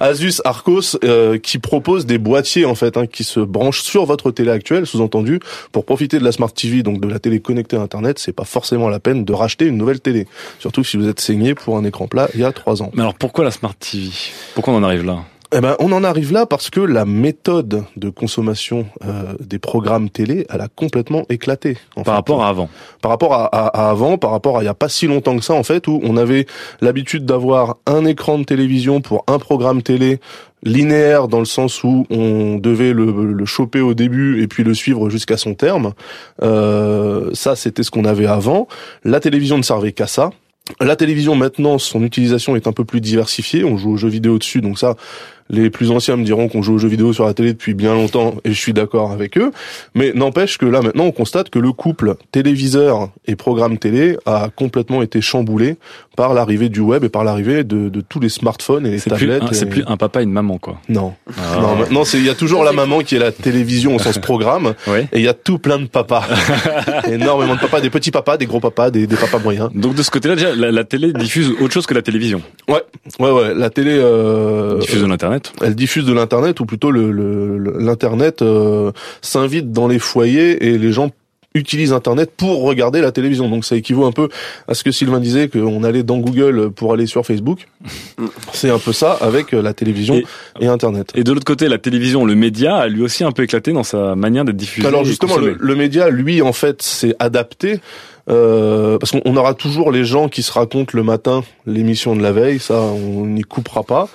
Asus, 0.00 0.40
Arcos, 0.44 0.96
euh, 1.04 1.38
qui 1.38 1.58
proposent 1.58 2.06
des 2.06 2.18
boîtiers 2.18 2.64
en 2.64 2.74
fait, 2.74 2.96
hein, 2.96 3.06
qui 3.06 3.22
se 3.24 3.40
branchent 3.40 3.82
sur 3.82 4.04
votre 4.06 4.30
télé 4.30 4.50
actuelle, 4.50 4.86
sous-entendu, 4.86 5.40
pour 5.72 5.84
profiter 5.84 6.18
de 6.18 6.24
la 6.24 6.32
Smart 6.32 6.52
TV, 6.52 6.82
donc 6.82 7.00
de 7.00 7.08
la 7.08 7.18
télé 7.18 7.40
connectée 7.40 7.76
à 7.76 7.80
Internet, 7.80 8.18
c'est 8.18 8.32
pas 8.32 8.44
forcément 8.44 8.88
la 8.88 9.00
peine 9.00 9.24
de 9.24 9.32
racheter 9.32 9.66
une 9.66 9.76
nouvelle 9.76 10.00
télé, 10.00 10.26
surtout 10.58 10.82
si 10.84 10.96
vous 10.96 11.08
êtes 11.08 11.20
saigné 11.20 11.54
pour 11.54 11.76
un 11.76 11.84
écran 11.84 12.06
plat 12.08 12.28
il 12.34 12.40
y 12.40 12.44
a 12.44 12.52
trois 12.52 12.82
ans. 12.82 12.90
Mais 12.94 13.02
alors 13.02 13.14
pourquoi 13.14 13.44
la 13.44 13.50
Smart 13.50 13.74
TV 13.74 14.08
Pourquoi 14.54 14.72
on 14.74 14.78
en 14.78 14.82
arrive 14.82 15.04
là? 15.04 15.18
Eh 15.56 15.60
ben, 15.60 15.76
on 15.78 15.92
en 15.92 16.02
arrive 16.02 16.32
là 16.32 16.46
parce 16.46 16.68
que 16.68 16.80
la 16.80 17.04
méthode 17.04 17.84
de 17.96 18.08
consommation 18.10 18.86
euh, 19.04 19.34
des 19.38 19.60
programmes 19.60 20.10
télé, 20.10 20.46
elle 20.50 20.60
a 20.60 20.68
complètement 20.68 21.24
éclaté. 21.28 21.76
en 21.94 22.02
par 22.02 22.14
fait. 22.14 22.16
rapport 22.16 22.42
à 22.44 22.48
avant 22.48 22.68
par 23.00 23.10
rapport 23.12 23.34
à, 23.34 23.44
à- 23.46 23.86
à 23.86 23.90
avant, 23.90 24.18
par 24.18 24.32
rapport 24.32 24.58
à 24.58 24.62
il 24.62 24.66
y 24.66 24.68
a 24.68 24.74
pas 24.74 24.88
si 24.88 25.06
longtemps 25.06 25.36
que 25.36 25.44
ça 25.44 25.54
en 25.54 25.62
fait, 25.62 25.86
où 25.86 26.00
on 26.02 26.16
avait 26.16 26.46
l'habitude 26.80 27.24
d'avoir 27.24 27.76
un 27.86 28.04
écran 28.04 28.38
de 28.38 28.44
télévision 28.44 29.00
pour 29.00 29.24
un 29.28 29.38
programme 29.38 29.82
télé 29.82 30.18
linéaire 30.64 31.28
dans 31.28 31.38
le 31.40 31.44
sens 31.44 31.84
où 31.84 32.04
on 32.10 32.56
devait 32.56 32.92
le, 32.92 33.32
le 33.32 33.44
choper 33.44 33.80
au 33.80 33.94
début 33.94 34.42
et 34.42 34.48
puis 34.48 34.64
le 34.64 34.74
suivre 34.74 35.08
jusqu'à 35.08 35.36
son 35.36 35.54
terme. 35.54 35.92
Euh, 36.42 37.30
ça, 37.32 37.54
c'était 37.54 37.82
ce 37.82 37.90
qu'on 37.90 38.06
avait 38.06 38.26
avant. 38.26 38.66
La 39.04 39.20
télévision 39.20 39.56
ne 39.58 39.62
servait 39.62 39.92
qu'à 39.92 40.06
ça. 40.06 40.30
La 40.80 40.96
télévision 40.96 41.34
maintenant, 41.34 41.76
son 41.78 42.02
utilisation 42.02 42.56
est 42.56 42.66
un 42.66 42.72
peu 42.72 42.86
plus 42.86 43.02
diversifiée. 43.02 43.64
On 43.64 43.76
joue 43.76 43.92
aux 43.92 43.96
jeux 43.98 44.08
vidéo 44.08 44.38
dessus, 44.38 44.62
donc 44.62 44.78
ça, 44.78 44.94
les 45.50 45.68
plus 45.70 45.90
anciens 45.90 46.16
me 46.16 46.24
diront 46.24 46.48
qu'on 46.48 46.62
joue 46.62 46.74
aux 46.74 46.78
jeux 46.78 46.88
vidéo 46.88 47.12
sur 47.12 47.24
la 47.26 47.34
télé 47.34 47.52
depuis 47.52 47.74
bien 47.74 47.92
longtemps, 47.94 48.34
et 48.44 48.50
je 48.52 48.58
suis 48.58 48.72
d'accord 48.72 49.10
avec 49.12 49.36
eux. 49.38 49.50
Mais 49.94 50.12
n'empêche 50.14 50.58
que 50.58 50.66
là 50.66 50.80
maintenant, 50.80 51.04
on 51.04 51.12
constate 51.12 51.50
que 51.50 51.58
le 51.58 51.72
couple 51.72 52.14
téléviseur 52.32 53.10
et 53.26 53.36
programme 53.36 53.78
télé 53.78 54.16
a 54.26 54.48
complètement 54.54 55.02
été 55.02 55.20
chamboulé 55.20 55.76
par 56.16 56.32
l'arrivée 56.34 56.68
du 56.68 56.80
web 56.80 57.04
et 57.04 57.08
par 57.08 57.24
l'arrivée 57.24 57.64
de, 57.64 57.88
de 57.88 58.00
tous 58.00 58.20
les 58.20 58.28
smartphones 58.28 58.86
et 58.86 58.90
les 58.90 59.00
tablettes. 59.00 59.42
un- 59.42 59.52
c'est 59.52 59.66
et- 59.66 59.68
plus 59.68 59.84
un 59.86 59.96
papa 59.96 60.20
et 60.20 60.24
une 60.24 60.32
maman 60.32 60.58
quoi. 60.58 60.80
Non, 60.88 61.14
Ah. 61.36 61.58
non. 61.60 61.76
Maintenant, 61.76 62.04
c'est 62.04 62.18
il 62.18 62.24
y 62.24 62.30
a 62.30 62.34
toujours 62.34 62.64
la 62.64 62.72
maman 62.72 63.00
qui 63.00 63.16
est 63.16 63.18
la 63.18 63.32
télévision 63.32 63.96
au 63.96 63.98
sens 63.98 64.18
programme, 64.30 64.74
Ouais. 64.86 65.08
et 65.12 65.18
il 65.18 65.22
y 65.24 65.28
a 65.28 65.34
tout 65.34 65.58
plein 65.58 65.78
de 65.78 65.86
papas, 65.86 66.24
énormément 67.10 67.54
de 67.54 67.60
papas, 67.60 67.80
des 67.80 67.90
petits 67.90 68.10
papas, 68.10 68.36
des 68.36 68.46
gros 68.46 68.60
papas, 68.60 68.90
des, 68.90 69.06
des 69.06 69.16
papas 69.16 69.38
moyens. 69.38 69.70
Donc 69.74 69.94
de 69.94 70.02
ce 70.02 70.10
côté-là 70.10 70.36
déjà 70.36 70.54
la, 70.54 70.70
la 70.70 70.84
télé 70.84 71.12
diffuse 71.12 71.50
autre 71.60 71.72
chose 71.72 71.86
que 71.86 71.94
la 71.94 72.02
télévision. 72.02 72.40
Ouais, 72.68 72.82
ouais, 73.18 73.30
ouais. 73.30 73.54
La 73.54 73.70
télé. 73.70 73.92
Euh, 73.94 74.78
diffuse 74.78 75.02
de 75.02 75.06
l'internet. 75.06 75.33
Elle 75.62 75.74
diffuse 75.74 76.04
de 76.04 76.12
l'internet 76.12 76.60
ou 76.60 76.66
plutôt 76.66 76.90
le 76.90 77.10
le- 77.10 77.58
le- 77.58 77.78
l'internet 77.78 78.42
euh, 78.42 78.92
s'invite 79.22 79.72
dans 79.72 79.88
les 79.88 79.98
foyers 79.98 80.66
et 80.66 80.78
les 80.78 80.92
gens 80.92 81.10
utilisent 81.56 81.92
internet 81.92 82.32
pour 82.36 82.62
regarder 82.62 83.00
la 83.00 83.12
télévision. 83.12 83.48
Donc 83.48 83.64
ça 83.64 83.76
équivaut 83.76 84.06
un 84.06 84.10
peu 84.10 84.28
à 84.66 84.74
ce 84.74 84.82
que 84.82 84.90
Sylvain 84.90 85.20
disait 85.20 85.46
qu'on 85.48 85.84
allait 85.84 86.02
dans 86.02 86.18
Google 86.18 86.70
pour 86.70 86.92
aller 86.92 87.06
sur 87.06 87.24
Facebook. 87.24 87.68
C'est 88.52 88.70
un 88.70 88.80
peu 88.80 88.92
ça 88.92 89.12
avec 89.20 89.52
la 89.52 89.72
télévision 89.72 90.16
Et- 90.16 90.24
et, 90.64 90.66
internet. 90.66 91.12
Et 91.14 91.22
de 91.22 91.32
l'autre 91.32 91.44
côté, 91.44 91.68
la 91.68 91.78
télévision, 91.78 92.24
le 92.24 92.34
média, 92.34 92.76
a 92.78 92.88
lui 92.88 93.02
aussi 93.02 93.22
un 93.22 93.30
peu 93.30 93.44
éclaté 93.44 93.72
dans 93.72 93.84
sa 93.84 94.16
manière 94.16 94.44
d'être 94.44 94.56
diffusé. 94.56 94.86
Alors 94.88 95.04
justement, 95.04 95.36
le, 95.38 95.56
le 95.58 95.74
média, 95.76 96.10
lui, 96.10 96.42
en 96.42 96.52
fait, 96.52 96.82
s'est 96.82 97.14
adapté. 97.20 97.78
Euh, 98.30 98.98
parce 98.98 99.12
qu'on 99.12 99.20
on 99.24 99.36
aura 99.36 99.54
toujours 99.54 99.92
les 99.92 100.04
gens 100.04 100.28
qui 100.28 100.42
se 100.42 100.50
racontent 100.50 100.92
le 100.94 101.02
matin 101.02 101.44
l'émission 101.66 102.16
de 102.16 102.22
la 102.22 102.32
veille, 102.32 102.58
ça 102.58 102.80
on 102.80 103.26
n'y 103.26 103.42
coupera 103.42 103.82
pas. 103.82 104.08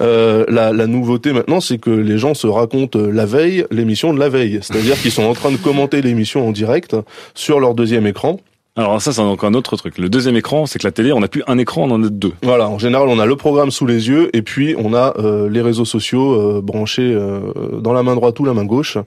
Euh, 0.00 0.44
la, 0.48 0.72
la 0.72 0.86
nouveauté 0.86 1.32
maintenant, 1.32 1.60
c'est 1.60 1.78
que 1.78 1.90
les 1.90 2.18
gens 2.18 2.34
se 2.34 2.46
racontent 2.46 2.98
la 2.98 3.26
veille 3.26 3.66
l'émission 3.70 4.14
de 4.14 4.20
la 4.20 4.28
veille, 4.28 4.60
c'est-à-dire 4.62 5.00
qu'ils 5.00 5.10
sont 5.10 5.24
en 5.24 5.34
train 5.34 5.50
de 5.50 5.56
commenter 5.56 6.00
l'émission 6.00 6.46
en 6.46 6.52
direct 6.52 6.96
sur 7.34 7.58
leur 7.58 7.74
deuxième 7.74 8.06
écran. 8.06 8.40
Alors 8.76 9.00
ça, 9.00 9.12
c'est 9.12 9.22
encore 9.22 9.48
un 9.48 9.54
autre 9.54 9.74
truc. 9.76 9.96
Le 9.96 10.10
deuxième 10.10 10.36
écran, 10.36 10.66
c'est 10.66 10.78
que 10.78 10.86
la 10.86 10.92
télé, 10.92 11.10
on 11.12 11.20
n'a 11.20 11.28
plus 11.28 11.42
un 11.46 11.56
écran, 11.56 11.84
on 11.84 11.90
en 11.92 12.04
a 12.04 12.08
deux. 12.10 12.32
Voilà, 12.42 12.68
en 12.68 12.78
général, 12.78 13.08
on 13.08 13.18
a 13.18 13.24
le 13.24 13.34
programme 13.34 13.70
sous 13.70 13.86
les 13.86 14.08
yeux 14.08 14.28
et 14.36 14.42
puis 14.42 14.74
on 14.78 14.92
a 14.92 15.14
euh, 15.18 15.48
les 15.48 15.62
réseaux 15.62 15.86
sociaux 15.86 16.34
euh, 16.34 16.60
branchés 16.62 17.10
euh, 17.14 17.40
dans 17.80 17.94
la 17.94 18.02
main 18.02 18.14
droite 18.14 18.38
ou 18.38 18.44
la 18.44 18.52
main 18.52 18.66
gauche 18.66 18.98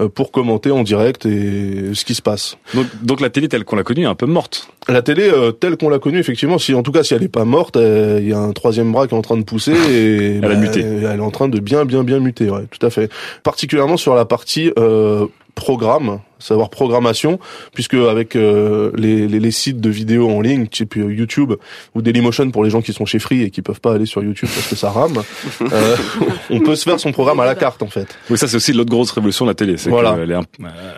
euh, 0.00 0.08
pour 0.08 0.32
commenter 0.32 0.70
en 0.70 0.82
direct 0.82 1.26
et 1.26 1.92
ce 1.92 2.06
qui 2.06 2.14
se 2.14 2.22
passe. 2.22 2.56
Donc, 2.74 2.86
donc 3.02 3.20
la 3.20 3.28
télé 3.28 3.48
telle 3.48 3.64
qu'on 3.64 3.76
l'a 3.76 3.82
connue 3.84 4.04
est 4.04 4.06
un 4.06 4.14
peu 4.14 4.26
morte. 4.26 4.70
La 4.88 5.02
télé 5.02 5.28
euh, 5.28 5.52
telle 5.52 5.76
qu'on 5.76 5.90
l'a 5.90 5.98
connue, 5.98 6.18
effectivement, 6.18 6.58
si 6.58 6.72
en 6.72 6.82
tout 6.82 6.92
cas 6.92 7.02
si 7.02 7.12
elle 7.12 7.22
est 7.22 7.28
pas 7.28 7.44
morte, 7.44 7.76
euh, 7.76 8.18
il 8.22 8.28
y 8.28 8.32
a 8.32 8.38
un 8.38 8.52
troisième 8.52 8.90
bras 8.90 9.06
qui 9.06 9.14
est 9.14 9.18
en 9.18 9.22
train 9.22 9.36
de 9.36 9.44
pousser 9.44 9.72
et 9.90 10.36
Elle 10.36 10.44
a 10.50 10.54
muté. 10.54 10.80
Elle 10.80 11.04
est 11.04 11.20
en 11.20 11.30
train 11.30 11.48
de 11.48 11.60
bien 11.60 11.84
bien 11.84 12.02
bien 12.02 12.18
muter, 12.18 12.48
ouais, 12.48 12.64
tout 12.70 12.84
à 12.86 12.88
fait. 12.88 13.10
Particulièrement 13.42 13.98
sur 13.98 14.14
la 14.14 14.24
partie 14.24 14.72
euh, 14.78 15.26
programme, 15.58 16.20
savoir 16.38 16.70
programmation, 16.70 17.40
puisque 17.74 17.94
avec 17.94 18.36
euh, 18.36 18.92
les, 18.96 19.26
les, 19.26 19.40
les 19.40 19.50
sites 19.50 19.80
de 19.80 19.90
vidéos 19.90 20.30
en 20.30 20.40
ligne, 20.40 20.68
type 20.68 20.96
euh, 20.96 21.12
YouTube 21.12 21.54
ou 21.94 22.00
Dailymotion 22.00 22.50
pour 22.52 22.62
les 22.62 22.70
gens 22.70 22.80
qui 22.80 22.92
sont 22.92 23.04
chez 23.04 23.18
Free 23.18 23.42
et 23.42 23.50
qui 23.50 23.60
peuvent 23.60 23.80
pas 23.80 23.92
aller 23.94 24.06
sur 24.06 24.22
YouTube 24.22 24.48
parce 24.54 24.68
que 24.68 24.76
ça 24.76 24.90
rame, 24.90 25.22
euh, 25.60 25.96
on 26.50 26.60
peut 26.60 26.76
se 26.76 26.84
faire 26.84 27.00
son 27.00 27.10
programme 27.12 27.40
à 27.40 27.44
la 27.44 27.56
carte 27.56 27.82
en 27.82 27.88
fait. 27.88 28.06
Oui, 28.30 28.38
ça 28.38 28.46
c'est 28.46 28.56
aussi 28.56 28.72
l'autre 28.72 28.90
grosse 28.90 29.10
révolution 29.10 29.44
de 29.44 29.50
la 29.50 29.54
télé. 29.54 29.76
C'est 29.76 29.90
Voilà. 29.90 30.14
que 30.14 30.20
euh, 30.30 30.40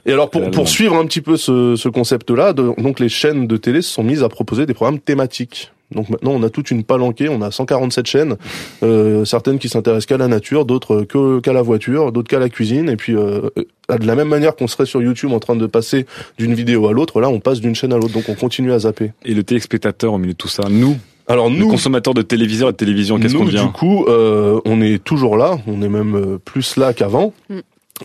Et 0.04 0.12
alors 0.12 0.28
pour, 0.28 0.50
pour 0.50 0.68
suivre 0.68 0.94
un 0.96 1.06
petit 1.06 1.22
peu 1.22 1.36
ce, 1.38 1.74
ce 1.74 1.88
concept-là, 1.88 2.52
donc 2.52 3.00
les 3.00 3.08
chaînes 3.08 3.46
de 3.46 3.56
télé 3.56 3.80
se 3.80 3.90
sont 3.90 4.02
mises 4.02 4.22
à 4.22 4.28
proposer 4.28 4.66
des 4.66 4.74
programmes 4.74 5.00
thématiques. 5.00 5.72
Donc 5.92 6.08
maintenant 6.08 6.32
on 6.32 6.42
a 6.42 6.50
toute 6.50 6.70
une 6.70 6.84
palanquée, 6.84 7.28
on 7.28 7.42
a 7.42 7.50
147 7.50 8.06
chaînes, 8.06 8.36
euh, 8.82 9.24
certaines 9.24 9.58
qui 9.58 9.68
s'intéressent 9.68 10.06
qu'à 10.06 10.18
la 10.18 10.28
nature, 10.28 10.64
d'autres 10.64 11.02
que 11.02 11.40
qu'à 11.40 11.52
la 11.52 11.62
voiture, 11.62 12.12
d'autres 12.12 12.28
qu'à 12.28 12.38
la 12.38 12.48
cuisine, 12.48 12.88
et 12.88 12.96
puis 12.96 13.16
euh, 13.16 13.48
de 13.88 14.06
la 14.06 14.14
même 14.14 14.28
manière 14.28 14.54
qu'on 14.56 14.68
serait 14.68 14.86
sur 14.86 15.02
YouTube 15.02 15.32
en 15.32 15.40
train 15.40 15.56
de 15.56 15.66
passer 15.66 16.06
d'une 16.38 16.54
vidéo 16.54 16.88
à 16.88 16.92
l'autre, 16.92 17.20
là 17.20 17.28
on 17.28 17.40
passe 17.40 17.60
d'une 17.60 17.74
chaîne 17.74 17.92
à 17.92 17.96
l'autre, 17.96 18.12
donc 18.12 18.28
on 18.28 18.34
continue 18.34 18.72
à 18.72 18.80
zapper. 18.80 19.12
et 19.24 19.34
le 19.34 19.42
téléspectateur 19.42 20.12
au 20.12 20.18
milieu 20.18 20.32
de 20.32 20.38
tout 20.38 20.48
ça, 20.48 20.64
nous, 20.70 20.96
Alors 21.26 21.50
le 21.50 21.56
nous, 21.56 21.68
consommateur 21.68 22.14
de 22.14 22.22
téléviseur 22.22 22.68
et 22.68 22.72
de 22.72 22.76
télévision, 22.76 23.18
qu'est-ce 23.18 23.34
qu'on 23.34 23.44
nous, 23.44 23.50
devient 23.50 23.64
du 23.64 23.72
coup, 23.72 24.04
euh, 24.06 24.60
on 24.64 24.80
est 24.80 25.02
toujours 25.02 25.36
là, 25.36 25.58
on 25.66 25.82
est 25.82 25.88
même 25.88 26.38
plus 26.44 26.76
là 26.76 26.92
qu'avant. 26.92 27.32
Mm. 27.48 27.58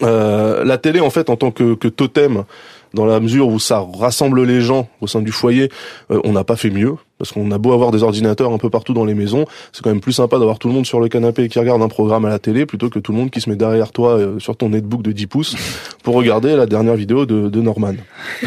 Euh, 0.04 0.64
la 0.64 0.78
télé, 0.78 1.00
en 1.00 1.10
fait, 1.10 1.30
en 1.30 1.36
tant 1.36 1.52
que, 1.52 1.76
que 1.76 1.88
totem 1.88 2.44
dans 2.96 3.06
la 3.06 3.20
mesure 3.20 3.48
où 3.48 3.60
ça 3.60 3.86
rassemble 4.00 4.44
les 4.44 4.62
gens 4.62 4.88
au 5.02 5.08
sein 5.08 5.22
du 5.22 5.32
foyer, 5.32 5.70
euh, 6.10 6.20
on 6.24 6.32
n'a 6.32 6.44
pas 6.44 6.56
fait 6.56 6.72
mieux. 6.72 6.96
Parce 7.18 7.32
qu'on 7.32 7.50
a 7.52 7.58
beau 7.58 7.72
avoir 7.72 7.92
des 7.92 8.04
ordinateurs 8.04 8.52
un 8.52 8.58
peu 8.58 8.70
partout 8.70 8.94
dans 8.94 9.06
les 9.06 9.14
maisons, 9.14 9.46
c'est 9.72 9.82
quand 9.82 9.90
même 9.90 10.02
plus 10.02 10.12
sympa 10.12 10.38
d'avoir 10.38 10.60
tout 10.60 10.68
le 10.68 10.74
monde 10.74 10.86
sur 10.86 11.00
le 11.00 11.08
canapé 11.08 11.48
qui 11.48 11.60
regarde 11.60 11.82
un 11.82 11.88
programme 11.88 12.26
à 12.26 12.30
la 12.30 12.40
télé 12.40 12.66
plutôt 12.66 12.90
que 12.90 13.00
tout 13.00 13.14
le 13.14 13.18
monde 13.18 13.32
qui 13.32 13.40
se 13.40 13.50
met 13.50 13.56
derrière 13.56 13.92
toi 13.92 14.18
euh, 14.18 14.40
sur 14.40 14.58
ton 14.58 14.70
netbook 14.70 15.02
de 15.02 15.14
10 15.14 15.28
pouces 15.28 15.56
pour 16.04 16.16
regarder 16.16 16.56
la 16.56 16.66
dernière 16.66 16.96
vidéo 16.96 17.26
de, 17.26 17.48
de 17.50 17.62
Norman. 17.62 17.94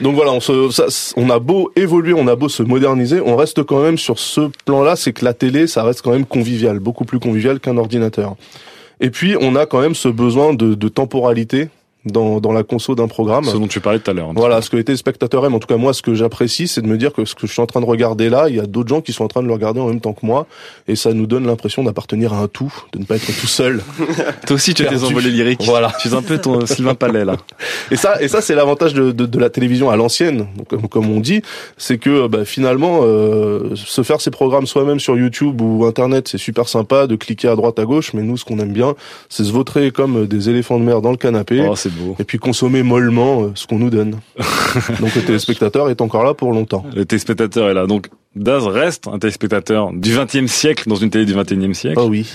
Donc 0.00 0.14
voilà, 0.14 0.32
on, 0.32 0.40
se, 0.40 0.70
ça, 0.70 0.86
on 1.16 1.28
a 1.30 1.38
beau 1.38 1.72
évoluer, 1.76 2.14
on 2.14 2.26
a 2.28 2.36
beau 2.36 2.48
se 2.48 2.62
moderniser, 2.62 3.20
on 3.20 3.36
reste 3.36 3.62
quand 3.64 3.82
même 3.82 3.98
sur 3.98 4.18
ce 4.18 4.50
plan-là, 4.64 4.96
c'est 4.96 5.12
que 5.12 5.24
la 5.24 5.34
télé, 5.34 5.66
ça 5.66 5.82
reste 5.82 6.00
quand 6.02 6.12
même 6.12 6.24
convivial, 6.24 6.78
beaucoup 6.78 7.04
plus 7.04 7.18
convivial 7.18 7.60
qu'un 7.60 7.76
ordinateur. 7.76 8.36
Et 9.00 9.10
puis, 9.10 9.36
on 9.40 9.56
a 9.56 9.66
quand 9.66 9.80
même 9.80 9.94
ce 9.94 10.08
besoin 10.08 10.54
de, 10.54 10.74
de 10.74 10.88
temporalité 10.88 11.68
dans, 12.04 12.40
dans 12.40 12.52
la 12.52 12.62
conso 12.62 12.94
d'un 12.94 13.08
programme. 13.08 13.44
Ce 13.44 13.56
dont 13.56 13.66
tu 13.68 13.80
parlais 13.80 13.98
tout 13.98 14.10
à 14.10 14.14
l'heure. 14.14 14.32
Voilà, 14.34 14.62
ce 14.62 14.70
que 14.70 14.76
les 14.76 14.84
téléspectateurs 14.84 15.44
aiment, 15.44 15.54
en 15.54 15.58
tout 15.58 15.66
cas 15.66 15.76
moi, 15.76 15.92
ce 15.92 16.02
que 16.02 16.14
j'apprécie, 16.14 16.66
c'est 16.66 16.80
de 16.80 16.86
me 16.86 16.96
dire 16.96 17.12
que 17.12 17.24
ce 17.24 17.34
que 17.34 17.46
je 17.46 17.52
suis 17.52 17.60
en 17.60 17.66
train 17.66 17.80
de 17.80 17.86
regarder 17.86 18.30
là, 18.30 18.48
il 18.48 18.56
y 18.56 18.60
a 18.60 18.66
d'autres 18.66 18.88
gens 18.88 19.00
qui 19.00 19.12
sont 19.12 19.24
en 19.24 19.28
train 19.28 19.42
de 19.42 19.46
le 19.48 19.52
regarder 19.52 19.80
en 19.80 19.88
même 19.88 20.00
temps 20.00 20.12
que 20.12 20.24
moi, 20.24 20.46
et 20.88 20.96
ça 20.96 21.12
nous 21.12 21.26
donne 21.26 21.46
l'impression 21.46 21.82
d'appartenir 21.84 22.32
à 22.32 22.38
un 22.38 22.48
tout, 22.48 22.72
de 22.92 22.98
ne 22.98 23.04
pas 23.04 23.16
être 23.16 23.26
tout 23.26 23.46
seul. 23.46 23.82
Toi 24.46 24.56
aussi, 24.56 24.74
tu 24.74 24.82
as 24.82 24.88
Perdu. 24.88 25.04
envolées 25.04 25.30
lyriques. 25.30 25.62
Voilà. 25.64 25.92
Tu 26.00 26.08
es 26.08 26.14
un 26.14 26.22
peu 26.22 26.38
ton 26.38 26.64
Sylvain 26.66 26.94
Palais, 26.94 27.24
là. 27.24 27.36
Et 27.90 27.96
ça, 27.96 28.22
et 28.22 28.28
ça, 28.28 28.40
c'est 28.40 28.54
l'avantage 28.54 28.94
de, 28.94 29.10
de, 29.10 29.26
de 29.26 29.38
la 29.38 29.50
télévision 29.50 29.90
à 29.90 29.96
l'ancienne, 29.96 30.46
comme, 30.68 30.88
comme 30.88 31.10
on 31.10 31.18
dit, 31.18 31.42
c'est 31.76 31.98
que 31.98 32.28
bah, 32.28 32.44
finalement, 32.44 33.00
euh, 33.02 33.74
se 33.74 34.02
faire 34.02 34.20
ses 34.20 34.30
programmes 34.30 34.66
soi-même 34.66 35.00
sur 35.00 35.16
YouTube 35.16 35.60
ou 35.60 35.84
Internet, 35.86 36.28
c'est 36.28 36.38
super 36.38 36.68
sympa 36.68 37.08
de 37.08 37.16
cliquer 37.16 37.48
à 37.48 37.56
droite 37.56 37.78
à 37.80 37.84
gauche, 37.84 38.12
mais 38.14 38.22
nous, 38.22 38.36
ce 38.36 38.44
qu'on 38.44 38.58
aime 38.60 38.72
bien, 38.72 38.94
c'est 39.28 39.42
se 39.44 39.50
vautrer 39.50 39.90
comme 39.90 40.26
des 40.26 40.48
éléphants 40.48 40.78
de 40.78 40.84
mer 40.84 41.00
dans 41.00 41.10
le 41.10 41.16
canapé. 41.16 41.66
Oh, 41.68 41.74
c'est 41.90 42.02
beau. 42.02 42.16
Et 42.18 42.24
puis 42.24 42.38
consommer 42.38 42.82
mollement 42.82 43.42
euh, 43.42 43.52
ce 43.54 43.66
qu'on 43.66 43.78
nous 43.78 43.90
donne. 43.90 44.20
Donc 45.00 45.14
le 45.14 45.22
téléspectateur 45.22 45.90
est 45.90 46.00
encore 46.00 46.24
là 46.24 46.34
pour 46.34 46.52
longtemps. 46.52 46.84
Le 46.94 47.04
téléspectateur 47.04 47.68
est 47.68 47.74
là. 47.74 47.86
Donc, 47.86 48.08
Daz 48.36 48.66
reste 48.66 49.08
un 49.08 49.18
téléspectateur 49.18 49.92
du 49.92 50.12
20e 50.12 50.46
siècle 50.46 50.88
dans 50.88 50.96
une 50.96 51.10
télé 51.10 51.24
du 51.24 51.34
21e 51.34 51.74
siècle. 51.74 51.98
Ah 52.00 52.06
oui. 52.06 52.30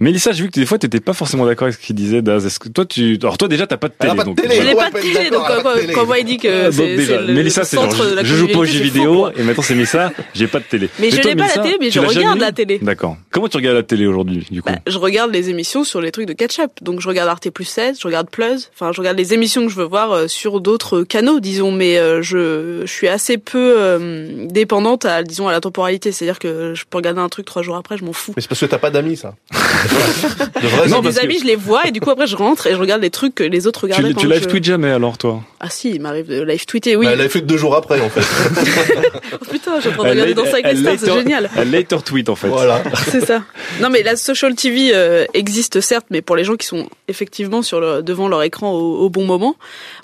Mélissa, 0.00 0.32
j'ai 0.32 0.44
vu 0.44 0.50
que 0.50 0.58
des 0.58 0.66
fois, 0.66 0.78
t'étais 0.78 1.00
pas 1.00 1.12
forcément 1.12 1.46
d'accord 1.46 1.66
avec 1.66 1.78
ce 1.78 1.84
qu'il 1.84 1.94
disait, 1.94 2.22
Daz. 2.22 2.44
Est-ce 2.46 2.58
que 2.58 2.68
toi, 2.68 2.84
tu, 2.84 3.18
alors 3.22 3.38
toi, 3.38 3.48
déjà, 3.48 3.66
t'as 3.66 3.76
pas 3.76 3.88
de 3.88 3.94
télé. 3.94 4.14
pas 4.14 4.24
de 4.24 4.34
télé. 4.34 4.56
Je 4.56 4.60
Et 4.60 4.64
n'ai 4.64 4.74
pas 4.74 4.90
de 4.90 4.98
télé, 4.98 5.30
donc 5.30 5.48
d'accord 5.48 5.74
quand, 5.94 6.06
moi 6.06 6.18
il 6.18 6.24
dit 6.24 6.38
que 6.38 6.64
Donc 6.66 6.72
c'est 6.72 6.96
déjà, 6.96 7.18
c'est 7.18 7.26
le 7.26 7.32
Mélissa, 7.34 7.64
c'est 7.64 7.76
je, 8.22 8.34
joue 8.34 8.48
pas 8.48 8.58
aux 8.58 8.64
jeux 8.64 8.80
vidéo, 8.80 9.28
et 9.36 9.42
maintenant 9.42 9.62
c'est 9.62 9.74
Mélissa, 9.74 10.12
j'ai 10.34 10.46
pas 10.46 10.58
de 10.58 10.64
télé. 10.64 10.88
Mais 10.98 11.10
je 11.10 11.16
n'ai 11.16 11.36
pas 11.36 11.46
la 11.46 11.62
télé, 11.62 11.76
mais 11.80 11.90
je 11.90 12.00
regarde 12.00 12.38
la 12.38 12.52
télé. 12.52 12.78
D'accord. 12.80 13.16
Comment 13.30 13.48
tu 13.48 13.56
regardes 13.56 13.76
la 13.76 13.82
télé 13.82 14.06
aujourd'hui, 14.06 14.46
du 14.50 14.62
coup? 14.62 14.70
Bah, 14.70 14.78
je 14.86 14.98
regarde 14.98 15.32
les 15.32 15.50
émissions 15.50 15.84
sur 15.84 16.00
les 16.00 16.12
trucs 16.12 16.26
de 16.26 16.32
catch-up. 16.32 16.70
Donc 16.80 17.00
je 17.00 17.08
regarde 17.08 17.28
Arte 17.28 17.50
plus 17.50 17.64
16, 17.64 17.98
je 18.00 18.06
regarde 18.06 18.30
Plus, 18.30 18.70
enfin 18.74 18.92
je 18.92 19.00
regarde 19.00 19.18
les 19.18 19.34
émissions 19.34 19.64
que 19.66 19.70
je 19.70 19.76
veux 19.76 19.84
voir 19.84 20.12
euh, 20.12 20.28
sur 20.28 20.60
d'autres 20.60 21.02
canaux, 21.02 21.40
disons, 21.40 21.72
mais 21.72 21.98
euh, 21.98 22.22
je, 22.22 22.82
je 22.84 22.92
suis 22.92 23.08
assez 23.08 23.38
peu 23.38 23.74
euh, 23.78 24.46
dépendante 24.48 25.04
à, 25.04 25.22
disons, 25.22 25.48
à 25.48 25.52
la 25.52 25.60
temporalité. 25.60 26.12
C'est-à-dire 26.12 26.38
que 26.38 26.74
je 26.74 26.84
peux 26.88 26.98
regarder 26.98 27.20
un 27.20 27.28
truc 27.28 27.46
trois 27.46 27.62
jours 27.62 27.76
après, 27.76 27.96
je 27.96 28.04
m'en 28.04 28.12
fous. 28.12 28.32
Mais 28.36 28.42
c'est 28.42 28.48
parce 28.48 28.60
que 28.60 28.66
t'as 28.66 28.78
pas 28.78 28.90
d'amis, 28.90 29.16
ça. 29.16 29.34
De 30.62 30.94
amis. 30.94 31.02
des 31.08 31.18
amis, 31.18 31.38
je 31.40 31.44
les 31.44 31.56
vois 31.56 31.86
et 31.86 31.90
du 31.90 32.00
coup 32.00 32.10
après 32.10 32.26
je 32.26 32.36
rentre 32.36 32.66
et 32.66 32.72
je 32.72 32.76
regarde 32.76 33.02
les 33.02 33.10
trucs 33.10 33.34
que 33.34 33.42
les 33.44 33.66
autres 33.66 33.80
Tu, 33.80 33.92
regardaient 33.92 34.08
tu 34.10 34.14
pendant 34.14 34.28
live 34.34 34.42
je- 34.44 34.48
tweet 34.48 34.64
jamais, 34.64 34.90
alors, 34.90 35.18
toi? 35.18 35.42
Ah 35.60 35.68
si, 35.70 35.90
il 35.90 36.00
m'arrive 36.00 36.26
de 36.28 36.42
live 36.42 36.64
tweeter, 36.66 36.96
oui. 36.96 37.06
Bah, 37.06 37.12
elle 37.12 37.18
l'avait 37.18 37.28
fait 37.30 37.40
deux 37.40 37.56
jours 37.56 37.74
après, 37.74 38.00
en 38.00 38.08
fait. 38.08 38.20
Oh, 39.34 39.44
putain, 39.50 39.80
j'ai 39.80 39.88
en 39.88 39.92
train 39.92 40.04
de 40.04 40.10
regarder 40.10 40.34
Danser 40.34 40.52
avec 40.52 40.66
les 40.72 40.76
stars, 40.76 40.94
c'est 40.98 41.12
génial. 41.12 41.50
Elle 41.56 41.70
later 41.70 42.02
tweet, 42.04 42.28
en 42.28 42.36
fait. 42.36 42.48
voilà. 42.48 42.82
C'est 43.10 43.24
ça. 43.24 43.42
Non, 43.80 43.88
mais 43.90 44.02
la 44.02 44.16
social 44.16 44.54
TV 44.54 44.90
euh, 44.94 45.24
existe 45.34 45.80
certes, 45.80 46.06
mais 46.10 46.20
pour 46.22 46.36
les 46.36 46.44
gens 46.44 46.56
qui 46.56 46.66
sont 46.66 46.86
effectivement 47.08 47.62
sur 47.62 47.80
le, 47.80 48.02
devant 48.02 48.28
leur 48.28 48.42
écran 48.42 48.72
au, 48.72 48.98
au 48.98 49.08
bon 49.10 49.24
moment. 49.24 49.56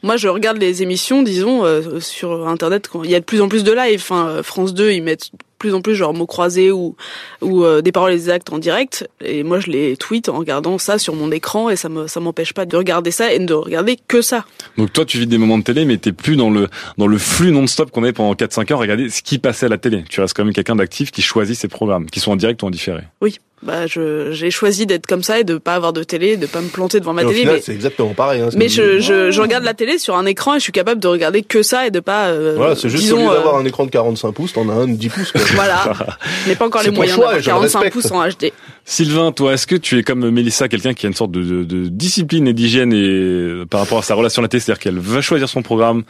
Moi, 0.03 0.17
je 0.17 0.29
regarde 0.29 0.59
les 0.59 0.83
émissions, 0.83 1.23
disons, 1.23 1.65
euh, 1.65 2.01
sur 2.01 2.49
Internet. 2.49 2.89
Quand 2.91 3.05
il 3.05 3.11
y 3.11 3.15
a 3.15 3.21
de 3.21 3.25
plus 3.25 3.41
en 3.43 3.49
plus 3.49 3.65
de 3.65 3.73
live. 3.73 4.01
Enfin, 4.03 4.43
France 4.43 4.73
2, 4.75 4.93
ils 4.93 5.03
mettent 5.03 5.31
plus 5.59 5.75
en 5.75 5.81
plus 5.81 5.95
genre 5.95 6.15
mots 6.15 6.27
croisés 6.27 6.71
ou 6.71 6.97
ou 7.43 7.65
euh, 7.65 7.83
des 7.83 7.93
paroles 7.93 8.13
exactes 8.13 8.53
en 8.53 8.59
direct. 8.59 9.09
Et 9.21 9.43
moi, 9.43 9.61
je 9.61 9.71
les 9.71 9.97
tweet 9.97 10.29
en 10.29 10.39
regardant 10.39 10.79
ça 10.79 10.99
sur 10.99 11.15
mon 11.15 11.31
écran 11.31 11.71
et 11.71 11.77
ça 11.77 11.89
me 11.89 12.07
ça 12.07 12.21
m'empêche 12.21 12.53
pas 12.53 12.67
de 12.67 12.77
regarder 12.77 13.11
ça 13.11 13.33
et 13.33 13.39
de 13.39 13.55
regarder 13.55 13.99
que 14.09 14.23
ça. 14.23 14.45
Donc 14.77 14.93
toi, 14.93 15.05
tu 15.05 15.19
vis 15.19 15.27
des 15.27 15.39
moments 15.39 15.59
de 15.59 15.65
télé, 15.65 15.85
mais 15.85 15.99
t'es 15.99 16.13
plus 16.13 16.37
dans 16.37 16.51
le 16.51 16.69
dans 16.97 17.07
le 17.07 17.19
flux 17.19 17.51
non-stop 17.51 17.91
qu'on 17.91 18.03
avait 18.03 18.13
pendant 18.13 18.35
4-5 18.35 18.73
heures. 18.73 18.79
Regarder 18.79 19.11
ce 19.11 19.23
qui 19.23 19.39
passait 19.39 19.67
à 19.67 19.69
la 19.69 19.79
télé. 19.79 20.05
Tu 20.09 20.21
restes 20.21 20.37
quand 20.37 20.45
même 20.45 20.55
quelqu'un 20.55 20.77
d'actif 20.77 21.11
qui 21.11 21.23
choisit 21.23 21.57
ses 21.57 21.69
programmes, 21.69 22.07
qui 22.07 22.21
sont 22.21 22.33
en 22.33 22.37
direct 22.37 22.63
ou 22.63 22.67
en 22.67 22.71
différé. 22.71 23.03
Oui. 23.21 23.39
Bah, 23.61 23.89
je 23.89 24.31
j'ai 24.31 24.53
choisi 24.53 24.87
d'être 24.87 25.07
comme 25.07 25.25
ça 25.25 25.41
et 25.41 25.45
de 25.45 25.59
pas 25.59 25.75
avoir 25.75 25.93
de 25.93 26.05
télé, 26.05 26.37
de 26.37 26.47
pas 26.47 26.61
me 26.61 26.69
planter 26.69 27.01
devant 27.01 27.13
ma 27.13 27.23
Et 27.23 27.25
au 27.25 27.29
télé. 27.31 27.41
final, 27.41 27.55
mais 27.57 27.61
c'est 27.61 27.73
exactement 27.73 28.15
pareil. 28.15 28.41
Hein, 28.41 28.51
Mais 28.57 28.69
je, 28.69 29.01
je, 29.01 29.33
je 29.33 29.41
regarde 29.43 29.65
la 29.65 29.75
télé 29.75 29.99
sur 29.99 30.15
un 30.17 30.27
écran 30.27 30.55
et 30.55 30.59
je 30.59 30.63
suis 30.63 30.73
capable 30.73 31.01
de 31.01 31.09
regarder 31.09 31.43
que 31.43 31.65
ça 31.65 31.85
et 31.85 31.91
de 31.91 31.99
pas. 31.99 32.29
Euh, 32.29 32.55
Voilà, 32.57 32.77
c'est 32.77 32.89
juste 32.89 33.03
au 33.13 33.17
disons, 33.17 33.25
lieu 33.27 33.31
euh, 33.33 33.35
d'avoir 33.35 33.57
un 33.57 33.65
écran 33.65 33.85
de 33.85 33.91
45 33.91 34.31
pouces, 34.33 34.53
t'en 34.53 34.69
as 34.69 34.75
un 34.75 34.87
de 34.87 34.93
10 34.95 35.09
pouces. 35.09 35.33
Quoi. 35.33 35.41
Voilà, 35.57 35.93
je 36.45 36.51
n'ai 36.51 36.55
pas 36.57 36.67
encore 36.67 36.83
C'est 36.83 36.91
les 36.91 36.97
moyens 36.97 37.17
choix, 37.17 37.25
d'avoir 37.33 37.39
et 37.41 37.43
je 37.43 37.49
le 37.49 37.53
45 37.55 37.79
respecte. 37.81 37.93
pouces 37.95 38.13
en 38.13 38.29
HD. 38.29 38.53
Sylvain, 38.85 39.33
toi, 39.33 39.55
est-ce 39.55 39.67
que 39.67 39.75
tu 39.77 39.99
es 39.99 40.03
comme 40.05 40.31
Mélissa, 40.31 40.69
quelqu'un 40.69 40.95
qui 40.95 41.07
a 41.07 41.09
une 41.09 41.15
sorte 41.17 41.33
de, 41.33 41.43
de- 41.43 41.65
de 41.65 41.89
discipline 41.89 42.47
et 42.47 42.53
d'hygiène 42.53 42.93
et 42.93 42.97
euh, 43.09 43.67
par 43.69 43.81
rapport 43.81 43.99
à 43.99 44.03
sa 44.03 44.15
relation 44.15 44.41
à 44.41 44.45
la 44.45 44.49
télé, 44.49 44.61
c'est-à-dire 44.61 44.81
qu'elle 44.81 44.99
va 45.01 45.21
choisir 45.21 45.49
son 45.49 45.63
programme 45.63 46.05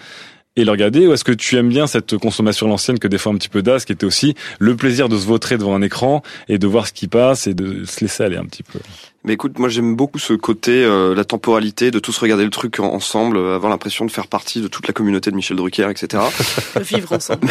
et 0.59 0.65
le 0.65 0.73
regarder, 0.73 1.07
ou 1.07 1.13
est-ce 1.13 1.23
que 1.23 1.33
tu 1.33 1.57
aimes 1.57 1.69
bien 1.69 1.87
cette 1.87 2.19
consommation 2.19 2.67
l'ancienne 2.67 2.99
que 2.99 3.07
des 3.07 3.17
fois 3.17 3.33
un 3.33 3.37
petit 3.37 3.49
peu 3.49 3.63
d'as, 3.63 3.85
qui 3.85 3.93
était 3.93 4.05
aussi 4.05 4.35
le 4.59 4.75
plaisir 4.75 5.09
de 5.09 5.17
se 5.17 5.25
vautrer 5.25 5.57
devant 5.57 5.75
un 5.75 5.83
écran 5.83 6.23
et 6.49 6.59
de 6.59 6.67
voir 6.67 6.89
ce 6.89 6.93
qui 6.93 7.07
passe 7.07 7.47
et 7.47 7.55
de 7.55 7.85
se 7.85 8.01
laisser 8.01 8.25
aller 8.25 8.37
un 8.37 8.45
petit 8.45 8.65
peu? 8.65 8.81
Mais 9.29 9.35
écoute, 9.35 9.59
moi 9.59 9.69
j'aime 9.69 9.95
beaucoup 9.95 10.19
ce 10.19 10.33
côté, 10.33 10.73
euh, 10.73 11.15
la 11.15 11.23
temporalité, 11.25 11.91
de 11.91 11.99
tous 11.99 12.17
regarder 12.17 12.45
le 12.45 12.51
truc 12.51 12.81
en- 12.81 12.95
ensemble, 12.95 13.37
euh, 13.37 13.55
avoir 13.55 13.71
l'impression 13.71 14.07
de 14.07 14.11
faire 14.11 14.27
partie 14.27 14.63
de 14.63 14.69
toute 14.69 14.87
la 14.89 14.95
communauté 14.95 15.31
de 15.31 15.37
Michel 15.37 15.57
Drucker, 15.59 15.91
etc. 15.91 16.23
Vivre 16.81 17.13
ensemble. 17.13 17.47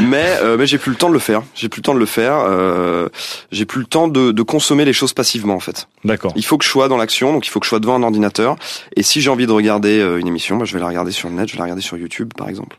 mais 0.00 0.24
euh, 0.42 0.56
mais 0.58 0.66
j'ai 0.66 0.76
plus 0.78 0.90
le 0.90 0.96
temps 0.96 1.08
de 1.08 1.12
le 1.14 1.20
faire. 1.20 1.42
J'ai 1.54 1.68
plus 1.68 1.78
le 1.80 1.84
temps 1.84 1.94
de 1.94 2.00
le 2.00 2.06
faire. 2.06 2.34
Euh, 2.48 3.08
j'ai 3.52 3.64
plus 3.64 3.78
le 3.80 3.86
temps 3.86 4.08
de, 4.08 4.32
de 4.32 4.42
consommer 4.42 4.84
les 4.84 4.92
choses 4.92 5.12
passivement 5.12 5.54
en 5.54 5.60
fait. 5.60 5.86
D'accord. 6.04 6.32
Il 6.34 6.44
faut 6.44 6.58
que 6.58 6.64
je 6.64 6.70
sois 6.70 6.88
dans 6.88 6.96
l'action, 6.96 7.32
donc 7.32 7.46
il 7.46 7.50
faut 7.50 7.60
que 7.60 7.64
je 7.66 7.68
sois 7.70 7.78
devant 7.80 7.94
un 7.94 8.02
ordinateur. 8.02 8.56
Et 8.96 9.04
si 9.04 9.20
j'ai 9.20 9.30
envie 9.30 9.46
de 9.46 9.52
regarder 9.52 10.00
euh, 10.00 10.18
une 10.18 10.26
émission, 10.26 10.56
bah, 10.56 10.64
je 10.64 10.74
vais 10.74 10.80
la 10.80 10.88
regarder 10.88 11.12
sur 11.12 11.28
le 11.28 11.36
net, 11.36 11.46
je 11.48 11.52
vais 11.52 11.58
la 11.58 11.64
regarder 11.64 11.82
sur 11.82 11.96
YouTube 11.96 12.32
par 12.36 12.48
exemple. 12.48 12.76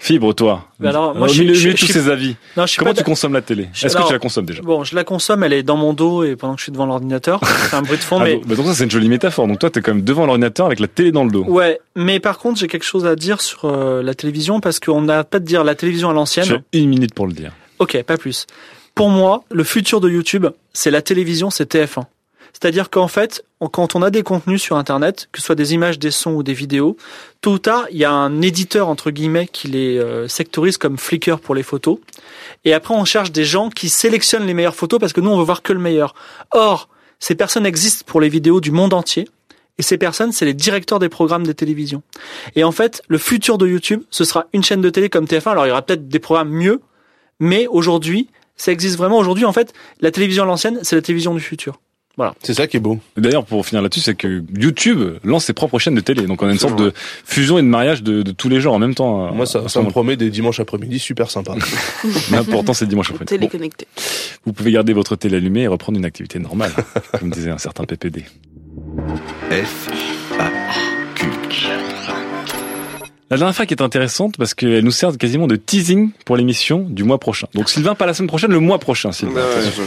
Fibre, 0.00 0.32
toi. 0.32 0.64
Alors, 0.82 1.12
moi, 1.14 1.26
je- 1.26 1.72
tous 1.72 1.86
ces 1.86 2.08
avis. 2.08 2.36
Non, 2.56 2.66
je 2.66 2.68
suis 2.72 2.78
Comment 2.78 2.94
tu 2.94 3.02
consommes 3.02 3.32
la 3.32 3.42
télé? 3.42 3.68
Est-ce 3.82 3.96
que 3.96 4.06
tu 4.06 4.12
la 4.12 4.18
consommes 4.20 4.46
déjà? 4.46 4.62
Bon, 4.62 4.84
je 4.84 4.94
la 4.94 5.02
consomme, 5.02 5.42
elle 5.42 5.52
est 5.52 5.64
dans 5.64 5.76
mon 5.76 5.92
dos 5.92 6.22
et 6.22 6.36
pendant 6.36 6.54
que 6.54 6.60
je 6.60 6.64
suis 6.64 6.72
devant 6.72 6.86
l'ordinateur, 6.86 7.40
c'est 7.70 7.74
un 7.74 7.82
bruit 7.82 7.96
de 7.98 8.02
fond, 8.02 8.18
Ah 8.20 8.24
mais 8.24 8.36
bon, 8.36 8.42
bah 8.46 8.54
donc 8.54 8.66
ça 8.66 8.74
c'est 8.74 8.84
une 8.84 8.90
jolie 8.92 9.08
métaphore. 9.08 9.48
Donc 9.48 9.58
toi 9.58 9.70
t'es 9.70 9.80
quand 9.80 9.92
même 9.92 10.04
devant 10.04 10.24
l'ordinateur 10.24 10.66
avec 10.66 10.78
la 10.78 10.86
télé 10.86 11.10
dans 11.10 11.24
le 11.24 11.30
dos. 11.32 11.44
ouais. 11.48 11.80
Mais 11.96 12.20
par 12.20 12.38
contre, 12.38 12.60
j'ai 12.60 12.68
quelque 12.68 12.84
chose 12.84 13.06
à 13.06 13.16
dire 13.16 13.40
sur 13.40 13.64
euh, 13.64 14.02
la 14.04 14.14
télévision 14.14 14.60
parce 14.60 14.78
qu'on 14.78 15.02
n'a 15.02 15.24
pas 15.24 15.40
de 15.40 15.44
dire 15.44 15.64
la 15.64 15.74
télévision 15.74 16.10
à 16.10 16.12
l'ancienne. 16.12 16.48
As 16.52 16.76
une 16.78 16.88
minute 16.88 17.12
pour 17.12 17.26
le 17.26 17.32
dire. 17.32 17.50
Ok, 17.80 18.00
pas 18.04 18.16
plus. 18.16 18.46
Pour 18.94 19.08
moi, 19.10 19.42
le 19.50 19.64
futur 19.64 20.00
de 20.00 20.08
YouTube, 20.08 20.46
c'est 20.72 20.92
la 20.92 21.02
télévision, 21.02 21.50
c'est 21.50 21.74
TF1. 21.74 22.04
C'est-à-dire 22.60 22.90
qu'en 22.90 23.06
fait, 23.06 23.44
quand 23.70 23.94
on 23.94 24.02
a 24.02 24.10
des 24.10 24.24
contenus 24.24 24.60
sur 24.60 24.76
Internet, 24.76 25.28
que 25.30 25.38
ce 25.38 25.46
soit 25.46 25.54
des 25.54 25.74
images, 25.74 25.96
des 26.00 26.10
sons 26.10 26.32
ou 26.32 26.42
des 26.42 26.54
vidéos, 26.54 26.96
tôt 27.40 27.52
ou 27.52 27.58
tard, 27.60 27.86
il 27.92 27.98
y 27.98 28.04
a 28.04 28.10
un 28.10 28.42
éditeur, 28.42 28.88
entre 28.88 29.12
guillemets, 29.12 29.46
qui 29.46 29.68
les 29.68 29.96
euh, 29.96 30.26
sectorise 30.26 30.76
comme 30.76 30.98
Flickr 30.98 31.38
pour 31.38 31.54
les 31.54 31.62
photos. 31.62 31.98
Et 32.64 32.74
après, 32.74 32.94
on 32.94 33.04
cherche 33.04 33.30
des 33.30 33.44
gens 33.44 33.70
qui 33.70 33.88
sélectionnent 33.88 34.44
les 34.44 34.54
meilleures 34.54 34.74
photos 34.74 34.98
parce 34.98 35.12
que 35.12 35.20
nous, 35.20 35.30
on 35.30 35.38
veut 35.38 35.44
voir 35.44 35.62
que 35.62 35.72
le 35.72 35.78
meilleur. 35.78 36.16
Or, 36.50 36.88
ces 37.20 37.36
personnes 37.36 37.64
existent 37.64 38.02
pour 38.08 38.20
les 38.20 38.28
vidéos 38.28 38.60
du 38.60 38.72
monde 38.72 38.92
entier. 38.92 39.28
Et 39.78 39.82
ces 39.82 39.96
personnes, 39.96 40.32
c'est 40.32 40.44
les 40.44 40.54
directeurs 40.54 40.98
des 40.98 41.08
programmes 41.08 41.46
de 41.46 41.52
télévision. 41.52 42.02
Et 42.56 42.64
en 42.64 42.72
fait, 42.72 43.02
le 43.06 43.18
futur 43.18 43.58
de 43.58 43.68
YouTube, 43.68 44.02
ce 44.10 44.24
sera 44.24 44.46
une 44.52 44.64
chaîne 44.64 44.80
de 44.80 44.90
télé 44.90 45.10
comme 45.10 45.26
TF1. 45.26 45.50
Alors, 45.50 45.66
il 45.66 45.68
y 45.68 45.72
aura 45.72 45.82
peut-être 45.82 46.08
des 46.08 46.18
programmes 46.18 46.50
mieux, 46.50 46.80
mais 47.38 47.68
aujourd'hui, 47.68 48.28
ça 48.56 48.72
existe 48.72 48.96
vraiment. 48.96 49.18
Aujourd'hui, 49.18 49.44
en 49.44 49.52
fait, 49.52 49.72
la 50.00 50.10
télévision 50.10 50.42
à 50.42 50.46
l'ancienne, 50.46 50.80
c'est 50.82 50.96
la 50.96 51.02
télévision 51.02 51.32
du 51.32 51.40
futur. 51.40 51.78
C'est 52.42 52.54
ça 52.54 52.66
qui 52.66 52.76
est 52.76 52.80
beau. 52.80 52.98
D'ailleurs, 53.16 53.44
pour 53.44 53.64
finir 53.66 53.82
là-dessus, 53.82 54.00
c'est 54.00 54.14
que 54.14 54.42
YouTube 54.58 55.18
lance 55.24 55.44
ses 55.44 55.52
propres 55.52 55.78
chaînes 55.78 55.94
de 55.94 56.00
télé. 56.00 56.26
Donc 56.26 56.42
on 56.42 56.48
a 56.48 56.52
une 56.52 56.58
sorte 56.58 56.78
de 56.78 56.92
fusion 57.24 57.58
et 57.58 57.62
de 57.62 57.66
mariage 57.66 58.02
de, 58.02 58.22
de 58.22 58.32
tous 58.32 58.48
les 58.48 58.60
genres 58.60 58.74
en 58.74 58.78
même 58.78 58.94
temps. 58.94 59.32
Moi, 59.34 59.46
ça, 59.46 59.68
ça 59.68 59.82
me 59.82 59.90
promet 59.90 60.16
des 60.16 60.30
dimanches 60.30 60.60
après-midi 60.60 60.98
super 60.98 61.30
sympas. 61.30 61.54
Pourtant, 62.50 62.74
c'est 62.74 62.86
dimanche 62.86 63.10
après. 63.10 63.24
Bon, 63.24 63.28
Téléconnecté. 63.28 63.86
vous 64.44 64.52
pouvez 64.52 64.72
garder 64.72 64.92
votre 64.92 65.16
télé 65.16 65.36
allumée 65.36 65.62
et 65.62 65.66
reprendre 65.68 65.98
une 65.98 66.04
activité 66.04 66.38
normale, 66.38 66.72
comme 67.18 67.30
disait 67.30 67.50
un 67.50 67.58
certain 67.58 67.84
PPD. 67.84 68.24
F, 69.50 69.88
A, 70.38 70.50
Q. 71.14 71.26
La 73.30 73.36
dernière 73.36 73.54
fois 73.54 73.66
qui 73.66 73.74
est 73.74 73.82
intéressante 73.82 74.36
parce 74.38 74.54
qu'elle 74.54 74.82
nous 74.84 74.90
sert 74.90 75.16
quasiment 75.18 75.46
de 75.46 75.56
teasing 75.56 76.10
pour 76.24 76.36
l'émission 76.36 76.86
du 76.88 77.04
mois 77.04 77.18
prochain. 77.18 77.46
Donc 77.54 77.68
Sylvain, 77.68 77.94
pas 77.94 78.06
la 78.06 78.14
semaine 78.14 78.28
prochaine, 78.28 78.50
le 78.50 78.60
mois 78.60 78.78
prochain, 78.78 79.12
Sylvain. 79.12 79.42
Attention. 79.60 79.82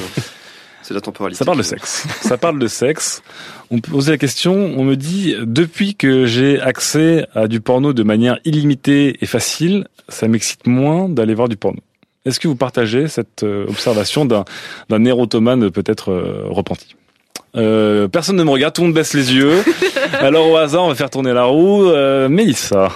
C'est 0.92 0.96
la 0.96 1.02
temporalité. 1.02 1.38
Ça 1.38 1.46
parle 1.46 1.58
de 1.58 1.64
sexe. 1.64 2.06
Ça 2.22 2.38
parle 2.38 2.60
de 2.60 2.68
sexe. 2.68 3.24
On 3.70 3.78
me 3.78 3.82
posait 3.82 4.12
la 4.12 4.18
question, 4.18 4.54
on 4.54 4.84
me 4.84 4.98
dit, 4.98 5.36
depuis 5.42 5.96
que 5.96 6.26
j'ai 6.26 6.60
accès 6.60 7.26
à 7.34 7.48
du 7.48 7.62
porno 7.62 7.94
de 7.94 8.04
manière 8.04 8.40
illimitée 8.44 9.18
et 9.22 9.26
facile, 9.26 9.88
ça 10.10 10.28
m'excite 10.28 10.68
moins 10.68 11.08
d'aller 11.08 11.34
voir 11.34 11.48
du 11.48 11.56
porno. 11.56 11.80
Est-ce 12.26 12.42
que 12.42 12.50
vous 12.50 12.58
partagez 12.58 13.08
cette 13.08 13.44
euh, 13.44 13.66
observation 13.68 14.26
d'un 14.26 14.44
d'un 14.90 15.06
érotomane 15.06 15.72
peut-être 15.72 16.12
euh, 16.12 16.44
repenti? 16.50 16.96
Euh, 17.58 18.08
personne 18.08 18.38
ne 18.38 18.44
me 18.44 18.50
regarde, 18.50 18.74
tout 18.74 18.82
le 18.82 18.88
monde 18.88 18.96
baisse 18.96 19.14
les 19.14 19.34
yeux. 19.34 19.62
Alors 20.20 20.50
au 20.50 20.56
hasard, 20.58 20.84
on 20.84 20.90
va 20.90 20.96
faire 20.96 21.10
tourner 21.10 21.34
la 21.34 21.44
roue. 21.44 21.90
Euh, 21.90 22.30
Mélissa, 22.30 22.90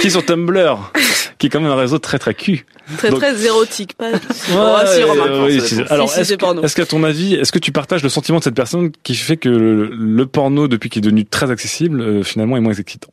qui 0.00 0.06
est 0.06 0.10
sur 0.10 0.24
Tumblr, 0.24 0.92
qui 1.38 1.46
est 1.46 1.50
quand 1.50 1.60
même 1.60 1.70
un 1.72 1.76
réseau 1.76 1.98
très 1.98 2.18
très 2.18 2.34
cul. 2.34 2.64
Très 2.98 3.10
Donc- 3.10 3.20
très 3.20 3.44
érotique, 3.44 3.94
pas. 3.94 4.10
Ouais, 4.10 4.18
Oh, 4.52 4.76
si, 4.86 5.02
euh, 5.02 5.44
oui, 5.46 5.60
si- 5.60 5.80
alors, 5.90 6.10
Si, 6.10 6.20
est-ce 6.20 6.34
que- 6.34 6.74
qu'à 6.82 6.86
ton 6.86 7.04
avis, 7.04 7.34
est-ce 7.34 7.52
que 7.52 7.58
tu 7.58 7.70
partages 7.72 8.02
le 8.02 8.08
sentiment 8.08 8.38
de 8.38 8.44
cette 8.44 8.54
personne 8.54 8.90
qui 9.02 9.14
fait 9.14 9.36
que 9.36 9.48
le, 9.48 9.86
le 9.94 10.26
porno, 10.26 10.66
depuis 10.68 10.90
qu'il 10.90 11.00
est 11.00 11.06
devenu 11.06 11.24
très 11.24 11.50
accessible, 11.50 12.00
euh, 12.00 12.22
finalement 12.22 12.56
est 12.56 12.60
moins 12.60 12.72
excitant? 12.74 13.10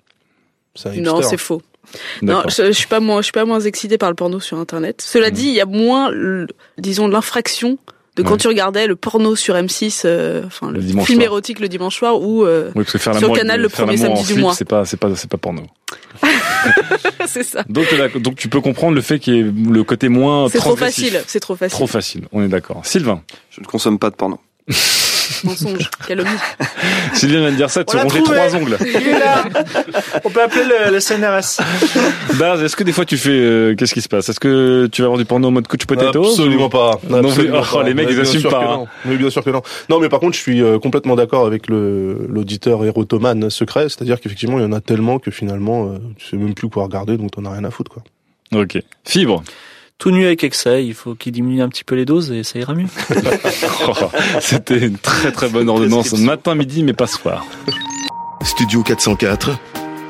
C'est 0.75 0.89
un 0.89 1.01
Non, 1.01 1.21
c'est 1.21 1.37
faux. 1.37 1.61
Non, 2.21 2.43
je, 2.47 2.65
je 2.67 2.71
suis 2.71 2.87
pas 2.87 2.99
moins, 2.99 3.21
je 3.21 3.25
suis 3.25 3.31
pas 3.31 3.45
moins 3.45 3.59
excitée 3.61 3.97
par 3.97 4.09
le 4.09 4.15
porno 4.15 4.39
sur 4.39 4.57
Internet. 4.57 5.01
Cela 5.01 5.31
dit, 5.31 5.47
il 5.47 5.53
y 5.53 5.61
a 5.61 5.65
moins, 5.65 6.11
disons, 6.77 7.07
l'infraction 7.07 7.77
de 8.17 8.23
quand 8.23 8.31
Ouais. 8.31 8.37
tu 8.37 8.47
regardais 8.47 8.87
le 8.87 8.95
porno 8.95 9.35
sur 9.35 9.55
M6, 9.55 10.01
euh, 10.05 10.43
enfin 10.45 10.71
le, 10.71 10.79
Le 10.79 10.81
film 10.81 11.03
soir. 11.03 11.21
érotique 11.21 11.59
le 11.59 11.69
dimanche 11.69 11.95
soir, 11.97 12.19
ou 12.21 12.43
euh, 12.45 12.71
Oui, 12.75 12.83
Sur 12.85 13.31
Canal 13.33 13.61
le 13.61 13.69
premier 13.69 13.95
samedi 13.97 14.33
du 14.33 14.39
mois. 14.39 14.53
C'est 14.53 14.65
pas, 14.65 14.83
c'est 14.85 14.97
pas, 14.97 15.15
c'est 15.15 15.29
pas 15.29 15.37
porno. 15.37 15.63
c'est 17.27 17.43
ça. 17.43 17.63
Donc, 17.69 17.85
d'accord. 17.97 18.19
donc 18.21 18.35
tu 18.35 18.49
peux 18.49 18.59
comprendre 18.59 18.95
le 18.95 19.01
fait 19.01 19.19
qu'il 19.19 19.35
y 19.35 19.39
ait 19.39 19.43
le 19.43 19.83
côté 19.83 20.09
moins 20.09 20.49
C'est 20.49 20.57
trop 20.57 20.75
facile, 20.75 21.21
c'est 21.27 21.39
trop 21.39 21.55
facile. 21.55 21.75
Trop 21.75 21.87
facile. 21.87 22.27
On 22.31 22.43
est 22.43 22.47
d'accord. 22.49 22.81
Sylvain. 22.85 23.21
Je 23.51 23.61
ne 23.61 23.65
consomme 23.65 23.99
pas 23.99 24.09
de 24.09 24.15
porno. 24.15 24.39
Mensonge, 25.43 25.89
calomnie. 26.07 26.29
Sylvain 27.13 27.39
vient 27.39 27.51
de 27.51 27.55
dire 27.55 27.69
ça, 27.69 27.83
de 27.83 27.89
se 27.89 27.97
ronger 27.97 28.23
trois 28.23 28.55
ongles. 28.55 28.77
Il 28.81 28.95
est 29.07 29.19
là. 29.19 29.43
On 30.23 30.29
peut 30.29 30.41
appeler 30.43 30.63
le, 30.65 30.91
le 30.93 30.99
CNRS. 30.99 31.59
Daz, 32.39 32.61
est-ce 32.63 32.75
que 32.75 32.83
des 32.83 32.91
fois 32.91 33.05
tu 33.05 33.17
fais, 33.17 33.29
euh, 33.31 33.75
qu'est-ce 33.75 33.93
qui 33.93 34.01
se 34.01 34.07
passe? 34.09 34.29
Est-ce 34.29 34.39
que 34.39 34.87
tu 34.91 35.01
vas 35.01 35.07
avoir 35.07 35.17
du 35.17 35.25
porno 35.25 35.47
en 35.47 35.51
mode 35.51 35.67
coach 35.67 35.85
potato? 35.85 36.23
Absolument 36.23 36.69
pas. 36.69 36.99
Non, 37.09 37.19
Absolument 37.27 37.59
mais- 37.61 37.67
oh, 37.71 37.75
pas. 37.77 37.83
les 37.83 37.93
mecs, 37.93 38.07
Mais 38.07 38.13
ils 38.13 38.19
assument 38.21 38.49
pas, 38.49 38.63
hein. 38.73 38.85
Mais 39.05 39.15
bien 39.17 39.29
sûr 39.29 39.43
que 39.43 39.49
non. 39.49 39.61
Non, 39.89 39.99
mais 39.99 40.09
par 40.09 40.19
contre, 40.19 40.35
je 40.35 40.41
suis 40.41 40.61
euh, 40.61 40.79
complètement 40.79 41.15
d'accord 41.15 41.45
avec 41.45 41.67
l'auditeur 41.67 42.83
érotomane 42.85 43.49
secret, 43.49 43.83
c'est-à-dire 43.89 44.19
qu'effectivement, 44.19 44.57
il 44.59 44.63
y 44.63 44.65
en 44.65 44.73
a 44.73 44.81
tellement 44.81 45.19
que 45.19 45.31
finalement, 45.31 45.87
euh, 45.93 45.97
tu 46.17 46.27
sais 46.27 46.37
même 46.37 46.53
plus 46.53 46.69
quoi 46.69 46.83
regarder, 46.83 47.17
donc 47.17 47.31
t'en 47.31 47.45
as 47.45 47.51
rien 47.51 47.63
à 47.63 47.71
foutre, 47.71 47.91
quoi. 47.91 48.03
Ok. 48.55 48.77
Fibre. 49.05 49.43
Tout 49.99 50.11
nu 50.11 50.25
avec 50.27 50.43
excès, 50.43 50.85
il 50.85 50.93
faut 50.93 51.15
qu'il 51.15 51.31
diminue 51.31 51.63
un 51.63 51.69
petit 51.69 51.83
peu 51.83 51.95
les 51.95 52.05
doses 52.05 52.31
et 52.31 52.43
ça 52.43 52.59
ira 52.59 52.75
mieux. 52.75 52.85
Oh, 53.87 53.93
C'était 54.41 54.77
une 54.77 54.99
très 54.99 55.31
très 55.31 55.49
bonne 55.49 55.67
ordonnance. 55.69 56.13
Matin, 56.13 56.53
midi, 56.53 56.83
mais 56.83 56.93
pas 56.93 57.07
soir. 57.07 57.43
Studio 58.43 58.83
404, 58.83 59.57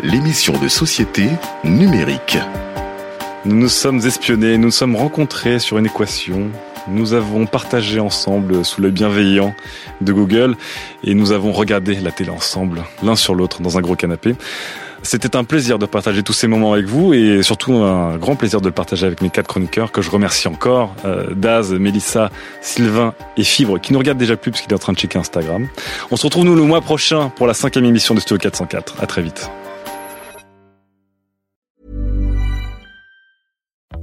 l'émission 0.03 0.59
de 0.61 0.67
société 0.67 1.29
numérique. 1.63 2.37
Nous 3.45 3.55
nous 3.55 3.69
sommes 3.69 4.05
espionnés, 4.05 4.57
nous 4.57 4.65
nous 4.65 4.71
sommes 4.71 4.97
rencontrés 4.97 5.59
sur 5.59 5.77
une 5.77 5.85
équation. 5.85 6.49
Nous 6.89 7.13
avons 7.13 7.45
partagé 7.45 8.01
ensemble 8.01 8.65
sous 8.65 8.81
l'œil 8.81 8.91
bienveillant 8.91 9.55
de 10.01 10.11
Google 10.11 10.57
et 11.05 11.13
nous 11.13 11.31
avons 11.31 11.53
regardé 11.53 11.95
la 11.95 12.11
télé 12.11 12.29
ensemble, 12.29 12.83
l'un 13.03 13.15
sur 13.15 13.35
l'autre, 13.35 13.61
dans 13.61 13.77
un 13.77 13.81
gros 13.81 13.95
canapé. 13.95 14.35
C'était 15.07 15.37
un 15.37 15.45
plaisir 15.45 15.79
de 15.79 15.85
partager 15.85 16.21
tous 16.21 16.33
ces 16.33 16.47
moments 16.47 16.73
avec 16.73 16.85
vous 16.85 17.13
et 17.13 17.41
surtout 17.41 17.75
un 17.75 18.17
grand 18.17 18.35
plaisir 18.35 18.59
de 18.59 18.65
le 18.65 18.73
partager 18.73 19.05
avec 19.05 19.21
mes 19.21 19.29
quatre 19.29 19.47
chroniqueurs 19.47 19.93
que 19.93 20.01
je 20.01 20.11
remercie 20.11 20.49
encore, 20.49 20.93
euh, 21.05 21.33
Daz, 21.33 21.71
Mélissa, 21.71 22.29
Sylvain 22.59 23.13
et 23.37 23.45
Fibre 23.45 23.79
qui 23.79 23.93
nous 23.93 23.99
regardent 23.99 24.17
déjà 24.17 24.35
plus 24.35 24.51
parce 24.51 24.61
qu'il 24.61 24.69
est 24.73 24.75
en 24.75 24.79
train 24.79 24.91
de 24.91 24.97
checker 24.97 25.17
Instagram. 25.17 25.65
On 26.11 26.17
se 26.17 26.25
retrouve 26.25 26.43
nous 26.43 26.55
le 26.55 26.63
mois 26.63 26.81
prochain 26.81 27.29
pour 27.29 27.47
la 27.47 27.53
cinquième 27.53 27.85
émission 27.85 28.15
de 28.15 28.19
Studio 28.19 28.37
404. 28.37 29.01
À 29.01 29.05
très 29.07 29.21
vite. 29.21 29.49